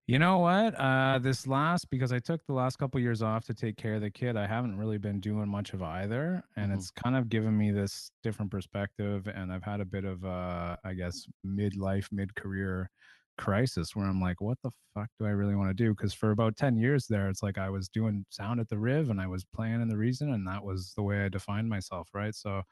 You 0.09 0.17
know 0.17 0.39
what? 0.39 0.73
Uh, 0.73 1.19
this 1.19 1.45
last 1.45 1.91
because 1.91 2.11
I 2.11 2.17
took 2.17 2.43
the 2.47 2.53
last 2.53 2.77
couple 2.79 2.99
years 2.99 3.21
off 3.21 3.45
to 3.45 3.53
take 3.53 3.77
care 3.77 3.93
of 3.93 4.01
the 4.01 4.09
kid. 4.09 4.35
I 4.37 4.47
haven't 4.47 4.75
really 4.79 4.97
been 4.97 5.19
doing 5.19 5.47
much 5.47 5.73
of 5.73 5.83
either, 5.83 6.43
and 6.55 6.71
Mhm. 6.71 6.73
it's 6.73 6.89
kind 6.89 7.15
of 7.15 7.29
given 7.29 7.55
me 7.55 7.69
this 7.69 8.09
different 8.23 8.49
perspective. 8.49 9.27
And 9.27 9.53
I've 9.53 9.61
had 9.61 9.81
a 9.81 9.85
bit 9.85 10.05
of, 10.05 10.25
uh, 10.25 10.77
I 10.83 10.95
guess, 10.95 11.27
midlife, 11.45 12.11
mid-career 12.11 12.89
crisis 13.37 13.95
where 13.95 14.07
I'm 14.07 14.19
like, 14.19 14.41
what 14.41 14.57
the 14.63 14.71
fuck 14.95 15.11
do 15.19 15.27
I 15.27 15.29
really 15.29 15.53
want 15.55 15.69
to 15.69 15.75
do? 15.75 15.91
Because 15.91 16.15
for 16.15 16.31
about 16.31 16.55
ten 16.57 16.75
years 16.75 17.05
there, 17.05 17.29
it's 17.29 17.43
like 17.43 17.59
I 17.59 17.69
was 17.69 17.87
doing 17.87 18.25
sound 18.31 18.59
at 18.59 18.67
the 18.69 18.79
Riv 18.79 19.11
and 19.11 19.21
I 19.21 19.27
was 19.27 19.45
playing 19.45 19.79
in 19.79 19.89
the 19.89 19.97
Reason, 19.97 20.33
and 20.33 20.47
that 20.47 20.63
was 20.63 20.91
the 20.95 21.03
way 21.03 21.23
I 21.23 21.29
defined 21.29 21.69
myself, 21.69 22.09
right? 22.15 22.33
So 22.33 22.63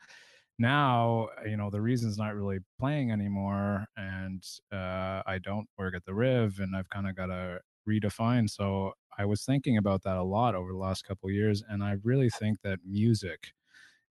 now 0.59 1.27
you 1.45 1.55
know 1.57 1.69
the 1.69 1.81
reason's 1.81 2.17
not 2.17 2.35
really 2.35 2.59
playing 2.79 3.11
anymore 3.11 3.85
and 3.97 4.43
uh, 4.71 5.21
i 5.25 5.39
don't 5.43 5.67
work 5.77 5.95
at 5.95 6.03
the 6.05 6.13
riv 6.13 6.59
and 6.59 6.75
i've 6.75 6.89
kind 6.89 7.07
of 7.07 7.15
got 7.15 7.27
to 7.27 7.59
redefine 7.87 8.49
so 8.49 8.91
i 9.17 9.25
was 9.25 9.43
thinking 9.45 9.77
about 9.77 10.03
that 10.03 10.17
a 10.17 10.23
lot 10.23 10.55
over 10.55 10.71
the 10.71 10.77
last 10.77 11.05
couple 11.05 11.29
years 11.29 11.63
and 11.69 11.83
i 11.83 11.95
really 12.03 12.29
think 12.29 12.57
that 12.63 12.79
music 12.85 13.51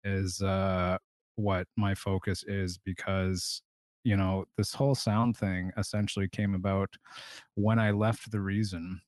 is 0.03 0.41
uh, 0.41 0.97
what 1.35 1.67
my 1.77 1.95
focus 1.95 2.43
is 2.47 2.77
because 2.77 3.61
you 4.03 4.17
know 4.17 4.45
this 4.57 4.73
whole 4.73 4.95
sound 4.95 5.37
thing 5.37 5.71
essentially 5.77 6.27
came 6.27 6.53
about 6.55 6.89
when 7.55 7.79
i 7.79 7.89
left 7.91 8.29
the 8.31 8.41
reason 8.41 8.99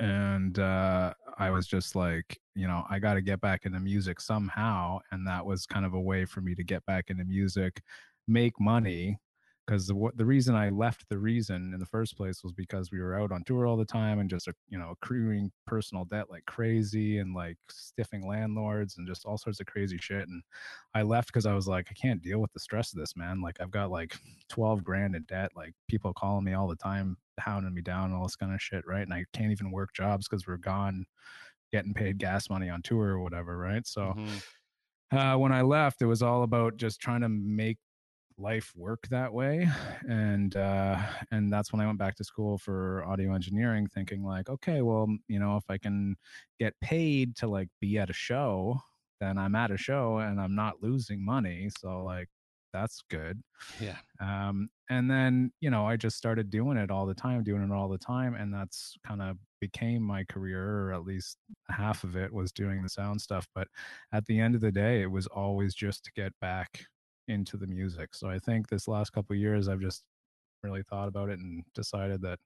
and 0.00 0.58
uh, 0.58 1.14
I 1.38 1.50
was 1.50 1.66
just 1.66 1.94
like, 1.94 2.38
you 2.54 2.68
know, 2.68 2.84
I 2.88 2.98
got 2.98 3.14
to 3.14 3.22
get 3.22 3.40
back 3.40 3.66
into 3.66 3.80
music 3.80 4.20
somehow, 4.20 5.00
and 5.10 5.26
that 5.26 5.44
was 5.44 5.66
kind 5.66 5.84
of 5.84 5.94
a 5.94 6.00
way 6.00 6.24
for 6.24 6.40
me 6.40 6.54
to 6.54 6.64
get 6.64 6.84
back 6.86 7.10
into 7.10 7.24
music, 7.24 7.82
make 8.28 8.58
money. 8.60 9.18
Because 9.66 9.86
the 9.86 10.10
the 10.14 10.26
reason 10.26 10.54
I 10.54 10.68
left 10.68 11.08
the 11.08 11.16
reason 11.18 11.72
in 11.72 11.80
the 11.80 11.86
first 11.86 12.18
place 12.18 12.42
was 12.44 12.52
because 12.52 12.92
we 12.92 13.00
were 13.00 13.18
out 13.18 13.32
on 13.32 13.44
tour 13.44 13.66
all 13.66 13.78
the 13.78 13.84
time 13.86 14.18
and 14.18 14.28
just 14.28 14.46
uh, 14.46 14.52
you 14.68 14.78
know 14.78 14.90
accruing 14.90 15.50
personal 15.66 16.04
debt 16.04 16.28
like 16.28 16.44
crazy 16.44 17.16
and 17.16 17.34
like 17.34 17.56
stiffing 17.70 18.28
landlords 18.28 18.98
and 18.98 19.08
just 19.08 19.24
all 19.24 19.38
sorts 19.38 19.60
of 19.60 19.66
crazy 19.66 19.96
shit. 19.96 20.28
And 20.28 20.42
I 20.94 21.00
left 21.00 21.28
because 21.28 21.46
I 21.46 21.54
was 21.54 21.66
like, 21.66 21.86
I 21.90 21.94
can't 21.94 22.22
deal 22.22 22.40
with 22.40 22.52
the 22.52 22.60
stress 22.60 22.92
of 22.92 22.98
this, 22.98 23.16
man. 23.16 23.40
Like 23.40 23.56
I've 23.58 23.70
got 23.70 23.90
like 23.90 24.14
twelve 24.50 24.84
grand 24.84 25.14
in 25.16 25.22
debt. 25.22 25.50
Like 25.56 25.72
people 25.88 26.12
calling 26.12 26.44
me 26.44 26.52
all 26.52 26.68
the 26.68 26.76
time, 26.76 27.16
hounding 27.40 27.72
me 27.72 27.80
down, 27.80 28.12
all 28.12 28.24
this 28.24 28.36
kind 28.36 28.52
of 28.52 28.60
shit, 28.60 28.86
right? 28.86 29.02
And 29.02 29.14
I 29.14 29.24
can't 29.32 29.50
even 29.52 29.70
work 29.70 29.94
jobs 29.94 30.28
because 30.28 30.46
we're 30.46 30.58
gone 30.58 31.06
getting 31.74 31.94
paid 31.94 32.18
gas 32.18 32.50
money 32.50 32.70
on 32.70 32.82
tour 32.82 33.08
or 33.16 33.20
whatever, 33.20 33.58
right? 33.58 33.86
So 33.86 34.14
Mhm. 34.14 34.42
uh, 35.10 35.36
when 35.36 35.52
I 35.52 35.62
left, 35.62 36.02
it 36.02 36.06
was 36.06 36.22
all 36.22 36.42
about 36.42 36.76
just 36.76 37.00
trying 37.00 37.20
to 37.20 37.28
make 37.28 37.78
life 38.38 38.72
work 38.76 39.08
that 39.10 39.32
way, 39.34 39.68
and 40.08 40.56
uh, 40.56 40.98
and 41.30 41.52
that's 41.52 41.72
when 41.72 41.80
I 41.80 41.86
went 41.86 41.98
back 41.98 42.16
to 42.16 42.24
school 42.24 42.58
for 42.58 43.04
audio 43.04 43.34
engineering, 43.34 43.88
thinking 43.88 44.24
like, 44.24 44.48
okay, 44.50 44.82
well, 44.82 45.08
you 45.28 45.38
know, 45.38 45.56
if 45.56 45.64
I 45.70 45.78
can 45.78 46.16
get 46.58 46.78
paid 46.80 47.36
to 47.38 47.48
like 47.48 47.68
be 47.80 47.98
at 47.98 48.10
a 48.10 48.14
show, 48.14 48.80
then 49.20 49.38
I'm 49.38 49.54
at 49.56 49.70
a 49.72 49.76
show 49.78 50.18
and 50.18 50.40
I'm 50.40 50.54
not 50.56 50.82
losing 50.82 51.24
money, 51.24 51.70
so 51.80 52.04
like 52.04 52.28
that's 52.74 53.02
good 53.08 53.40
Yeah. 53.80 53.96
um, 54.20 54.68
and 54.90 55.08
then 55.10 55.52
you 55.60 55.70
know 55.70 55.86
i 55.86 55.96
just 55.96 56.16
started 56.16 56.50
doing 56.50 56.76
it 56.76 56.90
all 56.90 57.06
the 57.06 57.14
time 57.14 57.42
doing 57.44 57.62
it 57.62 57.72
all 57.72 57.88
the 57.88 57.96
time 57.96 58.34
and 58.34 58.52
that's 58.52 58.96
kind 59.06 59.22
of 59.22 59.38
became 59.60 60.02
my 60.02 60.24
career 60.24 60.88
or 60.88 60.92
at 60.92 61.04
least 61.04 61.38
half 61.70 62.02
of 62.04 62.16
it 62.16 62.30
was 62.32 62.50
doing 62.52 62.82
the 62.82 62.88
sound 62.88 63.20
stuff 63.20 63.46
but 63.54 63.68
at 64.12 64.26
the 64.26 64.38
end 64.38 64.54
of 64.56 64.60
the 64.60 64.72
day 64.72 65.00
it 65.02 65.10
was 65.10 65.26
always 65.28 65.72
just 65.74 66.04
to 66.04 66.12
get 66.16 66.32
back 66.40 66.84
into 67.28 67.56
the 67.56 67.66
music 67.66 68.14
so 68.14 68.28
i 68.28 68.38
think 68.38 68.68
this 68.68 68.88
last 68.88 69.10
couple 69.12 69.32
of 69.34 69.40
years 69.40 69.68
i've 69.68 69.80
just 69.80 70.02
really 70.64 70.82
thought 70.82 71.08
about 71.08 71.28
it 71.30 71.38
and 71.38 71.62
decided 71.74 72.20
that 72.20 72.38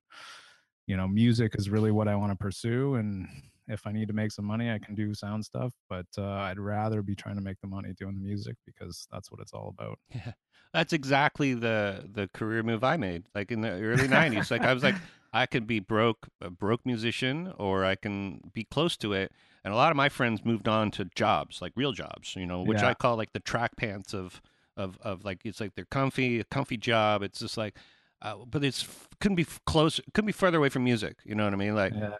you 0.86 0.96
know 0.96 1.08
music 1.08 1.54
is 1.58 1.70
really 1.70 1.90
what 1.90 2.06
i 2.06 2.14
want 2.14 2.30
to 2.30 2.36
pursue 2.36 2.96
and 2.96 3.26
if 3.68 3.86
i 3.86 3.92
need 3.92 4.08
to 4.08 4.14
make 4.14 4.32
some 4.32 4.44
money 4.44 4.70
i 4.70 4.78
can 4.78 4.94
do 4.94 5.14
sound 5.14 5.44
stuff 5.44 5.72
but 5.88 6.06
uh, 6.16 6.24
i'd 6.48 6.58
rather 6.58 7.02
be 7.02 7.14
trying 7.14 7.36
to 7.36 7.40
make 7.42 7.60
the 7.60 7.66
money 7.66 7.92
doing 7.96 8.14
the 8.14 8.20
music 8.20 8.56
because 8.66 9.06
that's 9.12 9.30
what 9.30 9.40
it's 9.40 9.52
all 9.52 9.68
about 9.78 9.98
Yeah. 10.14 10.32
That's 10.74 10.92
exactly 10.92 11.54
the 11.54 12.06
the 12.12 12.28
career 12.34 12.62
move 12.62 12.84
I 12.84 12.98
made. 12.98 13.24
Like 13.34 13.50
in 13.50 13.62
the 13.62 13.70
early 13.70 14.06
'90s, 14.06 14.50
like 14.50 14.60
I 14.60 14.74
was 14.74 14.82
like, 14.82 14.96
I 15.32 15.46
could 15.46 15.66
be 15.66 15.80
broke, 15.80 16.28
a 16.42 16.50
broke 16.50 16.84
musician, 16.84 17.54
or 17.56 17.86
I 17.86 17.94
can 17.94 18.42
be 18.52 18.64
close 18.64 18.94
to 18.98 19.14
it. 19.14 19.32
And 19.64 19.72
a 19.72 19.76
lot 19.78 19.90
of 19.90 19.96
my 19.96 20.10
friends 20.10 20.44
moved 20.44 20.68
on 20.68 20.90
to 20.90 21.06
jobs, 21.14 21.62
like 21.62 21.72
real 21.74 21.92
jobs, 21.92 22.36
you 22.36 22.44
know, 22.44 22.62
which 22.62 22.82
Yeah. 22.82 22.88
I 22.88 22.94
call 22.94 23.16
like 23.16 23.32
the 23.32 23.40
track 23.40 23.76
pants 23.78 24.12
of 24.12 24.42
of 24.76 24.98
of 25.00 25.24
like 25.24 25.40
it's 25.46 25.58
like 25.58 25.74
they're 25.74 25.86
comfy, 25.86 26.38
a 26.38 26.44
comfy 26.44 26.76
job. 26.76 27.22
It's 27.22 27.38
just 27.38 27.56
like, 27.56 27.74
uh, 28.20 28.36
but 28.46 28.62
it's 28.62 28.86
couldn't 29.20 29.36
be 29.36 29.44
f- 29.44 29.60
close, 29.64 30.00
couldn't 30.12 30.26
be 30.26 30.32
further 30.32 30.58
away 30.58 30.68
from 30.68 30.84
music. 30.84 31.16
You 31.24 31.34
know 31.34 31.44
what 31.44 31.54
I 31.54 31.56
mean? 31.56 31.74
Like, 31.74 31.94
yeah 31.94 32.10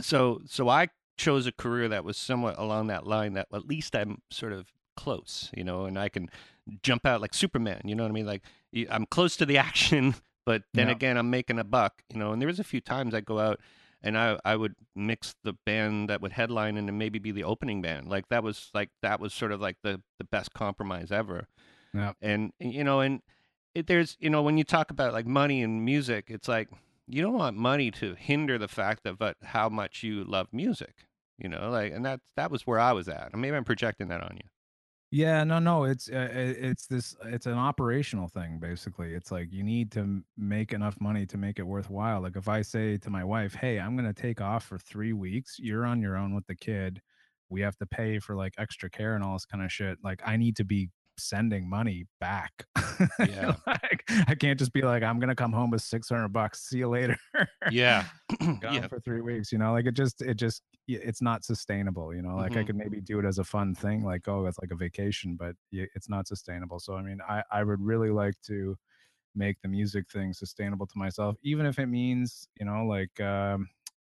so 0.00 0.40
so 0.46 0.68
I 0.68 0.88
chose 1.16 1.46
a 1.46 1.52
career 1.52 1.88
that 1.88 2.04
was 2.04 2.16
somewhat 2.16 2.58
along 2.58 2.88
that 2.88 3.06
line 3.06 3.32
that 3.34 3.46
at 3.52 3.66
least 3.66 3.96
I'm 3.96 4.20
sort 4.30 4.52
of 4.52 4.66
close, 4.96 5.50
you 5.56 5.64
know, 5.64 5.84
and 5.84 5.98
I 5.98 6.08
can 6.08 6.28
jump 6.82 7.06
out 7.06 7.20
like 7.20 7.32
Superman, 7.34 7.80
you 7.84 7.94
know 7.94 8.02
what 8.02 8.10
I 8.10 8.12
mean? 8.14 8.26
Like 8.26 8.42
I'm 8.90 9.06
close 9.06 9.36
to 9.38 9.46
the 9.46 9.56
action, 9.68 10.14
but 10.44 10.62
then 10.74 10.88
Yeah. 10.88 10.92
again 10.94 11.16
I'm 11.16 11.30
making 11.30 11.58
a 11.58 11.64
buck, 11.64 12.02
you 12.12 12.18
know. 12.18 12.32
And 12.32 12.40
there 12.42 12.46
was 12.48 12.60
a 12.60 12.64
few 12.64 12.80
times 12.80 13.14
I 13.14 13.20
go 13.20 13.38
out 13.38 13.60
and 14.02 14.16
I 14.18 14.38
I 14.44 14.56
would 14.56 14.74
mix 14.94 15.34
the 15.42 15.54
band 15.64 16.10
that 16.10 16.20
would 16.20 16.32
headline 16.32 16.76
and 16.76 16.86
then 16.88 16.98
maybe 16.98 17.18
be 17.18 17.32
the 17.32 17.44
opening 17.44 17.80
band. 17.82 18.08
Like 18.08 18.28
that 18.28 18.42
was 18.42 18.70
like 18.74 18.90
that 19.02 19.20
was 19.20 19.32
sort 19.32 19.52
of 19.52 19.60
like 19.60 19.76
the 19.82 20.02
the 20.18 20.24
best 20.24 20.52
compromise 20.52 21.10
ever. 21.10 21.46
Yeah. 21.94 22.12
And 22.20 22.52
you 22.60 22.84
know, 22.84 23.00
and 23.00 23.22
it, 23.74 23.86
there's 23.86 24.16
you 24.20 24.28
know 24.30 24.42
when 24.42 24.58
you 24.58 24.64
talk 24.64 24.90
about 24.90 25.12
like 25.14 25.26
money 25.26 25.62
and 25.62 25.84
music, 25.84 26.26
it's 26.28 26.48
like 26.48 26.68
you 27.06 27.22
don't 27.22 27.34
want 27.34 27.56
money 27.56 27.90
to 27.92 28.14
hinder 28.14 28.58
the 28.58 28.68
fact 28.68 29.06
of 29.06 29.18
but 29.18 29.36
how 29.42 29.68
much 29.68 30.02
you 30.02 30.24
love 30.24 30.48
music. 30.52 31.06
You 31.38 31.48
know, 31.48 31.70
like 31.70 31.92
and 31.92 32.04
that 32.06 32.20
that 32.36 32.50
was 32.50 32.66
where 32.66 32.78
I 32.80 32.92
was 32.92 33.08
at. 33.08 33.34
Maybe 33.36 33.56
I'm 33.56 33.64
projecting 33.64 34.08
that 34.08 34.22
on 34.22 34.36
you. 34.36 34.48
Yeah, 35.12 35.44
no, 35.44 35.60
no, 35.60 35.84
it's 35.84 36.08
uh, 36.10 36.28
it's 36.32 36.86
this 36.88 37.16
it's 37.24 37.46
an 37.46 37.54
operational 37.54 38.26
thing 38.28 38.58
basically. 38.58 39.14
It's 39.14 39.30
like 39.30 39.52
you 39.52 39.62
need 39.62 39.92
to 39.92 40.24
make 40.36 40.72
enough 40.72 41.00
money 41.00 41.24
to 41.26 41.36
make 41.38 41.58
it 41.60 41.62
worthwhile. 41.62 42.20
Like 42.20 42.36
if 42.36 42.48
I 42.48 42.62
say 42.62 42.98
to 42.98 43.10
my 43.10 43.22
wife, 43.24 43.54
"Hey, 43.54 43.78
I'm 43.78 43.96
going 43.96 44.12
to 44.12 44.20
take 44.20 44.40
off 44.40 44.64
for 44.64 44.78
3 44.78 45.12
weeks. 45.12 45.58
You're 45.60 45.86
on 45.86 46.02
your 46.02 46.16
own 46.16 46.34
with 46.34 46.46
the 46.46 46.56
kid. 46.56 47.00
We 47.48 47.60
have 47.60 47.76
to 47.76 47.86
pay 47.86 48.18
for 48.18 48.34
like 48.34 48.54
extra 48.58 48.90
care 48.90 49.14
and 49.14 49.22
all 49.22 49.34
this 49.34 49.46
kind 49.46 49.62
of 49.64 49.70
shit." 49.72 49.98
Like 50.02 50.22
I 50.24 50.36
need 50.36 50.56
to 50.56 50.64
be 50.64 50.90
sending 51.18 51.68
money 51.68 52.06
back. 52.20 52.52
Yeah. 53.20 53.56
like, 53.66 54.04
I 54.26 54.34
can't 54.34 54.58
just 54.58 54.72
be 54.72 54.80
like, 54.80 55.02
"I'm 55.02 55.18
going 55.18 55.28
to 55.28 55.34
come 55.34 55.52
home 55.52 55.70
with 55.70 55.82
600 55.82 56.28
bucks. 56.28 56.60
See 56.68 56.78
you 56.78 56.88
later." 56.88 57.16
Yeah. 57.70 58.04
gone 58.60 58.74
yeah. 58.74 58.88
for 58.88 58.98
three 59.00 59.20
weeks 59.20 59.52
you 59.52 59.58
know 59.58 59.72
like 59.72 59.86
it 59.86 59.92
just 59.94 60.20
it 60.22 60.34
just 60.34 60.62
it's 60.88 61.20
not 61.22 61.44
sustainable 61.44 62.14
you 62.14 62.22
know 62.22 62.36
like 62.36 62.52
i 62.56 62.62
Mhm. 62.62 62.66
could 62.66 62.76
maybe 62.76 63.00
do 63.00 63.18
it 63.18 63.24
as 63.24 63.38
a 63.38 63.44
fun 63.44 63.74
thing 63.74 64.04
like 64.04 64.26
oh 64.28 64.46
it's 64.46 64.58
like 64.60 64.70
a 64.72 64.76
vacation 64.76 65.36
but 65.38 65.54
it's 65.72 66.08
not 66.08 66.26
sustainable 66.26 66.78
so 66.80 66.94
i 66.94 67.02
mean 67.02 67.18
i 67.28 67.42
i 67.52 67.62
would 67.62 67.80
really 67.80 68.10
like 68.10 68.34
to 68.46 68.76
make 69.34 69.60
the 69.62 69.68
music 69.68 70.08
thing 70.10 70.32
sustainable 70.32 70.86
to 70.86 70.98
myself 70.98 71.36
even 71.42 71.66
if 71.66 71.78
it 71.78 71.86
means 71.86 72.48
you 72.58 72.66
know 72.66 72.84
like 72.86 73.20
um 73.20 73.68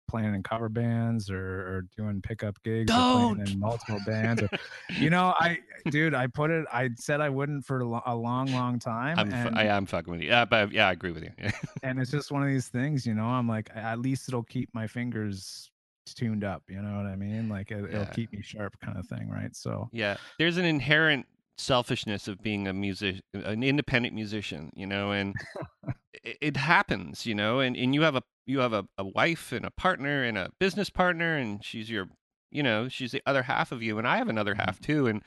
playing 0.08 0.34
in 0.34 0.42
cover 0.42 0.68
bands 0.68 1.30
or, 1.30 1.38
or 1.38 1.86
doing 1.96 2.20
pickup 2.22 2.62
gigs 2.62 2.92
or 2.92 3.12
playing 3.12 3.46
in 3.46 3.58
multiple 3.58 4.00
bands 4.06 4.42
or 4.42 4.48
you 4.98 5.10
know 5.10 5.34
i 5.38 5.58
dude 5.90 6.14
i 6.14 6.26
put 6.26 6.50
it 6.50 6.64
i 6.72 6.88
said 6.96 7.20
i 7.20 7.28
wouldn't 7.28 7.64
for 7.64 7.80
a 7.80 7.84
lo- 7.84 8.02
long 8.06 8.52
long 8.52 8.78
time 8.78 9.18
I'm 9.18 9.32
and 9.32 9.58
I 9.58 9.64
am 9.64 9.86
fucking 9.86 10.10
with 10.10 10.20
you. 10.20 10.28
Yeah, 10.28 10.44
but 10.44 10.72
yeah, 10.72 10.88
I 10.88 10.92
agree 10.92 11.12
with 11.12 11.24
you. 11.24 11.30
and 11.82 12.00
it's 12.00 12.10
just 12.10 12.30
one 12.30 12.42
of 12.42 12.48
these 12.48 12.68
things 12.68 13.06
you 13.06 13.14
know 13.14 13.24
i'm 13.24 13.48
like 13.48 13.70
at 13.74 13.98
least 13.98 14.28
it'll 14.28 14.42
keep 14.42 14.68
my 14.72 14.86
fingers 14.86 15.70
tuned 16.14 16.44
up 16.44 16.62
you 16.68 16.80
know 16.80 16.96
what 16.96 17.06
i 17.06 17.16
mean 17.16 17.48
like 17.48 17.70
it, 17.70 17.84
it'll 17.92 18.06
keep 18.06 18.32
me 18.32 18.40
sharp 18.40 18.78
kind 18.80 18.96
of 18.96 19.06
thing 19.06 19.28
right 19.28 19.56
so 19.56 19.88
Yeah, 19.92 20.16
there's 20.38 20.56
an 20.56 20.64
inherent 20.64 21.26
selfishness 21.58 22.28
of 22.28 22.42
being 22.42 22.68
a 22.68 22.72
music, 22.72 23.22
an 23.32 23.62
independent 23.62 24.14
musician, 24.14 24.70
you 24.74 24.86
know, 24.86 25.10
and 25.10 25.34
it, 26.22 26.38
it 26.40 26.56
happens, 26.56 27.24
you 27.24 27.34
know, 27.34 27.60
and, 27.60 27.76
and 27.76 27.94
you 27.94 28.02
have 28.02 28.14
a 28.14 28.22
you 28.46 28.60
have 28.60 28.72
a, 28.72 28.86
a 28.96 29.04
wife 29.04 29.52
and 29.52 29.64
a 29.64 29.70
partner 29.70 30.22
and 30.22 30.38
a 30.38 30.50
business 30.58 30.90
partner, 30.90 31.36
and 31.36 31.64
she's 31.64 31.90
your, 31.90 32.08
you 32.50 32.62
know, 32.62 32.88
she's 32.88 33.12
the 33.12 33.22
other 33.26 33.42
half 33.42 33.72
of 33.72 33.82
you, 33.82 33.98
and 33.98 34.06
I 34.06 34.16
have 34.18 34.28
another 34.28 34.54
half 34.54 34.80
too, 34.80 35.06
and 35.06 35.22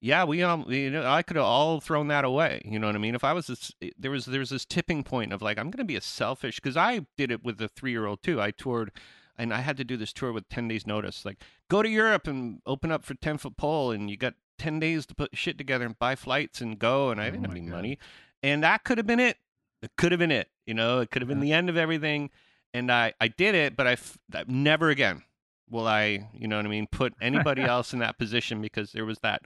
yeah, 0.00 0.24
we 0.24 0.42
um, 0.42 0.64
you 0.68 0.90
know, 0.90 1.06
I 1.08 1.22
could 1.22 1.36
have 1.36 1.46
all 1.46 1.80
thrown 1.80 2.08
that 2.08 2.24
away. 2.24 2.60
You 2.64 2.78
know 2.80 2.88
what 2.88 2.96
I 2.96 2.98
mean? 2.98 3.14
If 3.14 3.22
I 3.22 3.32
was 3.32 3.46
this, 3.46 3.72
there 3.96 4.10
was 4.10 4.24
there 4.26 4.40
was 4.40 4.50
this 4.50 4.64
tipping 4.64 5.04
point 5.04 5.32
of 5.32 5.42
like, 5.42 5.58
I'm 5.58 5.70
gonna 5.70 5.84
be 5.84 5.94
a 5.96 6.00
selfish 6.00 6.56
because 6.56 6.76
I 6.76 7.06
did 7.16 7.30
it 7.30 7.44
with 7.44 7.60
a 7.60 7.68
three 7.68 7.92
year 7.92 8.06
old 8.06 8.20
too. 8.22 8.40
I 8.40 8.50
toured, 8.50 8.90
and 9.36 9.54
I 9.54 9.60
had 9.60 9.76
to 9.76 9.84
do 9.84 9.96
this 9.96 10.12
tour 10.12 10.32
with 10.32 10.48
ten 10.48 10.66
days 10.66 10.86
notice. 10.88 11.24
Like, 11.24 11.38
go 11.68 11.82
to 11.82 11.88
Europe 11.88 12.26
and 12.26 12.60
open 12.66 12.90
up 12.90 13.04
for 13.04 13.14
ten 13.14 13.38
foot 13.38 13.56
pole, 13.56 13.92
and 13.92 14.10
you 14.10 14.16
got 14.16 14.34
ten 14.58 14.80
days 14.80 15.06
to 15.06 15.14
put 15.14 15.36
shit 15.36 15.56
together 15.56 15.84
and 15.86 15.96
buy 15.96 16.16
flights 16.16 16.60
and 16.60 16.80
go. 16.80 17.10
And 17.10 17.20
I 17.20 17.28
Oh 17.28 17.30
didn't 17.30 17.44
have 17.44 17.52
any 17.52 17.60
God. 17.60 17.70
money, 17.70 17.98
and 18.42 18.64
that 18.64 18.82
could 18.82 18.98
have 18.98 19.06
been 19.06 19.20
it. 19.20 19.36
It 19.82 19.92
could 19.96 20.10
have 20.10 20.18
been 20.18 20.32
it. 20.32 20.48
You 20.66 20.74
know, 20.74 20.98
it 20.98 21.12
could 21.12 21.22
have 21.22 21.28
been 21.28 21.40
the 21.40 21.52
end 21.52 21.68
of 21.68 21.76
everything. 21.76 22.30
And 22.74 22.90
I 22.90 23.12
I 23.20 23.28
did 23.28 23.54
it, 23.54 23.76
but 23.76 23.86
I 23.86 23.92
f- 23.92 24.18
never 24.46 24.90
again 24.90 25.22
will 25.70 25.86
I. 25.86 26.28
You 26.34 26.48
know 26.48 26.56
what 26.56 26.66
I 26.66 26.68
mean? 26.68 26.86
Put 26.86 27.14
anybody 27.20 27.62
else 27.74 27.92
in 27.92 27.98
that 28.00 28.18
position 28.18 28.60
because 28.62 28.92
there 28.92 29.04
was 29.04 29.18
that 29.20 29.42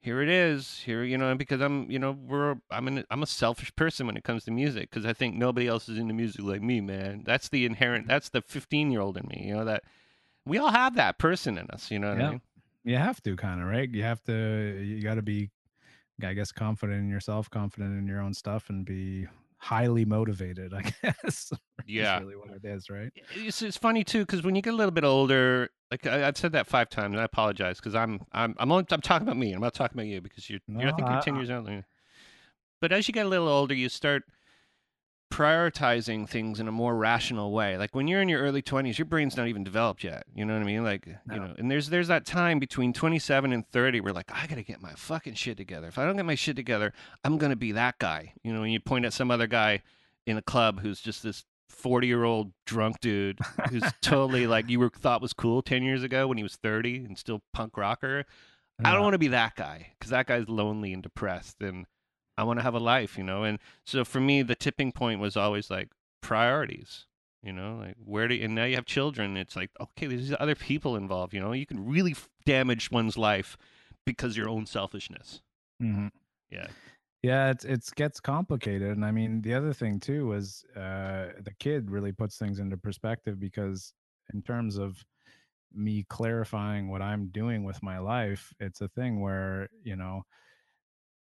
here 0.00 0.22
it 0.22 0.28
is 0.28 0.82
here 0.84 1.02
you 1.02 1.18
know 1.18 1.34
because 1.34 1.60
i'm 1.60 1.90
you 1.90 1.98
know 1.98 2.12
we're 2.12 2.54
i'm 2.70 2.86
an 2.86 3.02
i'm 3.10 3.24
a 3.24 3.26
selfish 3.26 3.74
person 3.74 4.06
when 4.06 4.16
it 4.16 4.22
comes 4.22 4.44
to 4.44 4.52
music 4.52 4.88
because 4.88 5.04
i 5.04 5.12
think 5.12 5.34
nobody 5.34 5.66
else 5.66 5.88
is 5.88 5.98
into 5.98 6.14
music 6.14 6.42
like 6.44 6.62
me 6.62 6.80
man 6.80 7.22
that's 7.26 7.48
the 7.48 7.64
inherent 7.66 8.06
that's 8.06 8.28
the 8.28 8.40
15 8.42 8.92
year 8.92 9.00
old 9.00 9.16
in 9.16 9.26
me 9.26 9.42
you 9.48 9.56
know 9.56 9.64
that 9.64 9.82
we 10.44 10.58
all 10.58 10.70
have 10.70 10.94
that 10.94 11.18
person 11.18 11.58
in 11.58 11.66
us 11.70 11.90
you 11.90 11.98
know 11.98 12.10
what 12.10 12.18
Yeah. 12.18 12.26
i 12.26 12.30
mean 12.32 12.40
You 12.84 12.96
have 12.98 13.20
to 13.22 13.34
kind 13.34 13.60
of 13.60 13.66
right. 13.66 13.90
You 13.92 14.04
have 14.04 14.22
to. 14.24 14.80
You 14.80 15.02
got 15.02 15.14
to 15.16 15.22
be, 15.22 15.50
I 16.22 16.34
guess, 16.34 16.52
confident 16.52 17.00
in 17.00 17.08
yourself, 17.08 17.50
confident 17.50 17.98
in 17.98 18.06
your 18.06 18.20
own 18.20 18.32
stuff, 18.32 18.68
and 18.70 18.84
be 18.84 19.26
highly 19.66 20.04
motivated. 20.04 20.72
I 20.74 20.82
guess. 21.02 21.52
yeah 21.86 22.18
really 22.20 22.36
what 22.36 22.50
it 22.50 22.64
is, 22.64 22.88
right? 22.88 23.10
it's, 23.34 23.62
it's 23.62 23.76
funny 23.76 24.04
too 24.04 24.20
because 24.20 24.42
when 24.42 24.54
you 24.54 24.62
get 24.62 24.74
a 24.74 24.76
little 24.76 24.90
bit 24.92 25.04
older 25.04 25.68
like 25.90 26.04
I, 26.06 26.26
i've 26.26 26.36
said 26.36 26.52
that 26.52 26.66
five 26.66 26.88
times 26.90 27.12
and 27.12 27.20
i 27.20 27.24
apologize 27.24 27.78
because 27.78 27.94
i'm 27.94 28.20
i'm 28.32 28.54
i'm 28.58 28.72
only 28.72 28.86
i'm 28.90 29.00
talking 29.00 29.26
about 29.26 29.36
me 29.36 29.52
i'm 29.52 29.60
not 29.60 29.72
talking 29.74 29.96
about 29.96 30.08
you 30.08 30.20
because 30.20 30.50
you're, 30.50 30.58
you're 30.66 30.88
i 30.88 30.92
think 30.92 31.08
you're 31.08 31.20
10 31.20 31.34
I- 31.34 31.38
years 31.38 31.50
older 31.50 31.84
but 32.80 32.90
as 32.90 33.06
you 33.06 33.14
get 33.14 33.26
a 33.26 33.28
little 33.28 33.46
older 33.48 33.72
you 33.74 33.88
start 33.88 34.24
prioritizing 35.30 36.28
things 36.28 36.60
in 36.60 36.68
a 36.68 36.72
more 36.72 36.94
rational 36.96 37.52
way. 37.52 37.76
Like 37.76 37.94
when 37.94 38.06
you're 38.08 38.22
in 38.22 38.28
your 38.28 38.40
early 38.40 38.62
20s 38.62 38.98
your 38.98 39.06
brain's 39.06 39.36
not 39.36 39.48
even 39.48 39.64
developed 39.64 40.04
yet. 40.04 40.24
You 40.34 40.44
know 40.44 40.54
what 40.54 40.62
i 40.62 40.64
mean? 40.64 40.84
Like 40.84 41.06
you 41.06 41.40
know 41.40 41.54
and 41.58 41.70
there's 41.70 41.88
there's 41.88 42.08
that 42.08 42.24
time 42.24 42.58
between 42.58 42.92
27 42.92 43.52
and 43.52 43.66
30 43.68 44.00
where 44.00 44.12
like 44.12 44.30
i 44.32 44.46
gotta 44.46 44.62
get 44.62 44.80
my 44.80 44.92
fucking 44.92 45.34
shit 45.34 45.56
together. 45.56 45.88
If 45.88 45.98
i 45.98 46.04
don't 46.04 46.16
get 46.16 46.24
my 46.24 46.34
shit 46.34 46.56
together 46.56 46.92
i'm 47.24 47.38
gonna 47.38 47.56
be 47.56 47.72
that 47.72 47.98
guy. 47.98 48.34
You 48.42 48.52
know 48.52 48.60
when 48.60 48.70
you 48.70 48.80
point 48.80 49.04
at 49.04 49.12
some 49.12 49.30
other 49.30 49.46
guy 49.46 49.82
in 50.26 50.36
a 50.36 50.42
club 50.42 50.80
who's 50.80 51.00
just 51.00 51.22
this 51.22 51.44
40 51.68 52.06
year 52.06 52.24
old 52.24 52.52
drunk 52.64 53.00
dude 53.00 53.38
who's 53.70 53.82
totally 54.00 54.46
like 54.46 54.68
you 54.68 54.78
were 54.78 54.88
thought 54.90 55.20
was 55.20 55.32
cool 55.32 55.62
10 55.62 55.82
years 55.82 56.02
ago 56.02 56.28
when 56.28 56.36
he 56.36 56.42
was 56.42 56.56
30 56.56 57.04
and 57.04 57.18
still 57.18 57.42
punk 57.52 57.76
rocker 57.76 58.24
I 58.84 58.92
don't 58.92 59.02
want 59.02 59.14
to 59.14 59.18
be 59.18 59.28
that 59.28 59.56
guy 59.56 59.92
because 59.98 60.10
that 60.10 60.26
guy's 60.26 60.48
lonely 60.48 60.92
and 60.92 61.02
depressed, 61.02 61.62
and 61.62 61.86
I 62.38 62.44
want 62.44 62.58
to 62.58 62.62
have 62.62 62.74
a 62.74 62.78
life, 62.80 63.16
you 63.18 63.24
know. 63.24 63.44
And 63.44 63.58
so 63.84 64.04
for 64.04 64.20
me, 64.20 64.42
the 64.42 64.54
tipping 64.54 64.92
point 64.92 65.20
was 65.20 65.36
always 65.36 65.70
like 65.70 65.90
priorities, 66.20 67.06
you 67.42 67.52
know, 67.52 67.76
like 67.78 67.96
where 68.04 68.28
do 68.28 68.40
and 68.42 68.54
now 68.54 68.64
you 68.64 68.76
have 68.76 68.86
children. 68.86 69.36
It's 69.36 69.56
like 69.56 69.70
okay, 69.80 70.06
there's 70.06 70.32
other 70.38 70.54
people 70.54 70.96
involved, 70.96 71.34
you 71.34 71.40
know. 71.40 71.52
You 71.52 71.66
can 71.66 71.84
really 71.86 72.12
f- 72.12 72.28
damage 72.44 72.90
one's 72.90 73.16
life 73.18 73.56
because 74.04 74.32
of 74.32 74.36
your 74.38 74.48
own 74.48 74.66
selfishness. 74.66 75.42
Mhm. 75.82 76.10
Yeah, 76.50 76.68
Yeah, 77.22 77.50
it's 77.50 77.64
it's 77.64 77.90
gets 77.90 78.20
complicated, 78.20 78.90
and 78.92 79.04
I 79.04 79.10
mean 79.10 79.42
the 79.42 79.54
other 79.54 79.72
thing 79.72 79.98
too 80.00 80.32
is 80.32 80.64
uh, 80.76 81.32
the 81.40 81.54
kid 81.58 81.90
really 81.90 82.12
puts 82.12 82.38
things 82.38 82.60
into 82.60 82.76
perspective 82.76 83.40
because 83.40 83.92
in 84.32 84.42
terms 84.42 84.76
of 84.76 85.04
me 85.72 86.04
clarifying 86.10 86.90
what 86.90 87.02
I'm 87.02 87.28
doing 87.30 87.64
with 87.64 87.82
my 87.82 87.98
life, 87.98 88.52
it's 88.60 88.80
a 88.82 88.88
thing 88.88 89.20
where 89.20 89.70
you 89.82 89.96
know 89.96 90.24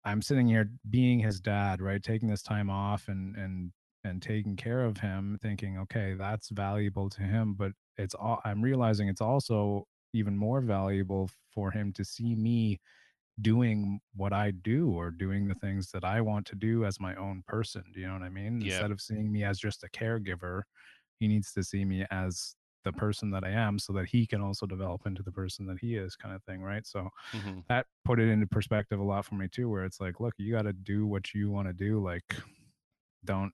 I'm 0.05 0.23
sitting 0.23 0.47
here 0.47 0.71
being 0.91 1.19
his 1.21 1.41
dad, 1.41 1.81
right, 1.81 2.03
taking 2.03 2.29
this 2.29 2.43
time 2.43 2.71
off 2.71 3.09
and 3.09 3.37
and 3.37 3.73
and 4.05 4.23
taking 4.23 4.57
care 4.57 4.85
of 4.85 4.99
him, 4.99 5.39
thinking, 5.43 5.79
okay, 5.79 6.15
that's 6.15 6.51
valuable 6.51 7.09
to 7.11 7.23
him, 7.23 7.55
but 7.55 7.73
it's 7.97 8.15
all 8.15 8.41
I'm 8.45 8.63
realizing 8.63 9.09
it's 9.09 9.21
also 9.23 9.87
even 10.13 10.37
more 10.37 10.61
valuable 10.61 11.31
for 11.55 11.71
him 11.71 11.93
to 11.95 12.05
see 12.05 12.35
me 12.37 12.81
doing 13.41 14.01
what 14.15 14.33
I 14.33 14.53
do 14.53 14.91
or 14.93 15.11
doing 15.11 15.49
the 15.49 15.55
things 15.57 15.91
that 15.93 16.05
I 16.05 16.21
want 16.21 16.47
to 16.49 16.57
do 16.57 16.85
as 16.85 17.01
my 17.01 17.15
own 17.17 17.43
person. 17.49 17.85
Do 17.93 18.01
you 18.01 18.07
know 18.07 18.15
what 18.15 18.23
I 18.23 18.29
mean? 18.31 18.63
Instead 18.63 18.91
of 18.93 19.01
seeing 19.01 19.33
me 19.33 19.45
as 19.45 19.59
just 19.59 19.83
a 19.85 19.89
caregiver, 19.89 20.63
he 21.21 21.29
needs 21.29 21.53
to 21.55 21.65
see 21.65 21.85
me 21.85 22.07
as 22.11 22.57
the 22.85 22.93
person 22.93 23.31
that 23.31 23.45
I 23.45 23.51
am 23.51 23.79
so 23.79 23.93
that 23.95 24.07
he 24.07 24.27
can 24.27 24.41
also 24.41 24.67
develop 24.67 25.07
into 25.07 25.23
the 25.23 25.33
person 25.33 25.67
that 25.67 25.79
he 25.81 25.97
is, 25.97 26.17
kind 26.17 26.35
of 26.35 26.43
thing. 26.45 26.63
Right. 26.63 26.87
So 26.87 27.11
hmm 27.33 27.61
that 27.69 27.87
put 28.05 28.21
it 28.21 28.29
into 28.29 28.47
perspective 28.47 29.01
a 29.01 29.05
lot 29.05 29.27
for 29.27 29.37
me 29.37 29.49
too, 29.49 29.69
where 29.71 29.85
it's 29.85 30.01
like, 30.01 30.21
look, 30.21 30.35
you 30.39 30.53
got 30.53 30.63
to 30.63 30.73
do 30.75 31.07
what 31.07 31.35
you 31.35 31.51
want 31.51 31.69
to 31.69 31.75
do. 31.75 32.03
Like, 32.05 32.37
don't 33.25 33.53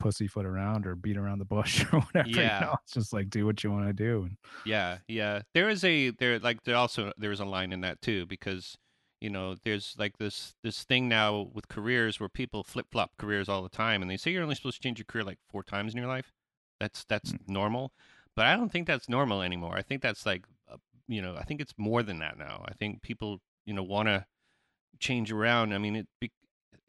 pussyfoot 0.00 0.46
around 0.46 0.86
or 0.86 0.96
beat 0.96 1.16
around 1.16 1.38
the 1.40 1.44
bush 1.46 1.84
or 1.92 2.00
whatever. 2.00 2.44
you 2.44 2.50
Yeah. 2.60 2.60
know? 2.60 2.76
It's 2.84 2.94
just 2.94 3.12
like, 3.12 3.30
do 3.30 3.46
what 3.46 3.64
you 3.64 3.70
want 3.72 3.86
to 3.88 3.92
do. 3.92 4.30
Yeah, 4.64 4.98
yeah. 5.08 5.42
There 5.54 5.68
is 5.68 5.84
a 5.84 6.10
there 6.10 6.38
like 6.38 6.62
there 6.64 6.76
also 6.76 7.12
there 7.16 7.32
is 7.32 7.40
a 7.40 7.44
line 7.44 7.72
in 7.72 7.80
that 7.80 8.02
too 8.02 8.26
because 8.26 8.76
you 9.20 9.30
know 9.30 9.54
there's 9.64 9.96
like 9.98 10.18
this 10.18 10.54
this 10.62 10.84
thing 10.84 11.08
now 11.08 11.50
with 11.54 11.68
careers 11.68 12.20
where 12.20 12.28
people 12.28 12.62
flip 12.62 12.86
flop 12.92 13.12
careers 13.18 13.48
all 13.48 13.62
the 13.62 13.68
time, 13.70 14.02
and 14.02 14.10
they 14.10 14.16
say 14.16 14.30
you're 14.30 14.42
only 14.42 14.54
supposed 14.54 14.76
to 14.76 14.82
change 14.86 14.98
your 14.98 15.06
career 15.06 15.24
like 15.24 15.38
four 15.50 15.62
times 15.62 15.92
in 15.94 15.98
your 15.98 16.08
life. 16.08 16.32
That's 16.78 17.04
that's 17.06 17.32
normal, 17.46 17.92
but 18.36 18.46
I 18.46 18.56
don't 18.56 18.70
think 18.70 18.86
that's 18.86 19.08
normal 19.08 19.42
anymore. 19.42 19.76
I 19.76 19.82
think 19.82 20.02
that's 20.02 20.26
like 20.26 20.44
uh, 20.70 20.76
you 21.08 21.22
know 21.22 21.36
I 21.36 21.44
think 21.44 21.60
it's 21.60 21.74
more 21.76 22.02
than 22.02 22.18
that 22.20 22.38
now. 22.38 22.64
I 22.66 22.74
think 22.74 23.02
people 23.02 23.40
you 23.66 23.74
know 23.74 23.82
want 23.82 24.08
to 24.08 24.26
change 24.98 25.32
around. 25.32 25.72
I 25.72 25.78
mean 25.78 25.96
it. 25.96 26.08
Be, 26.20 26.30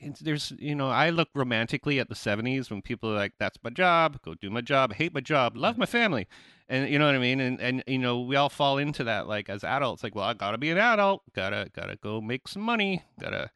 it's, 0.02 0.20
there's 0.20 0.52
you 0.58 0.76
know 0.76 0.90
I 0.90 1.10
look 1.10 1.30
romantically 1.36 2.00
at 2.00 2.10
the 2.10 2.16
70s 2.16 2.70
when 2.70 2.82
people 2.82 3.12
are 3.12 3.16
like 3.16 3.34
that's 3.40 3.60
my 3.64 3.70
job 3.70 4.20
go 4.24 4.34
do 4.34 4.50
my 4.50 4.62
job 4.62 4.94
hate 4.94 5.14
my 5.14 5.20
job 5.20 5.56
love 5.56 5.78
my 5.78 5.86
family 5.86 6.28
and 6.68 6.90
you 6.90 6.98
know 6.98 7.06
what 7.06 7.16
I 7.16 7.20
mean 7.20 7.40
and 7.40 7.62
and 7.62 7.84
you 7.86 8.00
know 8.00 8.20
we 8.20 8.36
all 8.36 8.50
fall 8.50 8.78
into 8.78 9.04
that 9.04 9.28
like 9.28 9.50
as 9.50 9.64
adults 9.64 10.04
like 10.04 10.16
well 10.16 10.26
I 10.26 10.34
got 10.34 10.52
to 10.52 10.58
be 10.58 10.72
an 10.72 10.78
adult 10.78 11.22
got 11.36 11.52
to 11.52 11.70
got 11.76 11.86
to 11.86 11.98
go 11.98 12.20
make 12.20 12.48
some 12.48 12.64
money 12.64 13.04
got 13.20 13.30
to 13.30 13.52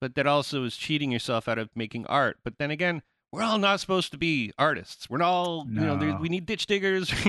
but 0.00 0.14
that 0.14 0.26
also 0.26 0.64
is 0.64 0.76
cheating 0.76 1.10
yourself 1.10 1.48
out 1.48 1.58
of 1.58 1.70
making 1.74 2.06
art 2.06 2.38
but 2.44 2.58
then 2.58 2.70
again 2.70 3.02
we're 3.32 3.42
all 3.42 3.58
not 3.58 3.78
supposed 3.80 4.10
to 4.12 4.18
be 4.18 4.52
artists 4.58 5.08
we're 5.08 5.22
all 5.22 5.66
you 5.68 5.80
know 5.80 5.96
there, 5.96 6.16
we 6.16 6.28
need 6.28 6.46
ditch 6.46 6.66
diggers 6.66 7.10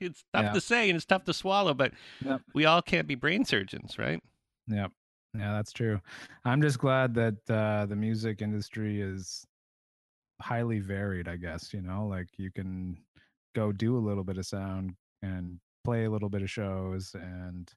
it's 0.00 0.24
tough 0.32 0.44
Yeah. 0.46 0.52
to 0.52 0.60
say 0.60 0.88
and 0.90 0.96
it's 0.96 1.04
tough 1.06 1.24
to 1.24 1.32
swallow 1.32 1.72
but 1.74 1.92
Yep. 2.24 2.40
we 2.54 2.64
all 2.64 2.82
can't 2.82 3.06
be 3.06 3.14
brain 3.14 3.44
surgeons 3.44 3.98
right 3.98 4.22
Yep. 4.68 4.90
Yeah, 5.38 5.52
that's 5.52 5.70
true. 5.72 6.00
I'm 6.46 6.62
just 6.62 6.78
glad 6.78 7.14
that 7.14 7.34
uh, 7.50 7.84
the 7.86 7.94
music 7.94 8.40
industry 8.40 9.02
is 9.02 9.44
highly 10.40 10.80
varied, 10.80 11.28
I 11.28 11.36
guess, 11.36 11.72
you 11.74 11.82
know, 11.82 12.06
like 12.06 12.28
you 12.38 12.50
can 12.50 12.96
go 13.54 13.70
do 13.70 13.96
a 13.96 14.00
little 14.00 14.24
bit 14.24 14.38
of 14.38 14.46
sound 14.46 14.94
and 15.22 15.60
play 15.84 16.04
a 16.06 16.10
little 16.10 16.30
bit 16.30 16.42
of 16.42 16.50
shows 16.50 17.14
and 17.14 17.70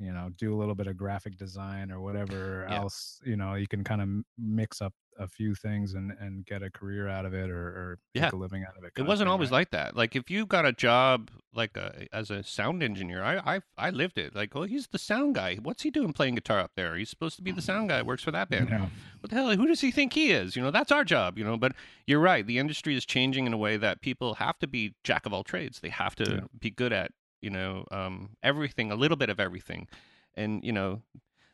you 0.00 0.12
know 0.12 0.30
do 0.38 0.54
a 0.54 0.56
little 0.58 0.74
bit 0.74 0.86
of 0.86 0.96
graphic 0.96 1.36
design 1.36 1.90
or 1.92 2.00
whatever 2.00 2.66
Yeah. 2.68 2.76
else 2.78 3.20
you 3.24 3.36
know 3.36 3.54
you 3.54 3.66
can 3.68 3.84
kind 3.84 4.00
of 4.02 4.08
mix 4.38 4.80
up 4.80 4.94
a 5.18 5.28
few 5.28 5.54
things 5.54 5.92
and 5.94 6.12
and 6.18 6.46
get 6.46 6.62
a 6.62 6.70
career 6.70 7.06
out 7.06 7.26
of 7.26 7.34
it 7.34 7.50
or, 7.50 7.66
or 7.68 7.98
Yeah. 8.14 8.22
make 8.22 8.32
a 8.32 8.36
living 8.36 8.64
out 8.66 8.76
of 8.78 8.84
it 8.84 8.92
it 8.96 9.02
wasn't 9.02 9.26
thing, 9.26 9.32
always 9.32 9.50
right? 9.50 9.58
like 9.58 9.70
that. 9.72 9.94
Like 9.96 10.16
if 10.16 10.30
you 10.30 10.46
got 10.46 10.64
a 10.64 10.72
job 10.72 11.30
like 11.52 11.76
a, 11.76 12.06
as 12.12 12.30
a 12.30 12.42
sound 12.44 12.82
engineer, 12.82 13.22
I, 13.22 13.56
I 13.56 13.60
I 13.76 13.90
lived 13.90 14.16
it. 14.18 14.34
Like, 14.36 14.54
oh, 14.56 14.62
he's 14.62 14.86
the 14.86 14.98
sound 14.98 15.34
guy. 15.34 15.56
What's 15.56 15.82
he 15.82 15.90
doing 15.90 16.12
playing 16.12 16.36
guitar 16.36 16.60
up 16.60 16.70
there? 16.76 16.94
He's 16.96 17.10
supposed 17.10 17.34
to 17.36 17.42
be 17.42 17.50
the 17.50 17.60
sound 17.60 17.88
guy. 17.88 18.00
Works 18.02 18.22
for 18.22 18.30
that 18.30 18.48
band. 18.50 18.68
Yeah. 18.70 18.86
What 19.20 19.30
the 19.30 19.34
hell? 19.36 19.50
Who 19.50 19.66
does 19.66 19.80
he 19.80 19.90
think 19.90 20.12
he 20.14 20.30
is? 20.30 20.54
You 20.56 20.62
know, 20.62 20.70
that's 20.70 20.92
our 20.92 21.04
job. 21.04 21.36
You 21.36 21.44
know, 21.44 21.56
but 21.58 21.72
you're 22.06 22.20
right. 22.20 22.46
The 22.46 22.58
industry 22.58 22.94
is 22.96 23.04
changing 23.04 23.46
in 23.46 23.52
a 23.52 23.58
way 23.58 23.76
that 23.76 24.00
people 24.00 24.34
have 24.34 24.58
to 24.60 24.66
be 24.68 24.94
jack 25.04 25.26
of 25.26 25.34
all 25.34 25.42
trades. 25.44 25.80
They 25.80 25.90
have 25.90 26.14
to 26.16 26.30
Yeah. 26.30 26.40
be 26.58 26.70
good 26.70 26.92
at 26.92 27.10
you 27.42 27.50
know 27.50 27.84
um, 27.90 28.30
everything, 28.42 28.90
a 28.90 28.96
little 28.96 29.16
bit 29.16 29.30
of 29.30 29.40
everything, 29.40 29.88
and 30.34 30.64
you 30.64 30.72
know. 30.72 31.02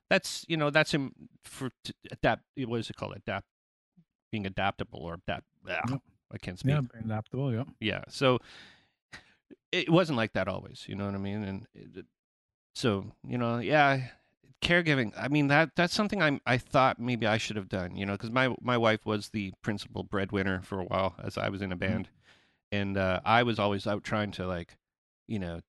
That's 0.09 0.45
you 0.47 0.57
know 0.57 0.71
that's 0.71 0.93
him 0.93 1.13
for 1.43 1.71
to 1.83 1.93
adapt. 2.13 2.45
What 2.57 2.79
is 2.79 2.89
it 2.89 2.95
called? 2.95 3.15
Adapt, 3.17 3.45
being 4.31 4.47
adaptable 4.47 5.01
or 5.01 5.15
adapt. 5.15 5.47
Yep. 5.67 6.01
I 6.33 6.39
can't 6.39 6.59
speak 6.59 6.73
yeah 6.73 6.81
adaptable 7.05 7.53
yeah 7.53 7.65
yeah 7.81 8.03
so 8.09 8.39
it 9.73 9.91
wasn't 9.91 10.17
like 10.17 10.33
that 10.33 10.49
always 10.49 10.85
you 10.89 10.95
know 10.95 11.07
what 11.07 11.15
i 11.15 11.19
mean 11.19 11.45
and 11.45 11.67
it, 11.75 12.05
so 12.75 13.07
you 13.27 13.39
know 13.39 13.59
yeah 13.59 14.09
caregiving 14.63 15.13
i 15.17 15.29
mean 15.29 15.49
that 15.49 15.71
that's 15.77 15.95
something 15.95 16.21
i'm 16.23 16.41
i 16.47 16.57
thought 16.57 16.99
maybe 16.99 17.27
i 17.27 17.37
should 17.37 17.57
have 17.57 17.69
done 17.69 17.95
you 17.95 18.05
know 18.05 18.13
because 18.13 18.31
my 18.31 18.55
my 18.61 18.77
wife 18.77 19.05
was 19.07 19.29
the 19.29 19.53
principal 19.63 20.03
breadwinner 20.03 20.61
for 20.63 20.81
a 20.81 20.85
while 20.85 21.15
as 21.23 21.39
i 21.39 21.49
was 21.49 21.63
in 21.63 21.71
a 21.73 21.77
band 21.77 22.09
and 22.73 22.97
uh 22.97 23.21
i 23.25 23.43
was 23.43 23.59
always 23.59 23.87
out 23.87 24.03
trying 24.03 24.31
to 24.31 24.47
like 24.47 24.77
you 25.29 25.39
know 25.39 25.61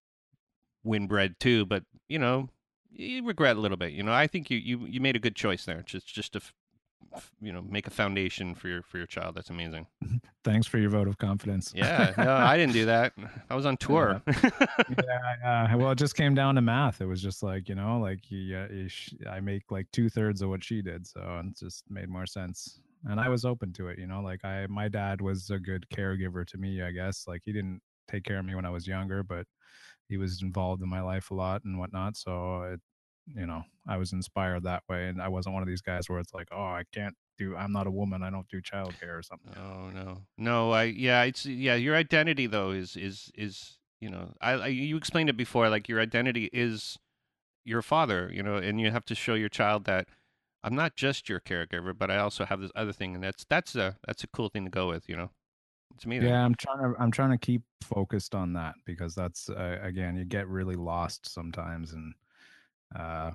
win 0.87 1.07
bread 1.07 1.39
too 1.39 1.65
but 1.65 1.83
you 2.07 2.19
know 2.19 2.49
you 2.91 3.23
regret 3.23 3.55
a 3.55 3.59
little 3.59 3.77
bit 3.77 3.91
you 3.91 4.01
know 4.01 4.13
i 4.13 4.27
think 4.27 4.49
you 4.49 4.57
you 4.57 4.85
you 4.87 4.99
made 4.99 5.15
a 5.15 5.19
good 5.19 5.35
choice 5.35 5.65
there 5.65 5.83
just 5.85 6.07
just 6.07 6.33
to 6.33 6.41
you 7.41 7.51
know 7.51 7.61
make 7.61 7.87
a 7.87 7.89
foundation 7.89 8.55
for 8.55 8.67
your 8.67 8.81
for 8.81 8.97
your 8.97 9.07
child. 9.07 9.35
That's 9.35 9.49
amazing. 9.49 9.87
Thanks 10.43 10.67
for 10.67 10.77
your 10.77 10.89
vote 10.89 11.07
of 11.07 11.17
confidence. 11.17 11.73
Yeah, 11.75 12.13
no, 12.17 12.33
I 12.33 12.57
didn't 12.57 12.73
do 12.73 12.85
that. 12.85 13.13
I 13.49 13.55
was 13.55 13.65
on 13.65 13.77
tour. 13.77 14.21
yeah, 14.27 15.35
yeah. 15.41 15.75
Well, 15.75 15.91
it 15.91 15.97
just 15.97 16.15
came 16.15 16.35
down 16.35 16.55
to 16.55 16.61
math. 16.61 17.01
It 17.01 17.05
was 17.05 17.21
just 17.21 17.43
like 17.43 17.69
you 17.69 17.75
know, 17.75 17.99
like 17.99 18.19
sh- 18.87 19.13
I 19.29 19.39
make 19.39 19.71
like 19.71 19.87
two 19.91 20.09
thirds 20.09 20.41
of 20.41 20.49
what 20.49 20.63
she 20.63 20.81
did, 20.81 21.07
so 21.07 21.41
it 21.45 21.57
just 21.57 21.83
made 21.89 22.09
more 22.09 22.25
sense. 22.25 22.79
And 23.05 23.19
I 23.19 23.29
was 23.29 23.45
open 23.45 23.73
to 23.73 23.87
it, 23.87 23.99
you 23.99 24.07
know. 24.07 24.21
Like 24.21 24.43
I, 24.43 24.67
my 24.67 24.87
dad 24.87 25.21
was 25.21 25.49
a 25.49 25.59
good 25.59 25.85
caregiver 25.93 26.45
to 26.47 26.57
me, 26.57 26.81
I 26.81 26.91
guess. 26.91 27.25
Like 27.27 27.41
he 27.45 27.53
didn't 27.53 27.81
take 28.09 28.23
care 28.23 28.39
of 28.39 28.45
me 28.45 28.55
when 28.55 28.65
I 28.65 28.69
was 28.69 28.87
younger, 28.87 29.23
but 29.23 29.45
he 30.09 30.17
was 30.17 30.41
involved 30.41 30.81
in 30.81 30.89
my 30.89 31.01
life 31.01 31.31
a 31.31 31.33
lot 31.33 31.63
and 31.63 31.77
whatnot. 31.79 32.17
So 32.17 32.63
it, 32.63 32.79
you 33.35 33.45
know, 33.45 33.63
I 33.87 33.97
was 33.97 34.13
inspired 34.13 34.63
that 34.63 34.83
way, 34.89 35.07
and 35.07 35.21
I 35.21 35.27
wasn't 35.27 35.53
one 35.53 35.63
of 35.63 35.67
these 35.67 35.81
guys 35.81 36.09
where 36.09 36.19
it's 36.19 36.33
like, 36.33 36.47
oh, 36.51 36.63
I 36.63 36.83
can't 36.93 37.15
do. 37.37 37.55
I'm 37.55 37.71
not 37.71 37.87
a 37.87 37.91
woman. 37.91 38.23
I 38.23 38.29
don't 38.29 38.47
do 38.47 38.61
childcare 38.61 39.17
or 39.17 39.23
something. 39.23 39.53
Oh 39.57 39.89
no, 39.89 40.21
no. 40.37 40.71
I 40.71 40.83
yeah, 40.83 41.23
it's 41.23 41.45
yeah. 41.45 41.75
Your 41.75 41.95
identity 41.95 42.47
though 42.47 42.71
is 42.71 42.95
is 42.95 43.31
is 43.35 43.77
you 43.99 44.09
know 44.09 44.33
I, 44.41 44.51
I 44.51 44.67
you 44.67 44.97
explained 44.97 45.29
it 45.29 45.37
before. 45.37 45.69
Like 45.69 45.87
your 45.87 45.99
identity 45.99 46.49
is 46.53 46.97
your 47.65 47.81
father. 47.81 48.29
You 48.33 48.43
know, 48.43 48.55
and 48.55 48.79
you 48.79 48.91
have 48.91 49.05
to 49.05 49.15
show 49.15 49.35
your 49.35 49.49
child 49.49 49.85
that 49.85 50.07
I'm 50.63 50.75
not 50.75 50.95
just 50.95 51.29
your 51.29 51.39
caregiver, 51.39 51.97
but 51.97 52.09
I 52.09 52.17
also 52.17 52.45
have 52.45 52.59
this 52.59 52.71
other 52.75 52.93
thing, 52.93 53.15
and 53.15 53.23
that's 53.23 53.45
that's 53.49 53.75
a 53.75 53.97
that's 54.05 54.23
a 54.23 54.27
cool 54.27 54.49
thing 54.49 54.65
to 54.65 54.71
go 54.71 54.87
with. 54.87 55.07
You 55.07 55.17
know, 55.17 55.29
it's 55.97 56.05
amazing. 56.05 56.29
Yeah, 56.29 56.45
I'm 56.45 56.53
trying 56.55 56.77
to 56.79 56.93
I'm 56.99 57.11
trying 57.11 57.31
to 57.31 57.37
keep 57.39 57.63
focused 57.81 58.35
on 58.35 58.53
that 58.53 58.75
because 58.85 59.15
that's 59.15 59.49
uh, 59.49 59.79
again 59.81 60.15
you 60.15 60.25
get 60.25 60.47
really 60.47 60.75
lost 60.75 61.27
sometimes 61.33 61.93
and 61.93 62.13
uh 62.95 63.31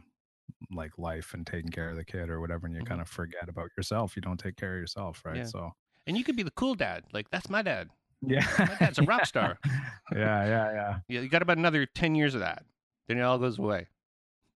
like 0.73 0.93
life 0.97 1.35
and 1.35 1.45
taking 1.47 1.71
care 1.71 1.91
of 1.91 1.97
the 1.97 2.05
kid 2.05 2.31
or 2.31 2.41
whatever 2.41 2.67
and 2.67 2.77
you 2.77 2.83
Mhm. 2.83 2.87
kind 2.87 3.01
of 3.01 3.09
forget 3.09 3.49
about 3.49 3.69
yourself. 3.77 4.15
You 4.15 4.23
don't 4.23 4.39
take 4.39 4.57
care 4.57 4.75
of 4.75 4.81
yourself, 4.81 5.23
right? 5.25 5.37
Yeah. 5.39 5.45
So 5.45 5.73
And 6.07 6.17
you 6.17 6.23
could 6.25 6.37
be 6.37 6.43
the 6.45 6.53
cool 6.53 6.75
dad. 6.77 7.05
Like 7.13 7.29
that's 7.31 7.51
my 7.51 7.63
dad. 7.63 7.89
yeah. 8.25 8.47
My 8.59 8.77
dad's 8.79 8.99
a 8.99 9.03
rock 9.13 9.27
star. 9.27 9.59
yeah, 9.67 10.47
yeah, 10.47 10.73
Yeah, 10.73 10.99
yeah 11.09 11.21
you 11.21 11.29
got 11.29 11.43
about 11.43 11.59
another 11.59 11.85
ten 11.87 12.15
years 12.15 12.35
of 12.35 12.41
that. 12.41 12.65
Then 13.09 13.19
it 13.19 13.23
all 13.23 13.39
goes 13.39 13.59
away. 13.59 13.89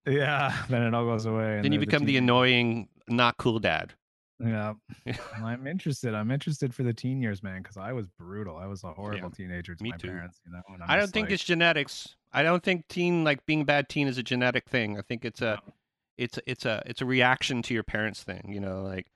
yeah. 0.07 0.55
Then 0.69 0.83
it 0.83 0.95
all 0.95 1.05
goes 1.05 1.27
away. 1.27 1.57
and 1.57 1.65
then 1.65 1.73
you 1.73 1.81
become 1.81 2.05
the 2.05 2.13
teen- 2.15 2.23
annoying, 2.25 2.89
not 3.09 3.37
cool 3.39 3.59
dad. 3.59 3.93
Yeah. 4.39 4.74
I'm 5.43 5.66
interested. 5.66 6.14
I'm 6.14 6.30
interested 6.30 6.74
for 6.74 6.82
the 6.82 6.93
teen 6.93 7.20
years, 7.22 7.43
man, 7.43 7.62
because 7.62 7.76
I 7.76 7.93
was 7.93 8.07
brutal. 8.18 8.57
I 8.57 8.66
was 8.66 8.84
a 8.84 8.93
horrible 8.93 9.30
teenager 9.30 9.74
to 9.74 9.82
me 9.82 9.91
my 9.91 9.97
too. 9.97 10.09
parents, 10.09 10.41
you 10.45 10.53
know. 10.53 10.61
I'm 10.87 10.99
don't 10.99 11.11
think 11.12 11.26
like, 11.26 11.34
it's 11.34 11.45
genetics. 11.45 12.16
I 12.32 12.43
don't 12.43 12.62
think 12.62 12.87
teen 12.89 13.24
like 13.24 13.45
being 13.47 13.62
a 13.62 13.64
bad 13.64 13.89
teen 13.89 14.09
is 14.09 14.18
a 14.18 14.22
genetic 14.22 14.68
thing. 14.68 14.99
I 14.99 15.03
think 15.03 15.24
it's 15.24 15.41
a 15.41 15.61
No. 15.66 15.72
it's 16.18 16.39
it's 16.47 16.66
a 16.66 16.82
it's 16.87 17.01
a 17.01 17.07
reaction 17.07 17.62
to 17.62 17.74
your 17.74 17.82
parents 17.82 18.22
thing, 18.22 18.51
you 18.53 18.61
know, 18.61 18.82
like 18.82 19.07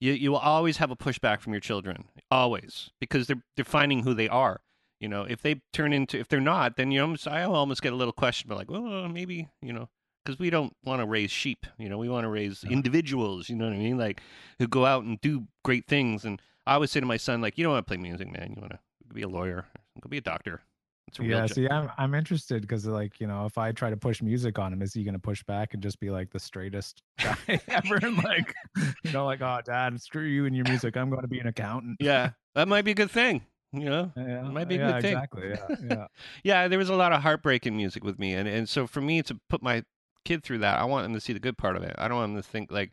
you 0.00 0.12
you 0.12 0.30
will 0.30 0.38
always 0.38 0.76
have 0.76 0.90
a 0.90 0.96
pushback 0.96 1.40
from 1.40 1.52
your 1.52 1.60
children. 1.60 2.04
Always. 2.30 2.90
Because 3.00 3.26
they're 3.26 3.42
defining 3.56 4.04
who 4.04 4.14
they 4.14 4.28
are. 4.28 4.60
You 5.00 5.08
know, 5.08 5.22
if 5.22 5.42
they 5.42 5.62
turn 5.72 5.92
into 5.92 6.18
if 6.18 6.28
they're 6.28 6.40
not, 6.40 6.76
then 6.76 6.92
you 6.92 7.00
almost 7.00 7.26
I 7.26 7.42
almost 7.42 7.82
get 7.82 7.92
a 7.92 7.96
little 7.96 8.12
question 8.12 8.48
but 8.48 8.58
like, 8.58 8.70
well, 8.70 9.08
maybe, 9.08 9.48
you 9.60 9.72
know, 9.72 9.88
because 10.28 10.38
we 10.38 10.50
don't 10.50 10.76
want 10.84 11.00
to 11.00 11.06
raise 11.06 11.30
sheep, 11.30 11.64
you 11.78 11.88
know, 11.88 11.96
we 11.96 12.10
want 12.10 12.24
to 12.24 12.28
raise 12.28 12.62
individuals, 12.62 13.48
you 13.48 13.56
know 13.56 13.64
what 13.64 13.72
I 13.72 13.78
mean? 13.78 13.96
Like 13.96 14.20
who 14.58 14.68
go 14.68 14.84
out 14.84 15.02
and 15.04 15.18
do 15.22 15.46
great 15.64 15.86
things. 15.86 16.26
And 16.26 16.42
I 16.66 16.74
always 16.74 16.90
say 16.90 17.00
to 17.00 17.06
my 17.06 17.16
son, 17.16 17.40
like, 17.40 17.56
you 17.56 17.64
don't 17.64 17.72
want 17.72 17.86
to 17.86 17.90
play 17.90 17.96
music, 17.96 18.30
man. 18.30 18.52
You 18.54 18.60
want 18.60 18.72
to 18.72 18.78
be 19.14 19.22
a 19.22 19.28
lawyer, 19.28 19.64
go 20.02 20.08
be 20.10 20.18
a 20.18 20.20
doctor. 20.20 20.60
It's 21.06 21.18
a 21.18 21.22
real 21.22 21.30
yeah, 21.30 21.46
job. 21.46 21.54
see, 21.54 21.66
I'm 21.66 21.90
I'm 21.96 22.14
interested 22.14 22.60
because 22.60 22.84
like 22.84 23.18
you 23.18 23.26
know, 23.26 23.46
if 23.46 23.56
I 23.56 23.72
try 23.72 23.88
to 23.88 23.96
push 23.96 24.20
music 24.20 24.58
on 24.58 24.74
him, 24.74 24.82
is 24.82 24.92
he 24.92 25.04
gonna 25.04 25.18
push 25.18 25.42
back 25.42 25.72
and 25.72 25.82
just 25.82 25.98
be 26.00 26.10
like 26.10 26.30
the 26.30 26.38
straightest 26.38 27.02
guy 27.18 27.34
ever? 27.68 27.96
And 28.02 28.22
like, 28.22 28.54
you 29.02 29.12
know, 29.12 29.24
like, 29.24 29.40
oh, 29.40 29.60
dad, 29.64 29.98
screw 30.02 30.24
you 30.24 30.44
and 30.44 30.54
your 30.54 30.66
music. 30.68 30.98
I'm 30.98 31.08
going 31.08 31.22
to 31.22 31.28
be 31.28 31.38
an 31.38 31.46
accountant. 31.46 31.96
yeah, 32.00 32.32
that 32.54 32.68
might 32.68 32.82
be 32.82 32.90
a 32.90 32.94
good 32.94 33.10
thing. 33.10 33.40
You 33.72 33.88
know, 33.88 34.12
yeah, 34.18 34.42
might 34.42 34.68
be 34.68 34.76
a 34.76 34.80
yeah, 34.80 34.92
good 34.92 35.02
thing. 35.02 35.12
Exactly. 35.16 35.48
Yeah, 35.48 35.76
yeah. 35.90 36.06
yeah, 36.44 36.68
there 36.68 36.78
was 36.78 36.90
a 36.90 36.94
lot 36.94 37.14
of 37.14 37.22
heartbreak 37.22 37.66
in 37.66 37.74
music 37.74 38.04
with 38.04 38.18
me, 38.18 38.34
and 38.34 38.46
and 38.46 38.68
so 38.68 38.86
for 38.86 39.00
me 39.00 39.22
to 39.22 39.40
put 39.48 39.62
my 39.62 39.84
kid 40.28 40.44
through 40.44 40.58
that, 40.58 40.78
I 40.78 40.84
want 40.84 41.04
them 41.04 41.14
to 41.14 41.20
see 41.20 41.32
the 41.32 41.40
good 41.40 41.56
part 41.58 41.76
of 41.76 41.82
it. 41.82 41.94
I 41.98 42.06
don't 42.08 42.18
want 42.18 42.34
them 42.34 42.42
to 42.42 42.48
think 42.48 42.70
like. 42.70 42.92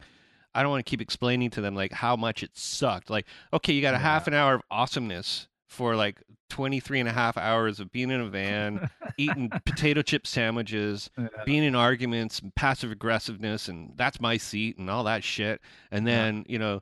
I 0.58 0.62
don't 0.62 0.72
want 0.72 0.86
to 0.86 0.90
keep 0.90 1.02
explaining 1.02 1.50
to 1.50 1.60
them 1.60 1.76
like 1.76 1.92
how 1.92 2.16
much 2.16 2.42
it 2.42 2.52
sucked. 2.58 3.10
Like, 3.10 3.26
okay, 3.52 3.74
you 3.74 3.82
got 3.82 3.94
a 3.94 3.98
half 3.98 4.26
an 4.26 4.34
hour 4.34 4.54
of 4.54 4.62
awesomeness 4.72 5.50
for 5.68 5.98
like 5.98 6.24
23 6.50 7.02
and 7.02 7.10
a 7.10 7.12
half 7.12 7.36
hours 7.38 7.82
of 7.82 7.92
being 7.92 8.10
in 8.10 8.22
a 8.22 8.30
van, 8.30 8.90
eating 9.18 9.50
potato 9.66 10.02
chip 10.02 10.26
sandwiches, 10.26 11.10
Yeah. 11.18 11.28
being 11.46 11.66
in 11.66 11.76
arguments 11.76 12.40
and 12.40 12.56
passive 12.56 12.90
aggressiveness 12.90 13.68
and 13.68 13.92
that's 13.98 14.22
my 14.22 14.38
seat 14.38 14.78
and 14.78 14.90
all 14.90 15.04
that 15.04 15.26
shit 15.26 15.60
and 15.92 16.08
Yeah. 16.08 16.16
then 16.16 16.46
you 16.48 16.58
know 16.58 16.82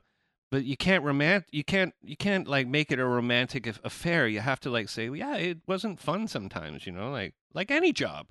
but 0.52 0.62
you 0.64 0.76
can't 0.76 1.02
romant 1.02 1.42
you 1.50 1.64
can't 1.64 1.94
you 2.04 2.16
can't 2.16 2.46
like 2.46 2.68
make 2.68 2.92
it 2.92 3.00
a 3.00 3.04
romantic 3.04 3.66
affair 3.82 4.28
you 4.28 4.38
have 4.38 4.60
to 4.60 4.70
like 4.70 4.88
say 4.88 5.08
well, 5.08 5.18
yeah 5.18 5.34
it 5.36 5.58
wasn't 5.66 5.98
fun 5.98 6.28
sometimes 6.28 6.86
you 6.86 6.92
know 6.92 7.10
like 7.10 7.34
like 7.54 7.72
any 7.72 7.92
job 7.92 8.28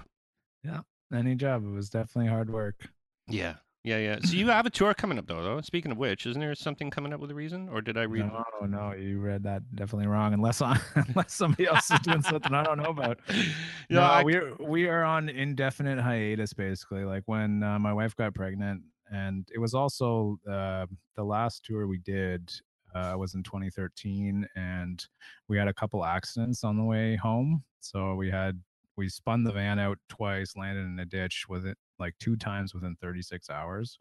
Any 1.13 1.35
job, 1.35 1.63
it 1.63 1.69
was 1.69 1.89
definitely 1.89 2.29
hard 2.29 2.49
work. 2.49 2.87
yeah 3.27 3.55
yeah 3.85 3.97
yeah 3.97 4.17
so 4.23 4.33
you 4.37 4.47
have 4.47 4.65
a 4.65 4.69
tour 4.69 4.93
coming 4.93 5.17
up 5.17 5.27
though, 5.27 5.43
though 5.43 5.59
speaking 5.59 5.91
of 5.91 5.97
which 5.97 6.25
isn't 6.25 6.39
there 6.39 6.55
something 6.55 6.89
coming 6.89 7.11
up 7.11 7.19
with 7.19 7.29
a 7.31 7.35
reason 7.35 7.67
or 7.67 7.81
did 7.81 7.97
i 7.97 8.03
read 8.03 8.25
No, 8.25 8.45
no, 8.65 8.93
you 8.93 9.19
read 9.19 9.43
that 9.43 9.61
definitely 9.75 10.07
wrong. 10.07 10.33
Unless 10.33 10.61
unless 10.95 11.33
somebody 11.33 11.65
else 11.67 11.91
is 11.91 11.99
doing 11.99 12.21
something 12.21 12.53
I 12.53 12.63
don't 12.63 12.77
know 12.77 12.89
about. 12.91 13.19
no, 13.29 13.99
no, 13.99 14.01
I- 14.01 14.23
we're 14.23 14.55
we 14.59 14.87
are 14.87 15.03
on 15.03 15.27
indefinite 15.29 15.99
hiatus 15.99 16.53
basically. 16.53 17.03
Like 17.03 17.23
when 17.25 17.61
uh, 17.61 17.77
my 17.77 17.91
wife 17.93 18.15
got 18.15 18.33
pregnant, 18.33 18.81
and 19.11 19.45
it 19.53 19.59
was 19.59 19.73
also 19.73 20.39
uh, 20.49 20.85
the 21.17 21.23
last 21.25 21.65
tour 21.65 21.85
we 21.87 21.97
did 21.99 22.51
uh, 22.95 23.15
was 23.17 23.35
in 23.35 23.43
2013, 23.43 24.47
and 24.55 25.05
we 25.49 25.57
had 25.57 25.67
a 25.67 25.73
couple 25.73 26.05
accidents 26.05 26.63
on 26.63 26.77
the 26.77 26.83
way 26.85 27.17
home. 27.17 27.63
So 27.81 28.15
we 28.15 28.29
had 28.31 28.61
we 28.95 29.09
spun 29.09 29.43
the 29.43 29.51
van 29.51 29.79
out 29.79 29.97
twice, 30.09 30.55
landed 30.55 30.85
in 30.85 30.99
a 30.99 31.05
ditch 31.05 31.45
with 31.49 31.65
it 31.65 31.77
like 31.99 32.15
two 32.19 32.35
times 32.35 32.73
within 32.73 32.95
36 33.01 33.49
hours. 33.49 33.99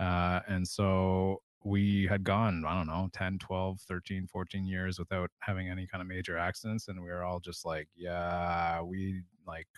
Uh, 0.00 0.40
and 0.48 0.66
so 0.66 1.42
we 1.64 2.06
had 2.06 2.24
gone, 2.24 2.64
I 2.66 2.74
don't 2.74 2.88
know, 2.88 3.08
10, 3.12 3.38
12, 3.38 3.80
13, 3.80 4.26
14 4.26 4.64
years 4.66 4.98
without 4.98 5.30
having 5.40 5.68
any 5.68 5.86
kind 5.86 6.02
of 6.02 6.08
major 6.08 6.36
accidents. 6.36 6.88
And 6.88 7.00
we 7.00 7.08
were 7.08 7.22
all 7.22 7.40
just 7.40 7.64
like, 7.64 7.88
yeah, 7.94 8.82
we 8.82 9.22
like, 9.46 9.68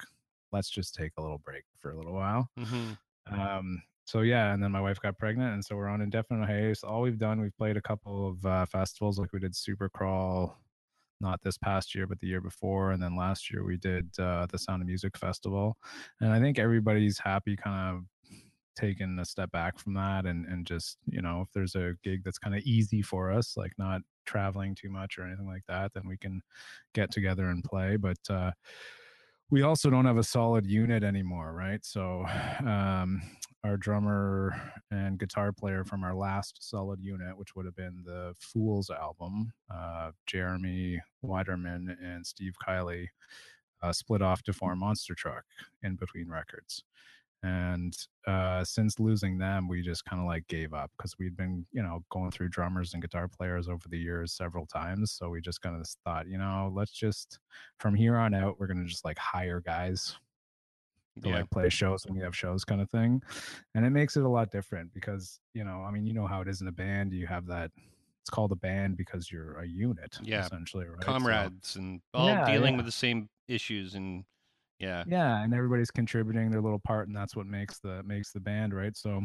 let's 0.53 0.71
just 0.71 0.95
take 0.95 1.13
a 1.19 1.23
little 1.23 1.39
break 1.39 1.65
for 1.79 1.91
a 1.91 1.97
little 1.97 2.15
while. 2.15 2.49
Mhm. 2.59 2.97
Um, 3.27 3.83
so 4.07 4.21
yeah, 4.21 4.53
and 4.53 4.63
then 4.63 4.71
my 4.71 4.81
wife 4.81 5.01
got 5.01 5.19
pregnant, 5.19 5.55
and 5.55 5.65
so 5.65 5.77
we're 5.77 5.89
on 5.89 6.03
indefinite 6.03 6.47
hiatus. 6.47 6.85
All 6.85 7.01
we've 7.01 7.19
done, 7.19 7.41
we've 7.41 7.57
played 7.57 7.77
a 7.79 7.83
couple 7.83 8.29
of 8.29 8.45
uh, 8.45 8.67
festivals, 8.67 9.19
like 9.19 9.33
we 9.33 9.39
did 9.39 9.55
Supercrawl, 9.55 10.55
not 11.21 11.41
this 11.43 11.59
past 11.59 11.95
year, 11.95 12.07
but 12.07 12.19
the 12.21 12.27
year 12.27 12.41
before, 12.41 12.93
and 12.93 13.03
then 13.03 13.17
last 13.17 13.51
year 13.51 13.65
we 13.65 13.77
did 13.77 14.09
uh, 14.19 14.47
the 14.51 14.59
Sound 14.59 14.83
of 14.83 14.87
Music 14.87 15.17
Festival. 15.17 15.77
And 16.21 16.33
I 16.33 16.41
think 16.41 16.59
everybody's 16.59 17.19
happy, 17.19 17.57
kind 17.57 17.97
of 17.97 18.05
taking 18.77 19.19
a 19.19 19.25
step 19.25 19.51
back 19.53 19.79
from 19.79 19.95
that, 19.95 20.27
and 20.27 20.47
and 20.47 20.67
just 20.67 20.99
you 21.07 21.23
know, 21.23 21.43
if 21.43 21.49
there's 21.53 21.75
a 21.75 21.95
gig 22.03 22.23
that's 22.25 22.39
kind 22.39 22.57
of 22.57 22.63
easy 22.63 23.03
for 23.03 23.31
us, 23.33 23.57
like 23.57 23.73
not 23.79 24.03
traveling 24.27 24.75
too 24.75 24.91
much 24.91 25.19
or 25.19 25.25
anything 25.25 25.47
like 25.47 25.65
that, 25.69 25.93
then 25.95 26.07
we 26.07 26.17
can 26.17 26.41
get 26.95 27.11
together 27.11 27.47
and 27.47 27.65
play. 27.65 27.97
But 27.97 28.19
uh, 28.29 28.53
we 29.51 29.63
also 29.63 29.91
don't 29.91 30.07
have 30.07 30.17
a 30.17 30.25
solid 30.25 30.67
unit 30.67 31.03
anymore, 31.03 31.53
right? 31.53 31.85
So 31.85 32.25
um, 32.67 33.23
our 33.63 33.77
drummer 33.77 34.55
and 34.91 35.19
guitar 35.19 35.53
player 35.53 35.85
from 35.85 36.03
our 36.03 36.15
last 36.15 36.59
solid 36.61 37.01
unit, 37.03 37.37
which 37.37 37.55
would 37.55 37.67
have 37.67 37.77
been 37.77 38.03
the 38.05 38.35
Fools 38.39 38.91
album, 38.91 39.53
uh, 39.73 40.11
Jeremy 40.27 41.01
Widerman 41.25 41.97
and 42.03 42.27
Steve 42.27 42.55
Kiely, 42.67 43.09
uh, 43.83 43.93
split 43.93 44.23
off 44.23 44.43
to 44.45 44.53
form 44.53 44.79
Monster 44.79 45.15
Truck 45.15 45.45
in 45.83 45.97
between 45.97 46.29
records. 46.29 46.85
And 47.45 47.95
uh, 48.27 48.65
since 48.65 48.99
losing 48.99 49.37
them, 49.37 49.69
we 49.69 49.83
just 49.83 50.07
kind 50.07 50.19
of 50.19 50.27
like 50.27 50.49
gave 50.49 50.73
up 50.73 50.91
because 50.97 51.15
we'd 51.19 51.37
been, 51.37 51.67
you 51.73 51.83
know, 51.83 52.03
going 52.11 52.31
through 52.31 52.49
drummers 52.49 52.95
and 52.95 53.03
guitar 53.03 53.29
players 53.29 53.69
over 53.69 53.87
the 53.91 53.99
years 53.99 54.33
several 54.33 54.65
times. 54.65 55.13
So 55.13 55.29
we 55.29 55.43
just 55.43 55.61
kind 55.61 55.79
of 55.79 55.87
thought, 56.05 56.27
you 56.27 56.39
know, 56.39 56.73
let's 56.75 56.93
just 56.93 57.39
from 57.79 57.95
here 57.95 58.17
on 58.17 58.33
out, 58.33 58.59
we're 58.59 58.67
gonna 58.67 58.87
just 58.87 59.05
like 59.05 59.19
hire 59.19 59.61
guys 59.61 60.17
to 61.23 61.29
yeah 61.29 61.35
like 61.41 61.51
play 61.51 61.69
shows 61.69 62.07
when 62.07 62.17
you 62.17 62.23
have 62.25 62.35
shows 62.35 62.65
kind 62.65 62.81
of 62.81 62.89
thing. 62.91 63.23
And 63.75 63.85
it 63.85 63.91
makes 63.91 64.17
it 64.17 64.25
a 64.25 64.29
lot 64.29 64.51
different 64.51 64.95
because, 64.95 65.39
you 65.53 65.65
know, 65.65 65.83
I 65.87 65.91
mean, 65.91 66.07
you 66.07 66.15
know 66.15 66.27
how 66.27 66.41
it 66.41 66.49
is 66.49 66.63
in 66.63 66.69
a 66.69 66.73
band. 66.73 67.13
You 67.13 67.27
have 67.27 67.45
that 67.49 67.71
it's 68.23 68.31
called 68.31 68.53
a 68.53 68.57
band 68.57 68.97
because 68.97 69.31
you're 69.31 69.59
a 69.59 69.67
unit, 69.69 70.17
Yeah. 70.23 70.47
essentially, 70.47 70.87
right? 70.87 70.97
So- 71.03 71.13
comrades 71.13 71.77
and 71.77 72.01
all 72.15 72.27
Yeah, 72.27 72.47
dealing 72.51 72.73
yeah. 72.73 72.77
with 72.79 72.87
the 72.87 72.93
same 72.93 73.29
issues 73.49 73.95
and 73.95 74.25
yeah 74.85 75.05
yeah 75.07 75.43
and 75.43 75.55
everybody's 75.55 75.91
contributing 75.91 76.51
their 76.51 76.61
little 76.61 76.79
part 76.79 77.09
and 77.09 77.17
that's 77.17 77.35
what 77.35 77.47
makes 77.47 77.79
the 77.81 78.03
makes 78.05 78.33
the 78.33 78.41
band 78.41 78.75
right 78.75 78.97
so 78.97 79.23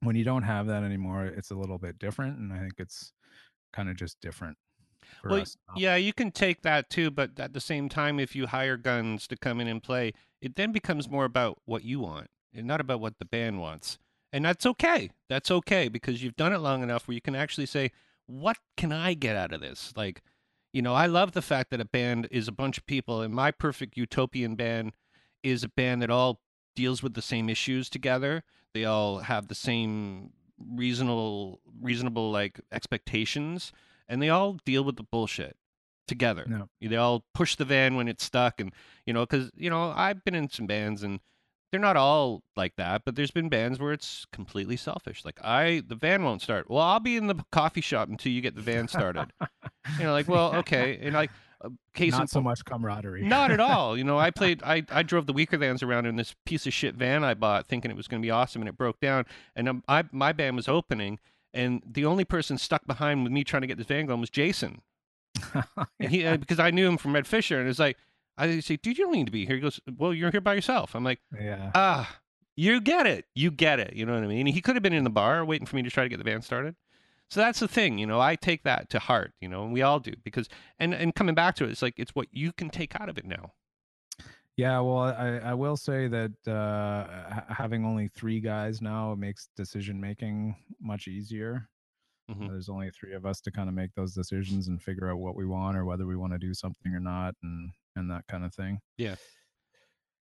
when 0.00 0.16
you 0.16 0.24
don't 0.24 0.42
have 0.42 0.66
that 0.66 0.82
anymore 0.82 1.26
it's 1.26 1.50
a 1.50 1.54
little 1.54 1.78
bit 1.78 1.98
different 1.98 2.38
and 2.38 2.52
i 2.52 2.58
think 2.58 2.74
it's 2.78 3.12
kind 3.72 3.88
of 3.88 3.96
just 3.96 4.20
different 4.20 4.56
for 5.22 5.30
Well, 5.30 5.40
us. 5.42 5.56
Yeah, 5.76 5.96
you 5.96 6.12
can 6.12 6.30
take 6.30 6.62
that 6.62 6.90
too, 6.90 7.10
but 7.10 7.38
at 7.38 7.52
the 7.52 7.60
same 7.60 7.88
time, 7.88 8.18
if 8.18 8.34
you 8.34 8.46
hire 8.46 8.76
guns 8.76 9.26
to 9.28 9.36
come 9.36 9.60
in 9.60 9.68
and 9.68 9.82
play, 9.82 10.12
it 10.40 10.56
then 10.56 10.72
becomes 10.72 11.08
more 11.08 11.24
about 11.24 11.58
what 11.64 11.84
you 11.84 12.00
want 12.00 12.28
and 12.54 12.66
not 12.66 12.80
about 12.80 13.00
what 13.00 13.18
the 13.18 13.24
band 13.24 13.60
wants. 13.60 13.98
And 14.32 14.44
that's 14.44 14.66
okay. 14.66 15.10
That's 15.28 15.50
okay 15.50 15.88
because 15.88 16.22
you've 16.22 16.36
done 16.36 16.52
it 16.52 16.58
long 16.58 16.82
enough 16.82 17.06
where 17.06 17.14
you 17.14 17.20
can 17.20 17.34
actually 17.36 17.66
say, 17.66 17.92
what 18.26 18.56
can 18.76 18.92
I 18.92 19.14
get 19.14 19.36
out 19.36 19.52
of 19.52 19.60
this? 19.60 19.92
Like, 19.96 20.22
you 20.76 20.82
know, 20.82 20.92
I 20.92 21.06
love 21.06 21.32
the 21.32 21.40
fact 21.40 21.70
that 21.70 21.80
a 21.80 21.86
band 21.86 22.28
is 22.30 22.48
a 22.48 22.52
bunch 22.52 22.76
of 22.76 22.84
people, 22.84 23.22
and 23.22 23.32
my 23.32 23.50
perfect 23.50 23.96
utopian 23.96 24.56
band 24.56 24.92
is 25.42 25.64
a 25.64 25.70
band 25.70 26.02
that 26.02 26.10
all 26.10 26.42
deals 26.74 27.02
with 27.02 27.14
the 27.14 27.22
same 27.22 27.48
issues 27.48 27.88
together. 27.88 28.44
They 28.74 28.84
all 28.84 29.20
have 29.20 29.48
the 29.48 29.54
same 29.54 30.34
reasonable, 30.58 31.60
reasonable 31.80 32.30
like 32.30 32.60
expectations, 32.70 33.72
and 34.06 34.20
they 34.20 34.28
all 34.28 34.58
deal 34.66 34.84
with 34.84 34.96
the 34.96 35.02
bullshit 35.02 35.56
together. 36.06 36.44
No. 36.46 36.68
They 36.82 36.96
all 36.96 37.24
push 37.32 37.56
the 37.56 37.64
van 37.64 37.96
when 37.96 38.06
it's 38.06 38.24
stuck, 38.24 38.60
and 38.60 38.70
you 39.06 39.14
know, 39.14 39.24
because 39.24 39.50
you 39.56 39.70
know, 39.70 39.94
I've 39.96 40.26
been 40.26 40.34
in 40.34 40.50
some 40.50 40.66
bands 40.66 41.02
and 41.02 41.20
they're 41.70 41.80
not 41.80 41.96
all 41.96 42.42
like 42.56 42.76
that, 42.76 43.02
but 43.04 43.16
there's 43.16 43.30
been 43.30 43.48
bands 43.48 43.78
where 43.78 43.92
it's 43.92 44.26
completely 44.32 44.76
selfish. 44.76 45.24
Like 45.24 45.38
I, 45.44 45.82
the 45.86 45.94
van 45.96 46.22
won't 46.24 46.42
start. 46.42 46.70
Well, 46.70 46.80
I'll 46.82 47.00
be 47.00 47.16
in 47.16 47.26
the 47.26 47.44
coffee 47.52 47.80
shop 47.80 48.08
until 48.08 48.32
you 48.32 48.40
get 48.40 48.54
the 48.54 48.62
van 48.62 48.88
started. 48.88 49.32
you 49.98 50.04
know, 50.04 50.12
like 50.12 50.28
well, 50.28 50.54
okay, 50.56 50.98
and 51.02 51.14
like 51.14 51.30
uh, 51.64 51.70
case 51.94 52.12
Not 52.12 52.28
so 52.30 52.36
point- 52.36 52.44
much 52.44 52.64
camaraderie. 52.64 53.24
not 53.24 53.50
at 53.50 53.60
all. 53.70 53.96
You 53.96 54.04
know, 54.04 54.18
I 54.18 54.30
played, 54.30 54.62
I, 54.62 54.84
I 54.90 55.02
drove 55.02 55.26
the 55.26 55.32
weaker 55.32 55.56
vans 55.56 55.82
around 55.82 56.06
in 56.06 56.16
this 56.16 56.34
piece 56.44 56.66
of 56.66 56.72
shit 56.74 56.94
van 56.94 57.24
I 57.24 57.34
bought, 57.34 57.66
thinking 57.66 57.90
it 57.90 57.96
was 57.96 58.08
going 58.08 58.20
to 58.22 58.26
be 58.26 58.30
awesome, 58.30 58.60
and 58.62 58.68
it 58.68 58.76
broke 58.76 59.00
down. 59.00 59.24
And 59.56 59.68
um, 59.68 59.82
I, 59.88 60.04
my 60.12 60.32
band 60.32 60.56
was 60.56 60.68
opening, 60.68 61.18
and 61.54 61.82
the 61.86 62.04
only 62.04 62.24
person 62.26 62.58
stuck 62.58 62.86
behind 62.86 63.22
with 63.24 63.32
me 63.32 63.42
trying 63.42 63.62
to 63.62 63.66
get 63.66 63.78
this 63.78 63.86
van 63.86 64.06
going 64.06 64.20
was 64.20 64.30
Jason. 64.30 64.82
And 65.98 66.10
he, 66.10 66.24
uh, 66.26 66.36
because 66.36 66.58
I 66.60 66.70
knew 66.70 66.86
him 66.86 66.98
from 66.98 67.14
Red 67.14 67.26
Fisher, 67.26 67.58
and 67.58 67.68
it's 67.68 67.78
like, 67.78 67.96
I 68.38 68.60
say, 68.60 68.76
dude, 68.76 68.98
you 68.98 69.04
don't 69.04 69.14
need 69.14 69.26
to 69.26 69.32
be 69.32 69.46
here. 69.46 69.56
He 69.56 69.60
goes, 69.60 69.80
well, 69.96 70.12
you're 70.12 70.30
here 70.30 70.40
by 70.40 70.54
yourself. 70.54 70.94
I'm 70.94 71.04
like, 71.04 71.20
yeah. 71.40 71.70
ah, 71.74 72.18
you 72.54 72.80
get 72.80 73.06
it, 73.06 73.26
you 73.34 73.50
get 73.50 73.80
it. 73.80 73.94
You 73.94 74.06
know 74.06 74.14
what 74.14 74.24
I 74.24 74.26
mean? 74.26 74.46
He 74.46 74.60
could 74.60 74.76
have 74.76 74.82
been 74.82 74.92
in 74.92 75.04
the 75.04 75.10
bar 75.10 75.44
waiting 75.44 75.66
for 75.66 75.76
me 75.76 75.82
to 75.82 75.90
try 75.90 76.02
to 76.02 76.08
get 76.08 76.18
the 76.18 76.24
band 76.24 76.44
started. 76.44 76.74
So 77.28 77.40
that's 77.40 77.60
the 77.60 77.68
thing, 77.68 77.98
you 77.98 78.06
know. 78.06 78.20
I 78.20 78.36
take 78.36 78.62
that 78.62 78.88
to 78.90 78.98
heart, 78.98 79.32
you 79.40 79.48
know, 79.48 79.64
and 79.64 79.72
we 79.72 79.82
all 79.82 79.98
do 79.98 80.12
because, 80.22 80.48
and 80.78 80.94
and 80.94 81.12
coming 81.12 81.34
back 81.34 81.56
to 81.56 81.64
it, 81.64 81.70
it's 81.70 81.82
like 81.82 81.94
it's 81.96 82.14
what 82.14 82.28
you 82.30 82.52
can 82.52 82.70
take 82.70 82.98
out 83.00 83.08
of 83.08 83.18
it 83.18 83.24
now. 83.26 83.52
Yeah, 84.56 84.80
well, 84.80 84.98
I, 84.98 85.40
I 85.44 85.54
will 85.54 85.76
say 85.76 86.08
that 86.08 86.48
uh, 86.48 87.42
having 87.52 87.84
only 87.84 88.08
three 88.08 88.40
guys 88.40 88.80
now 88.80 89.14
makes 89.14 89.48
decision 89.54 90.00
making 90.00 90.56
much 90.80 91.08
easier. 91.08 91.68
Mhm. 92.30 92.48
There's 92.48 92.68
only 92.68 92.90
three 92.90 93.14
of 93.14 93.24
us 93.24 93.40
to 93.42 93.50
kind 93.52 93.68
of 93.68 93.74
make 93.74 93.94
those 93.94 94.14
decisions 94.14 94.68
and 94.68 94.82
figure 94.82 95.10
out 95.10 95.18
what 95.18 95.36
we 95.36 95.46
want 95.46 95.76
or 95.76 95.84
whether 95.84 96.06
we 96.06 96.16
want 96.16 96.32
to 96.32 96.38
do 96.38 96.54
something 96.54 96.92
or 96.94 97.00
not, 97.00 97.34
and 97.42 97.70
and 97.94 98.10
that 98.10 98.26
kind 98.26 98.44
of 98.44 98.54
thing. 98.54 98.80
Yeah. 98.98 99.16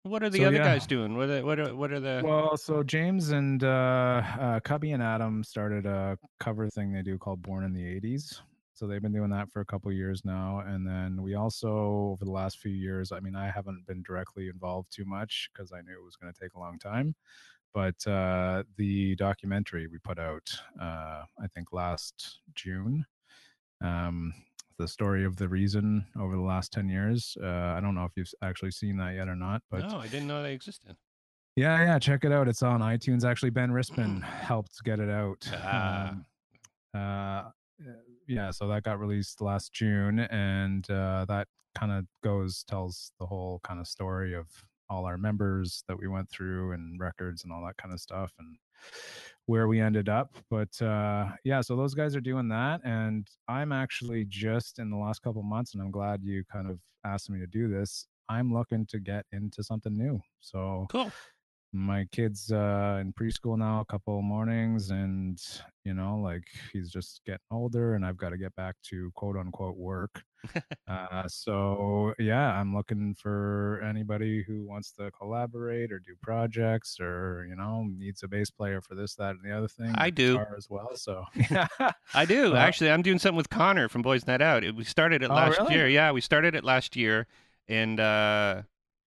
What 0.05 0.25
are 0.25 0.31
the 0.31 0.39
So, 0.39 0.47
other 0.47 0.57
yeah. 0.57 0.65
guys 0.65 0.87
doing? 0.87 1.17
What 1.17 1.31
are, 1.31 1.45
what 1.45 1.61
are, 1.61 1.75
what 1.77 1.93
are 1.93 2.01
the? 2.01 2.23
Well, 2.25 2.57
so 2.57 2.83
James 2.83 3.31
and 3.31 3.63
uh, 3.63 4.21
uh, 4.39 4.61
Cubby 4.61 4.91
and 4.91 5.03
Adam 5.03 5.45
started 5.45 5.87
a 5.87 6.19
cover 6.41 6.69
thing 6.69 6.93
they 6.93 7.03
do 7.03 7.19
called 7.19 7.41
Born 7.41 7.63
in 7.63 7.73
the 7.73 7.83
80s. 8.01 8.41
So 8.75 8.89
they've 8.89 9.01
been 9.03 9.13
doing 9.13 9.31
that 9.31 9.49
for 9.51 9.61
a 9.61 9.65
couple 9.65 9.93
years 9.93 10.25
now. 10.25 10.59
And 10.61 10.85
then 10.85 11.23
we 11.23 11.35
also, 11.35 11.71
over 12.13 12.25
the 12.25 12.33
last 12.33 12.59
few 12.59 12.73
years, 12.73 13.13
I 13.13 13.21
mean, 13.21 13.37
I 13.37 13.49
haven't 13.49 13.87
been 13.87 14.03
directly 14.03 14.49
involved 14.49 14.91
too 14.93 15.05
much 15.05 15.51
because 15.53 15.73
I 15.73 15.83
knew 15.83 15.93
it 15.93 16.05
was 16.05 16.17
going 16.17 16.33
to 16.33 16.41
take 16.41 16.55
a 16.55 16.59
long 16.59 16.81
time. 16.81 17.15
But 17.75 18.07
uh, 18.07 18.65
the 18.77 19.17
documentary 19.17 19.87
we 19.87 19.99
put 19.99 20.19
out, 20.19 20.51
uh, 20.81 21.25
I 21.43 21.47
think 21.55 21.73
last 21.73 22.41
June, 22.55 23.05
um, 23.83 24.35
the 24.79 24.89
story 24.89 25.25
of 25.25 25.37
the 25.37 25.49
reason 25.49 26.05
over 26.19 26.35
the 26.37 26.43
last 26.43 26.73
10 26.73 26.89
years. 26.89 27.37
Uh, 27.43 27.47
I 27.47 27.81
don't 27.81 27.95
know 27.95 28.05
if 28.05 28.13
you've 28.17 28.31
actually 28.43 28.73
seen 28.73 28.97
that 28.99 29.15
yet 29.15 29.29
or 29.29 29.37
not, 29.37 29.63
but 29.71 29.89
no, 29.89 29.99
I 29.99 30.09
didn't 30.09 30.27
know 30.29 30.43
they 30.43 30.55
existed. 30.55 30.97
yeah, 31.57 31.83
yeah, 31.83 31.99
check 31.99 32.25
it 32.25 32.33
out. 32.33 32.49
It's 32.49 32.63
on 32.63 32.81
iTunes. 32.81 33.25
Actually, 33.25 33.51
Ben 33.51 33.71
Rispin 33.71 34.23
helped 34.23 34.83
get 34.85 35.01
it 35.01 35.11
out. 35.11 35.49
Ah. 35.53 36.11
Um, 36.11 36.25
uh, 36.95 37.43
yeah, 38.29 38.51
so 38.51 38.69
that 38.69 38.83
got 38.83 39.01
released 39.01 39.41
last 39.41 39.73
June, 39.73 40.21
and 40.21 40.89
uh, 40.91 41.25
that 41.27 41.49
kind 41.75 41.93
of 41.93 42.07
goes 42.23 42.65
tells 42.65 43.13
the 43.19 43.27
whole 43.27 43.61
kind 43.65 43.81
of 43.81 43.87
story 43.87 44.35
of 44.35 44.47
all 44.93 45.07
our 45.07 45.17
members 45.17 45.85
that 45.89 45.99
we 45.99 46.07
went 46.07 46.29
through 46.31 46.73
and 46.73 47.01
records 47.01 47.45
and 47.45 47.53
all 47.53 47.65
that 47.65 47.77
kind 47.79 47.95
of 47.95 48.01
stuff 48.01 48.33
and 48.39 48.57
where 49.47 49.67
we 49.69 49.81
ended 49.81 50.09
up. 50.09 50.37
But 50.51 50.81
uh, 50.83 51.31
yeah, 51.45 51.61
so 51.63 51.77
those 51.77 51.95
guys 51.95 52.15
are 52.15 52.21
doing 52.21 52.49
that, 52.49 52.81
and 52.85 53.27
I'm 53.49 53.73
actually 53.73 54.27
just 54.29 54.79
in 54.79 54.91
the 54.91 54.97
last 54.97 55.23
couple 55.23 55.43
months, 55.43 55.75
and 55.75 55.83
I'm 55.83 55.91
glad 55.91 56.23
you 56.23 56.45
kind 56.53 56.71
of 56.71 56.79
asked 57.05 57.31
me 57.31 57.41
to 57.41 57.47
do 57.47 57.69
this. 57.69 58.07
I'm 58.29 58.53
looking 58.53 58.87
to 58.87 59.01
get 59.01 59.25
into 59.33 59.63
something 59.63 59.97
new. 59.97 60.21
So 60.41 60.87
Cool. 60.91 61.11
My 61.75 62.07
kid's 62.13 62.53
uh 62.53 62.99
in 63.01 63.13
preschool 63.15 63.57
now 63.57 63.81
a 63.81 63.85
couple 63.87 64.21
mornings 64.21 64.91
and 64.91 65.41
you 65.85 65.95
know 65.95 66.19
like 66.19 66.45
he's 66.73 66.91
just 66.91 67.23
getting 67.25 67.39
older 67.51 67.95
and 67.95 68.05
i've 68.05 68.19
got 68.19 68.29
to 68.29 68.37
get 68.37 68.55
back 68.57 68.75
to 68.83 69.11
quote 69.15 69.37
unquote 69.39 69.77
work 69.77 70.23
uh 70.89 71.27
so 71.27 72.13
yeah 72.19 72.53
i'm 72.61 72.75
looking 72.75 73.15
for 73.15 73.81
anybody 73.89 74.43
who 74.47 74.65
wants 74.67 74.93
to 74.93 75.11
collaborate 75.13 75.91
or 75.91 75.99
do 75.99 76.13
projects 76.21 76.99
or 77.01 77.47
you 77.49 77.57
know 77.57 77.87
needs 77.97 78.23
a 78.23 78.29
bass 78.29 78.51
player 78.51 78.83
for 78.83 78.95
this 78.95 79.15
that 79.15 79.31
and 79.31 79.41
the 79.43 79.57
other 79.57 79.69
thing 79.69 79.95
I 79.97 80.11
do. 80.11 80.39
as 80.57 80.69
well 80.69 80.91
so 80.95 81.25
I 82.15 82.27
do 82.27 82.55
actually. 82.55 82.91
I'm 82.91 83.01
doing 83.03 83.19
something 83.19 83.37
with 83.37 83.49
Connor 83.49 83.89
from 83.89 84.03
Boys 84.03 84.27
Night 84.27 84.43
Out. 84.43 84.63
It, 84.63 84.75
we 84.77 84.85
started 84.85 85.23
it 85.23 85.31
Oh, 85.31 85.35
last 85.35 85.59
really? 85.59 85.75
year. 85.75 85.89
Yeah, 85.89 86.13
we 86.13 86.21
started 86.21 86.55
it 86.55 86.65
last 86.65 86.97
year, 86.97 87.27
and 87.69 87.99
uh, 87.99 88.63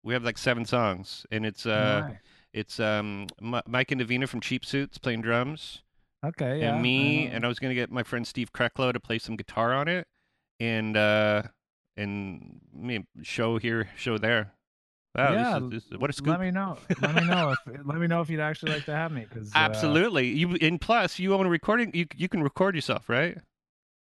we 0.02 0.12
have 0.12 0.22
like 0.24 0.36
seven 0.36 0.64
songs, 0.66 1.24
and 1.30 1.46
it's 1.46 1.64
uh, 1.64 2.00
Nice. 2.08 2.16
It's 2.52 2.80
um, 2.80 3.26
M- 3.42 3.62
Mike 3.66 3.90
and 3.92 4.00
Davina 4.00 4.28
from 4.28 4.40
Cheap 4.40 4.64
Suits 4.64 4.98
playing 4.98 5.22
drums, 5.22 5.82
okay 6.24 6.60
yeah 6.60 6.72
and 6.74 6.82
me, 6.82 7.26
and 7.26 7.44
I 7.44 7.48
was 7.48 7.58
gonna 7.58 7.74
get 7.74 7.90
my 7.90 8.02
friend 8.02 8.26
Steve 8.26 8.52
Kreklo 8.52 8.92
to 8.92 9.00
play 9.00 9.18
some 9.18 9.36
guitar 9.36 9.72
on 9.74 9.88
it, 9.88 10.06
and 10.58 10.96
uh, 10.96 11.42
and 11.96 12.60
me 12.74 13.06
show 13.22 13.58
here, 13.58 13.88
show 13.96 14.18
there. 14.18 14.52
Wow, 15.16 15.32
Yeah, 15.32 15.58
this 15.58 15.62
is, 15.62 15.70
this 15.70 15.92
is- 15.92 15.98
what 15.98 16.08
a 16.10 16.12
scoop! 16.12 16.28
let 16.28 16.40
me 16.40 16.50
know 16.52 16.78
let 17.02 17.14
me 17.16 17.24
know 17.24 17.50
if 17.52 17.58
let 17.84 17.98
me 17.98 18.06
know 18.06 18.20
if 18.20 18.30
you'd 18.30 18.38
actually 18.40 18.72
like 18.72 18.84
to 18.84 18.94
have 18.94 19.10
me 19.10 19.26
because 19.28 19.50
Absolutely. 19.54 20.28
You 20.28 20.56
and 20.60 20.80
plus 20.80 21.18
you 21.18 21.34
own 21.34 21.46
a 21.46 21.48
recording. 21.48 21.90
You 21.94 22.06
you 22.16 22.28
can 22.28 22.42
record 22.42 22.74
yourself, 22.76 23.08
right? 23.08 23.36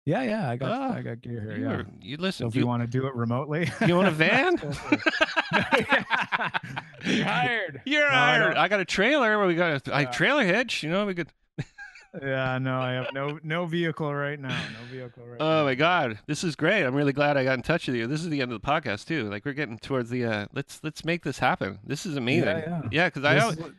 yeah 0.08 0.22
yeah 0.22 0.48
i 0.48 0.56
got 0.56 0.70
Ah, 0.70 0.94
i 0.94 1.02
got 1.02 1.20
gear 1.20 1.40
here 1.40 1.56
You, 1.56 1.64
yeah 1.64 1.82
you 2.00 2.16
So 2.16 2.22
listen. 2.22 2.46
if 2.46 2.54
you, 2.54 2.60
you, 2.60 2.66
want 2.68 2.80
to 2.82 2.86
do 2.86 3.06
it 3.08 3.14
remotely, 3.16 3.68
you 3.86 3.96
own 3.98 4.06
a 4.06 4.10
van? 4.12 4.56
Let's 5.52 5.70
go 5.70 5.82
for 5.82 5.96
it. 5.96 6.04
You're 7.16 7.24
hired. 7.24 7.82
You're 7.84 8.08
No, 8.10 8.14
I 8.16 8.18
hired. 8.32 8.54
don't- 8.54 8.56
I, 8.58 8.68
got 8.68 8.80
a 8.80 8.84
trailer 8.84 9.38
where 9.38 9.46
we 9.46 9.54
got 9.54 9.86
a, 9.88 9.96
a 9.96 10.00
Yeah. 10.02 10.10
trailer 10.10 10.44
hitch. 10.44 10.82
You 10.82 10.90
know, 10.90 11.06
we 11.06 11.14
could. 11.14 11.28
Yeah, 12.22 12.56
no, 12.56 12.78
I 12.80 12.92
have 12.92 13.08
no 13.12 13.38
no 13.42 13.66
vehicle 13.66 14.14
right 14.14 14.40
now. 14.40 14.48
No 14.48 14.86
vehicle 14.90 15.22
right 15.26 15.38
now. 15.38 15.60
Oh 15.60 15.64
my 15.64 15.74
God, 15.74 16.18
this 16.26 16.44
is 16.44 16.56
great. 16.56 16.82
I'm 16.82 16.94
really 16.94 17.12
glad 17.12 17.36
I 17.36 17.44
got 17.44 17.54
in 17.58 17.62
touch 17.62 17.88
with 17.88 17.96
you. 17.96 18.06
This 18.06 18.22
is 18.22 18.30
the 18.30 18.40
end 18.40 18.50
of 18.52 18.62
the 18.62 18.66
podcast 18.66 19.06
too. 19.06 19.28
Like 19.28 19.44
we're 19.44 19.52
getting 19.52 19.76
towards 19.78 20.08
the. 20.08 20.24
uh 20.24 20.46
Let's 20.54 20.80
let's 20.82 21.04
make 21.04 21.24
this 21.24 21.38
happen. 21.38 21.78
This 21.84 22.06
is 22.06 22.16
amazing. 22.16 22.46
yeah. 22.56 22.82
Yeah, 22.90 23.08
because 23.08 23.24
I. 23.24 23.34
This 23.34 23.42
al- 23.42 23.50
is, 23.50 23.58
what, 23.58 23.72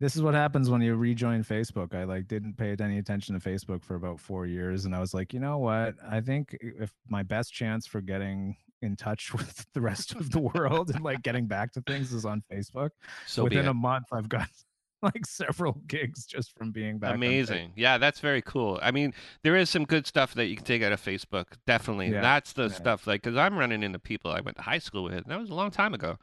this 0.00 0.16
is 0.16 0.22
what 0.22 0.34
happens 0.34 0.68
when 0.68 0.80
you 0.82 0.96
rejoin 0.96 1.44
Facebook. 1.44 1.94
I 1.94 2.02
like 2.02 2.26
didn't 2.26 2.54
pay 2.54 2.74
any 2.80 2.98
attention 2.98 3.38
to 3.38 3.48
Facebook 3.48 3.84
for 3.84 3.94
about 3.94 4.18
four 4.18 4.46
years, 4.46 4.84
and 4.84 4.92
I 4.94 4.98
was 4.98 5.14
like, 5.14 5.32
you 5.32 5.38
know 5.38 5.58
what? 5.58 5.94
I 6.10 6.20
think 6.20 6.56
if 6.60 6.92
my 7.08 7.22
best 7.22 7.52
chance 7.52 7.86
for 7.86 8.00
getting 8.00 8.56
in 8.84 8.94
touch 8.96 9.32
with 9.34 9.66
the 9.72 9.80
rest 9.80 10.14
of 10.14 10.30
the 10.30 10.38
world 10.40 10.90
and 10.94 11.02
like 11.02 11.22
getting 11.22 11.46
back 11.46 11.72
to 11.72 11.80
things 11.82 12.12
is 12.12 12.24
on 12.24 12.42
Facebook. 12.52 12.90
so 13.26 13.44
Within 13.44 13.66
a 13.66 13.74
month, 13.74 14.06
I've 14.12 14.28
got 14.28 14.48
like 15.02 15.26
several 15.26 15.72
gigs 15.86 16.24
just 16.24 16.56
from 16.56 16.70
being 16.70 16.98
back. 16.98 17.14
Amazing. 17.14 17.72
Yeah, 17.76 17.98
that's 17.98 18.20
very 18.20 18.40
cool. 18.42 18.78
I 18.82 18.90
mean, 18.90 19.12
there 19.42 19.56
is 19.56 19.68
some 19.68 19.84
good 19.84 20.06
stuff 20.06 20.34
that 20.34 20.46
you 20.46 20.56
can 20.56 20.64
take 20.64 20.82
out 20.82 20.92
of 20.92 21.00
Facebook. 21.02 21.46
Definitely. 21.66 22.10
Yeah, 22.10 22.20
That's 22.22 22.52
the 22.52 22.64
yeah. 22.68 22.68
stuff 22.68 23.06
like 23.06 23.22
cuz 23.22 23.36
I'm 23.36 23.58
running 23.58 23.82
into 23.82 23.98
people 23.98 24.30
I 24.30 24.40
went 24.40 24.56
to 24.58 24.62
high 24.62 24.78
school 24.78 25.04
with. 25.04 25.24
That 25.26 25.40
was 25.40 25.50
a 25.50 25.54
long 25.54 25.70
time 25.70 25.92
ago. 25.94 26.18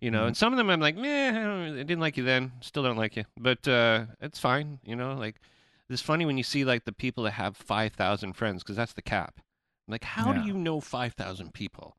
You 0.00 0.10
know, 0.10 0.24
Mhm. 0.24 0.26
and 0.28 0.36
some 0.36 0.52
of 0.52 0.58
them 0.58 0.68
I'm 0.68 0.80
like, 0.80 0.94
"Meh, 0.96 1.30
I, 1.30 1.68
I 1.68 1.70
didn't 1.82 2.00
like 2.00 2.18
you 2.18 2.24
then. 2.24 2.52
Still 2.60 2.82
don't 2.82 2.98
like 2.98 3.16
you." 3.16 3.24
But 3.38 3.66
uh 3.66 4.06
it's 4.20 4.38
fine, 4.38 4.80
you 4.84 4.94
know, 4.96 5.14
like 5.14 5.40
it's 5.88 6.02
funny 6.02 6.26
when 6.26 6.36
you 6.36 6.42
see 6.44 6.64
like 6.66 6.84
the 6.84 6.92
people 6.92 7.24
that 7.24 7.30
have 7.30 7.56
5,000 7.56 8.34
friends 8.34 8.62
cuz 8.62 8.76
that's 8.76 8.92
the 8.92 9.00
cap. 9.02 9.40
Like, 9.88 10.04
how 10.04 10.32
Yeah. 10.32 10.40
do 10.42 10.46
you 10.48 10.54
know 10.54 10.80
5,000 10.80 11.52
people? 11.54 11.96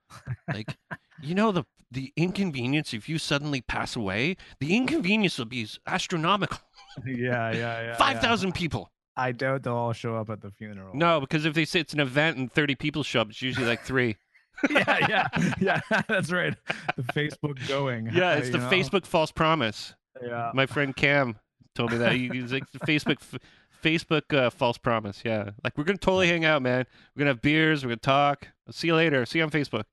Like, 0.51 0.75
you 1.21 1.35
know 1.35 1.51
the 1.51 1.63
the 1.89 2.11
inconvenience 2.17 2.93
if 2.93 3.07
you 3.07 3.17
suddenly 3.17 3.61
pass 3.61 3.95
away, 3.95 4.35
the 4.59 4.75
inconvenience 4.75 5.37
will 5.37 5.45
be 5.45 5.65
astronomical. 5.87 6.59
yeah, 7.05 7.51
yeah, 7.51 7.53
yeah. 7.53 7.81
yeah. 7.83 7.95
5,000 7.95 8.53
people. 8.53 8.91
I 9.15 9.31
doubt 9.31 9.63
they'll 9.63 9.73
all 9.73 9.93
show 9.93 10.15
up 10.15 10.29
at 10.29 10.41
the 10.41 10.51
funeral. 10.51 10.91
No, 10.93 11.19
because 11.21 11.45
if 11.45 11.53
they 11.53 11.63
say 11.65 11.79
it's 11.79 11.93
an 11.93 12.01
event 12.01 12.37
and 12.37 12.51
30 12.51 12.75
people 12.75 13.03
show 13.03 13.21
up, 13.21 13.29
it's 13.29 13.41
usually 13.41 13.65
like 13.65 13.83
three. 13.83 14.17
yeah, 14.69 15.07
yeah, 15.07 15.49
yeah. 15.59 16.01
That's 16.09 16.31
right. 16.31 16.55
The 16.97 17.03
Facebook 17.03 17.65
going. 17.67 18.09
yeah, 18.13 18.33
it's 18.35 18.49
the 18.49 18.57
know? 18.57 18.69
Facebook 18.69 19.05
false 19.05 19.31
promise. 19.31 19.93
Yeah. 20.21 20.51
My 20.53 20.65
friend 20.65 20.95
Cam 20.95 21.37
told 21.73 21.91
me 21.91 21.99
that. 21.99 22.11
He, 22.13 22.27
he's 22.27 22.51
like, 22.51 22.69
the 22.71 22.79
Facebook 22.79 23.17
f- 23.21 23.39
Facebook 23.83 24.33
uh, 24.37 24.49
false 24.49 24.77
promise. 24.77 25.21
Yeah. 25.25 25.51
Like, 25.63 25.77
we're 25.77 25.83
going 25.83 25.97
to 25.97 26.05
totally 26.05 26.27
hang 26.27 26.45
out, 26.45 26.61
man. 26.61 26.85
We're 27.15 27.19
going 27.21 27.27
to 27.27 27.31
have 27.33 27.41
beers. 27.41 27.83
We're 27.83 27.89
going 27.89 27.99
to 27.99 28.05
talk. 28.05 28.47
I'll 28.67 28.73
see 28.73 28.87
you 28.87 28.95
later. 28.95 29.25
See 29.25 29.39
you 29.39 29.43
on 29.43 29.51
Facebook. 29.51 29.83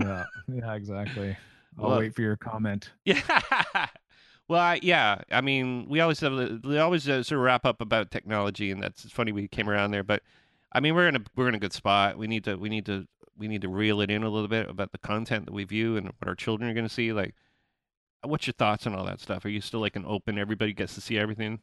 yeah. 0.00 0.24
Yeah. 0.52 0.74
Exactly. 0.74 1.36
I'll 1.78 1.90
Well- 1.90 1.98
wait 2.00 2.14
for 2.14 2.22
your 2.22 2.36
comment. 2.36 2.90
Yeah. 3.04 3.20
Well, 4.48 4.60
I, 4.60 4.80
yeah. 4.82 5.20
I 5.30 5.42
mean, 5.42 5.86
we 5.88 6.00
always 6.00 6.18
have 6.18 6.32
we 6.64 6.76
always 6.78 7.08
uh, 7.08 7.22
sort 7.22 7.38
of 7.38 7.44
wrap 7.44 7.64
up 7.64 7.80
about 7.80 8.10
technology, 8.10 8.72
and 8.72 8.82
that's 8.82 9.04
it's 9.04 9.14
funny 9.14 9.30
we 9.30 9.46
came 9.46 9.70
around 9.70 9.92
there. 9.92 10.02
But 10.02 10.24
I 10.72 10.80
mean, 10.80 10.96
we're 10.96 11.06
in 11.06 11.14
a 11.14 11.20
we're 11.36 11.46
in 11.48 11.54
a 11.54 11.58
good 11.60 11.72
spot. 11.72 12.18
We 12.18 12.26
need 12.26 12.42
to 12.42 12.56
we 12.56 12.68
need 12.68 12.84
to 12.86 13.06
we 13.38 13.46
need 13.46 13.62
to 13.62 13.68
reel 13.68 14.00
it 14.00 14.10
in 14.10 14.24
a 14.24 14.28
little 14.28 14.48
bit 14.48 14.68
about 14.68 14.90
the 14.90 14.98
content 14.98 15.46
that 15.46 15.52
we 15.52 15.62
view 15.62 15.96
and 15.96 16.06
what 16.06 16.26
our 16.26 16.34
children 16.34 16.68
are 16.68 16.74
going 16.74 16.84
to 16.88 16.92
see. 16.92 17.12
Like, 17.12 17.36
what's 18.24 18.48
your 18.48 18.54
thoughts 18.54 18.88
on 18.88 18.94
all 18.96 19.04
that 19.04 19.20
stuff? 19.20 19.44
Are 19.44 19.48
you 19.48 19.60
still 19.60 19.78
like 19.78 19.94
an 19.94 20.04
open? 20.04 20.36
Everybody 20.36 20.72
gets 20.72 20.96
to 20.96 21.00
see 21.00 21.16
everything. 21.16 21.60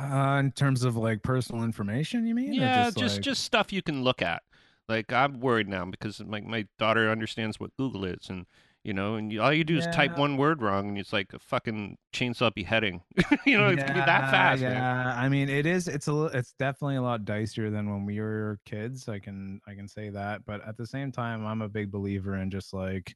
Uh, 0.00 0.38
in 0.38 0.52
terms 0.52 0.84
of 0.84 0.96
like 0.96 1.22
personal 1.22 1.64
information, 1.64 2.26
you 2.26 2.34
mean? 2.34 2.52
Yeah, 2.52 2.84
just, 2.84 2.96
just 2.98 3.14
like- 3.16 3.22
just 3.22 3.44
stuff 3.44 3.72
you 3.72 3.82
can 3.82 4.02
look 4.02 4.22
at. 4.22 4.42
Like 4.88 5.12
I'm 5.12 5.38
worried 5.40 5.68
now 5.68 5.84
because 5.84 6.20
my 6.24 6.40
my 6.40 6.66
daughter 6.78 7.10
understands 7.10 7.60
what 7.60 7.76
Google 7.76 8.04
is, 8.04 8.28
and 8.28 8.44
you 8.82 8.92
know, 8.92 9.14
and 9.14 9.30
you, 9.32 9.40
all 9.40 9.52
you 9.52 9.62
do 9.62 9.76
is 9.78 9.86
type 9.88 10.18
one 10.18 10.36
word 10.36 10.62
wrong, 10.62 10.88
and 10.88 10.98
it's 10.98 11.12
like 11.12 11.32
a 11.32 11.38
fucking 11.38 11.96
chainsaw 12.12 12.52
beheading. 12.52 13.02
you 13.46 13.56
know, 13.56 13.68
it's 13.68 13.82
gonna 13.82 13.94
be 13.94 14.00
that 14.00 14.30
fast. 14.32 14.62
Yeah, 14.62 14.70
man. 14.70 15.06
I 15.06 15.28
mean, 15.28 15.48
it 15.48 15.64
is. 15.66 15.86
It's 15.86 16.08
a. 16.08 16.24
It's 16.34 16.54
definitely 16.58 16.96
a 16.96 17.02
lot 17.02 17.24
dicier 17.24 17.70
than 17.70 17.88
when 17.90 18.04
we 18.04 18.18
were 18.18 18.58
kids. 18.64 19.08
I 19.08 19.20
can. 19.20 19.60
I 19.68 19.74
can 19.74 19.86
say 19.86 20.08
that. 20.08 20.44
But 20.44 20.66
at 20.66 20.76
the 20.76 20.86
same 20.86 21.12
time, 21.12 21.46
I'm 21.46 21.62
a 21.62 21.68
big 21.68 21.92
believer 21.92 22.34
in 22.38 22.50
just 22.50 22.72
like 22.74 23.14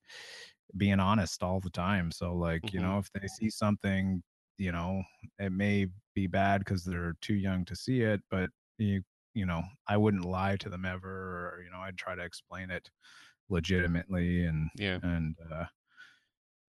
being 0.77 1.01
honest 1.01 1.43
all 1.43 1.59
the 1.59 1.71
time. 1.71 2.13
So 2.13 2.35
like, 2.35 2.73
you 2.73 2.79
Mhm. 2.79 2.83
know, 2.85 2.99
if 2.99 3.11
they 3.13 3.27
see 3.27 3.51
something, 3.51 4.23
you 4.59 4.71
know, 4.71 5.03
it 5.41 5.51
may 5.51 5.87
be 6.15 6.27
bad 6.27 6.61
because 6.61 6.85
they're 6.85 7.17
too 7.21 7.35
young 7.35 7.65
to 7.67 7.77
see 7.77 8.01
it, 8.03 8.21
but 8.31 8.51
you, 8.79 9.03
you 9.35 9.47
know, 9.47 9.63
I 9.89 9.97
wouldn't 9.97 10.25
lie 10.25 10.57
to 10.57 10.69
them 10.69 10.85
ever, 10.85 11.09
or 11.09 11.63
you 11.65 11.71
know, 11.71 11.79
I'd 11.79 11.99
try 11.99 12.15
to 12.15 12.23
explain 12.23 12.71
it 12.71 12.89
legitimately 13.51 14.45
and 14.47 14.71
Yeah. 14.77 14.99
and 15.03 15.37
uh 15.53 15.65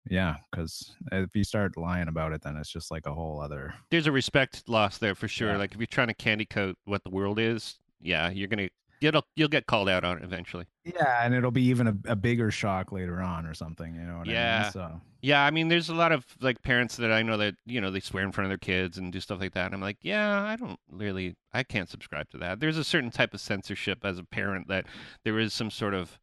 yeah 0.09 0.35
because 0.51 0.95
if 1.11 1.35
you 1.35 1.43
start 1.43 1.75
lying 1.77 2.07
about 2.07 2.31
it 2.31 2.41
then 2.41 2.55
it's 2.55 2.71
just 2.71 2.89
like 2.89 3.05
a 3.05 3.13
whole 3.13 3.41
other 3.41 3.73
There's 3.89 4.07
a 4.07 4.11
respect 4.11 4.63
loss 4.67 4.97
there 4.97 5.13
for 5.15 5.27
sure. 5.27 5.51
Yeah. 5.51 5.57
Like 5.57 5.73
if 5.73 5.79
you're 5.79 5.87
trying 5.87 6.07
to 6.07 6.13
candy 6.13 6.45
coat 6.45 6.77
what 6.85 7.03
the 7.03 7.09
world 7.09 7.37
is, 7.39 7.79
yeah, 7.99 8.29
you're 8.29 8.47
gonna 8.47 8.69
you'll 9.01 9.25
you'll 9.35 9.47
get 9.47 9.65
called 9.67 9.89
out 9.89 10.03
on 10.03 10.17
it 10.17 10.23
eventually. 10.23 10.65
yeah 10.83 11.23
and 11.25 11.33
it'll 11.33 11.51
be 11.51 11.63
even 11.63 11.87
a, 11.87 11.95
a 12.11 12.15
bigger 12.15 12.51
shock 12.51 12.91
later 12.91 13.21
on 13.21 13.45
or 13.45 13.53
something 13.53 13.95
you 13.95 14.01
know 14.01 14.19
what 14.19 14.27
i 14.27 14.31
Yeah. 14.31 14.61
mean 14.63 14.71
so 14.71 15.01
Yeah, 15.21 15.43
I 15.45 15.51
mean, 15.51 15.67
there's 15.67 15.89
a 15.89 15.93
lot 15.95 16.13
of 16.13 16.25
like 16.39 16.61
parents 16.61 16.95
that 16.95 17.11
I 17.11 17.23
know 17.23 17.35
that 17.37 17.55
you 17.65 17.81
know 17.81 17.91
they 17.91 17.99
swear 17.99 18.23
in 18.23 18.31
front 18.31 18.45
of 18.45 18.49
their 18.51 18.57
kids 18.57 18.97
and 18.97 19.11
do 19.11 19.19
stuff 19.19 19.41
like 19.41 19.53
that. 19.53 19.65
And 19.65 19.73
I'm 19.75 19.81
like, 19.81 19.97
yeah, 20.01 20.41
I 20.43 20.55
don't 20.55 20.79
really, 20.89 21.35
I 21.51 21.63
can't 21.63 21.89
subscribe 21.89 22.29
to 22.29 22.37
that. 22.37 22.61
There's 22.61 22.77
a 22.77 22.85
certain 22.85 23.11
type 23.11 23.33
of 23.33 23.41
censorship 23.41 24.05
as 24.05 24.17
a 24.17 24.23
parent 24.23 24.69
that 24.69 24.85
there 25.25 25.37
is 25.37 25.53
some 25.53 25.71
sort 25.71 25.93
of 25.93 26.19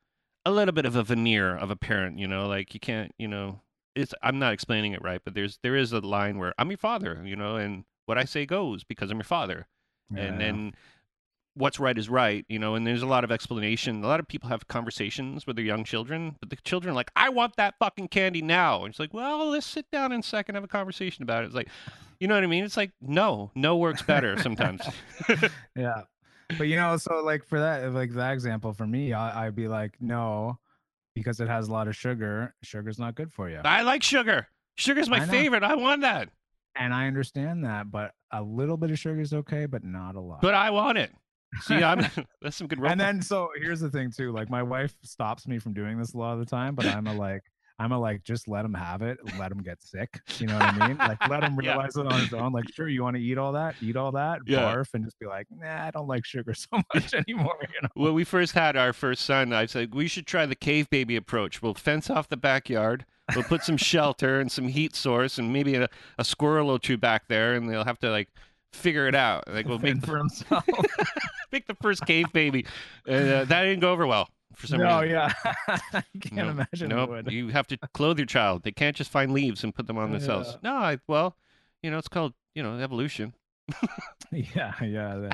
a 0.46 0.50
little 0.50 0.72
bit 0.72 0.86
of 0.86 0.96
a 0.96 1.02
veneer 1.02 1.54
of 1.54 1.70
a 1.70 1.76
parent. 1.76 2.18
You 2.18 2.26
know, 2.26 2.46
like 2.48 2.72
you 2.72 2.80
can't, 2.80 3.12
you 3.18 3.28
know, 3.28 3.60
it's 3.94 4.14
I'm 4.22 4.38
not 4.38 4.54
explaining 4.54 4.92
it 4.94 5.02
right, 5.02 5.20
but 5.22 5.34
there's 5.34 5.58
there 5.62 5.76
is 5.76 5.92
a 5.92 6.00
line 6.00 6.38
where 6.38 6.54
I'm 6.58 6.70
your 6.70 6.78
father, 6.78 7.20
you 7.22 7.36
know, 7.36 7.56
and 7.56 7.84
what 8.06 8.16
I 8.16 8.24
say 8.24 8.46
goes 8.46 8.82
because 8.82 9.10
I'm 9.10 9.18
your 9.18 9.24
father 9.24 9.66
and 10.08 10.18
yeah. 10.18 10.38
then 10.38 10.72
what's 11.56 11.80
right 11.80 11.96
is 11.96 12.08
right 12.10 12.44
you 12.48 12.58
know 12.58 12.74
and 12.74 12.86
there's 12.86 13.02
a 13.02 13.06
lot 13.06 13.24
of 13.24 13.32
explanation. 13.32 14.04
A 14.04 14.06
lot 14.06 14.20
of 14.20 14.28
people 14.28 14.48
have 14.50 14.68
conversations 14.68 15.46
with 15.46 15.56
their 15.56 15.64
young 15.64 15.84
children 15.84 16.36
but 16.38 16.50
the 16.50 16.56
children 16.56 16.92
are 16.92 16.94
like 16.94 17.10
i 17.16 17.28
want 17.28 17.56
that 17.56 17.74
fucking 17.78 18.08
candy 18.08 18.42
now. 18.42 18.84
And 18.84 18.92
it's 18.92 19.00
like 19.00 19.14
well 19.14 19.48
let's 19.48 19.66
sit 19.66 19.90
down 19.90 20.12
in 20.12 20.20
a 20.20 20.22
second 20.22 20.54
and 20.54 20.62
have 20.62 20.64
a 20.64 20.68
conversation 20.68 21.22
about 21.22 21.42
it. 21.42 21.46
It's 21.46 21.54
like 21.54 21.68
you 22.20 22.28
know 22.28 22.34
what 22.34 22.44
i 22.44 22.46
mean? 22.46 22.64
It's 22.64 22.76
like 22.76 22.92
no 23.00 23.50
no 23.54 23.76
works 23.76 24.02
better 24.02 24.36
sometimes. 24.42 24.82
Yeah. 25.74 26.02
But 26.58 26.64
you 26.64 26.76
know 26.76 26.96
so 26.98 27.22
like 27.24 27.44
for 27.44 27.58
that 27.58 27.92
like 27.92 28.12
that 28.12 28.32
example 28.34 28.72
for 28.72 28.86
me 28.86 29.12
I, 29.12 29.46
i'd 29.46 29.56
be 29.56 29.66
like 29.66 29.96
no 30.00 30.58
because 31.14 31.40
it 31.40 31.48
has 31.48 31.68
a 31.68 31.72
lot 31.72 31.88
of 31.88 31.96
sugar. 31.96 32.54
Sugar's 32.62 32.98
not 32.98 33.14
good 33.14 33.32
for 33.32 33.48
you 33.48 33.60
i 33.64 33.80
like 33.82 34.02
sugar. 34.02 34.46
Sugar's 34.76 35.08
my 35.08 35.22
I 35.22 35.26
favorite. 35.26 35.62
I 35.62 35.74
want 35.74 36.02
that. 36.02 36.28
And 36.74 36.92
i 36.92 37.06
understand 37.06 37.64
that 37.64 37.90
but 37.90 38.12
a 38.30 38.42
little 38.42 38.76
bit 38.76 38.90
of 38.90 38.98
sugar 38.98 39.22
is 39.22 39.32
okay 39.32 39.64
but 39.64 39.82
not 39.82 40.16
a 40.16 40.20
lot. 40.20 40.42
But 40.42 40.52
i 40.54 40.68
want 40.70 40.98
it 40.98 41.10
see 41.60 41.82
i'm 41.82 42.04
that's 42.42 42.56
some 42.56 42.66
good 42.66 42.78
and 42.80 43.00
then 43.00 43.22
so 43.22 43.48
here's 43.60 43.80
the 43.80 43.90
thing 43.90 44.10
too 44.10 44.32
like 44.32 44.50
my 44.50 44.62
wife 44.62 44.94
stops 45.02 45.46
me 45.46 45.58
from 45.58 45.72
doing 45.72 45.98
this 45.98 46.14
a 46.14 46.16
lot 46.18 46.32
of 46.34 46.38
the 46.38 46.46
time 46.46 46.74
but 46.74 46.86
i'm 46.86 47.06
a 47.06 47.14
like 47.14 47.42
i'm 47.78 47.92
a 47.92 47.98
like 47.98 48.22
just 48.22 48.48
let 48.48 48.64
him 48.64 48.74
have 48.74 49.02
it 49.02 49.18
let 49.38 49.52
him 49.52 49.62
get 49.62 49.80
sick 49.82 50.18
you 50.38 50.46
know 50.46 50.54
what 50.54 50.64
i 50.64 50.88
mean 50.88 50.98
like 50.98 51.18
let 51.28 51.42
him 51.42 51.56
Yeah. 51.62 51.70
realize 51.72 51.96
it 51.96 52.06
on 52.06 52.20
his 52.20 52.32
own 52.32 52.52
like 52.52 52.64
sure 52.74 52.88
you 52.88 53.02
want 53.02 53.16
to 53.16 53.22
eat 53.22 53.38
all 53.38 53.52
that 53.52 53.76
eat 53.80 53.96
all 53.96 54.12
that 54.12 54.40
Yeah. 54.46 54.58
barf 54.60 54.88
and 54.94 55.04
just 55.04 55.18
be 55.18 55.26
like 55.26 55.46
nah 55.50 55.84
i 55.86 55.90
don't 55.90 56.08
like 56.08 56.24
sugar 56.24 56.52
so 56.54 56.68
much 56.94 57.14
anymore 57.14 57.56
you 57.60 57.80
know 57.82 57.88
when 57.94 58.14
we 58.14 58.24
first 58.24 58.52
had 58.52 58.76
our 58.76 58.92
first 58.92 59.24
son, 59.24 59.52
I 59.52 59.66
said 59.66 59.94
we 59.94 60.08
should 60.08 60.26
try 60.26 60.44
the 60.46 60.54
cave 60.54 60.90
baby 60.90 61.16
approach. 61.16 61.62
We'll 61.62 61.72
fence 61.74 62.10
off 62.10 62.28
the 62.28 62.36
backyard. 62.36 63.06
We'll 63.34 63.44
put 63.44 63.62
some 63.62 63.76
shelter 63.78 64.38
and 64.38 64.52
some 64.52 64.68
heat 64.68 64.94
source, 64.94 65.38
and 65.38 65.50
maybe 65.52 65.74
a, 65.76 65.88
a 66.18 66.24
squirrel 66.24 66.68
or 66.70 66.78
two 66.78 66.96
back 66.98 67.28
there, 67.28 67.54
and 67.54 67.68
they'll 67.70 67.84
have 67.86 67.98
to 68.00 68.10
like 68.10 68.28
figure 68.76 69.08
it 69.08 69.14
out. 69.14 69.44
Like 69.48 69.66
we'll 69.66 69.78
make 69.78 70.00
the, 70.00 70.06
for 70.06 70.18
himself 70.18 70.64
make 71.52 71.66
the 71.66 71.74
first 71.76 72.04
cave 72.06 72.26
baby. 72.32 72.66
Uh, 73.08 73.44
that 73.44 73.62
didn't 73.62 73.80
go 73.80 73.92
over 73.92 74.06
well 74.06 74.28
for 74.54 74.66
some 74.66 74.78
no 74.80 75.00
reason. 75.02 75.16
yeah 75.16 75.32
i 75.92 76.02
can't 76.20 76.32
No, 76.34 76.48
imagine 76.48 76.88
Nope. 76.88 77.30
You 77.30 77.48
have 77.48 77.66
to 77.68 77.76
clothe 77.94 78.18
your 78.18 78.26
child. 78.26 78.62
They 78.62 78.72
can't 78.72 78.96
just 78.96 79.10
find 79.10 79.32
leaves 79.32 79.64
and 79.64 79.74
put 79.74 79.86
them 79.86 79.98
on 79.98 80.10
themselves. 80.12 80.56
Yeah. 80.62 80.70
No, 80.70 80.76
I, 80.76 80.98
well, 81.06 81.36
you 81.82 81.90
know, 81.90 81.98
it's 81.98 82.08
called 82.08 82.32
you 82.54 82.62
know 82.62 82.78
evolution. 82.78 83.34
yeah 84.32 84.72
yeah 84.82 85.20
yeah. 85.20 85.30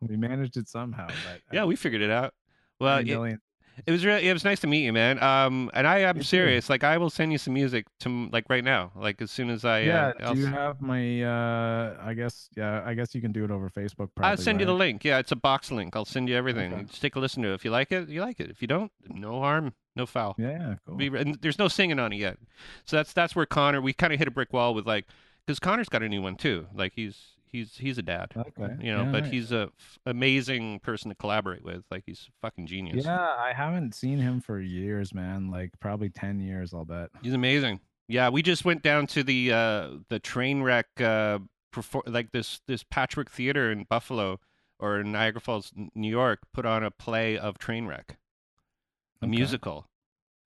we 0.00 0.16
managed 0.16 0.56
it 0.56 0.68
somehow 0.68 1.06
but 1.06 1.40
Yeah, 1.52 1.64
we 1.64 1.76
figured 1.76 2.00
it 2.02 2.10
out. 2.10 2.32
Well, 2.80 2.98
it, 2.98 3.06
million- 3.06 3.40
It 3.86 3.90
was 3.90 4.04
really, 4.04 4.28
it 4.28 4.32
was 4.32 4.44
nice 4.44 4.60
to 4.60 4.66
meet 4.66 4.84
you, 4.84 4.92
man. 4.92 5.22
Um, 5.22 5.70
and 5.74 5.86
I 5.86 5.98
am 6.00 6.22
serious. 6.22 6.70
Like, 6.70 6.84
I 6.84 6.96
will 6.98 7.10
send 7.10 7.32
you 7.32 7.38
some 7.38 7.54
music 7.54 7.86
to 8.00 8.28
like 8.30 8.46
right 8.48 8.64
now. 8.64 8.92
Like 8.94 9.20
as 9.20 9.30
soon 9.30 9.50
as 9.50 9.64
I, 9.64 9.80
yeah 9.80 10.12
uh, 10.20 10.32
do 10.32 10.40
you 10.40 10.46
have 10.46 10.80
my 10.80 11.22
uh 11.22 11.96
i 12.00 12.14
guess 12.14 12.48
yeah 12.56 12.82
i 12.84 12.94
guess 12.94 13.14
you 13.14 13.20
can 13.20 13.32
do 13.32 13.44
it 13.44 13.50
over 13.50 13.68
facebook 13.68 14.10
probably, 14.14 14.30
I'll 14.30 14.36
send 14.36 14.60
you 14.60 14.66
the 14.66 14.74
link. 14.74 15.04
Yeah, 15.04 15.18
it's 15.18 15.32
a 15.32 15.36
box 15.36 15.70
link. 15.70 15.96
I'll 15.96 16.04
send 16.04 16.28
you 16.28 16.36
everything. 16.36 16.72
Okay. 16.72 16.82
Just 16.84 17.02
take 17.02 17.16
a 17.16 17.18
listen 17.18 17.42
to 17.42 17.50
it. 17.50 17.54
If 17.54 17.64
you 17.64 17.70
like 17.70 17.92
it, 17.92 18.08
you 18.08 18.20
like 18.20 18.40
it. 18.40 18.50
If 18.50 18.62
you 18.62 18.68
don't, 18.68 18.92
no 19.08 19.40
harm, 19.40 19.74
no 19.96 20.06
foul. 20.06 20.34
yeah 20.38 20.76
cool. 20.86 20.96
We, 20.96 21.08
and 21.18 21.38
there's 21.40 21.58
no 21.58 21.68
singing 21.68 21.98
on 21.98 22.12
it 22.12 22.16
yet. 22.16 22.38
So 22.84 22.96
that's 22.96 23.12
that's 23.12 23.34
where 23.36 23.46
Connor. 23.46 23.80
We 23.80 23.92
kind 23.92 24.12
of 24.12 24.18
hit 24.18 24.28
a 24.28 24.32
brick 24.32 24.52
wall 24.52 24.74
with 24.74 24.86
like, 24.86 25.06
because 25.46 25.58
Connor's 25.58 25.88
got 25.88 26.02
a 26.02 26.08
new 26.08 26.22
one 26.22 26.36
too. 26.36 26.66
Like 26.74 26.92
he's 26.94 27.33
he's 27.54 27.76
he's 27.76 27.96
a 27.98 28.02
dad. 28.02 28.32
okay 28.36 28.74
You 28.80 28.92
know, 28.92 29.04
yeah, 29.04 29.10
but 29.12 29.26
he's 29.26 29.52
a 29.52 29.70
f- 29.78 29.98
amazing 30.06 30.80
person 30.80 31.08
to 31.10 31.14
collaborate 31.14 31.64
with. 31.64 31.84
Like 31.90 32.02
he's 32.06 32.28
fucking 32.42 32.66
genius. 32.66 33.04
Yeah, 33.06 33.18
I 33.20 33.52
haven't 33.54 33.94
seen 33.94 34.18
him 34.18 34.40
for 34.40 34.60
years, 34.60 35.14
man. 35.14 35.50
Like 35.50 35.70
probably 35.80 36.10
ten 36.10 36.40
years, 36.40 36.74
I'll 36.74 36.84
bet. 36.84 37.10
He's 37.22 37.32
amazing. 37.34 37.80
Yeah, 38.08 38.28
we 38.28 38.42
just 38.42 38.64
went 38.64 38.82
down 38.82 39.06
to 39.08 39.22
the 39.22 39.52
uh 39.52 39.90
the 40.10 40.18
train 40.18 40.62
wreck 40.62 40.86
uh 41.00 41.38
perfor- 41.72 42.02
like 42.06 42.32
this 42.32 42.60
this 42.66 42.82
Patchwork 42.82 43.30
Theater 43.30 43.70
in 43.72 43.84
Buffalo 43.84 44.40
or 44.78 45.00
in 45.00 45.12
Niagara 45.12 45.40
Falls, 45.40 45.72
New 45.94 46.10
York, 46.10 46.40
put 46.52 46.66
on 46.66 46.82
a 46.84 46.90
play 46.90 47.38
of 47.38 47.58
Trainwreck, 47.58 48.10
a 48.10 49.24
Okay. 49.24 49.26
musical. 49.28 49.88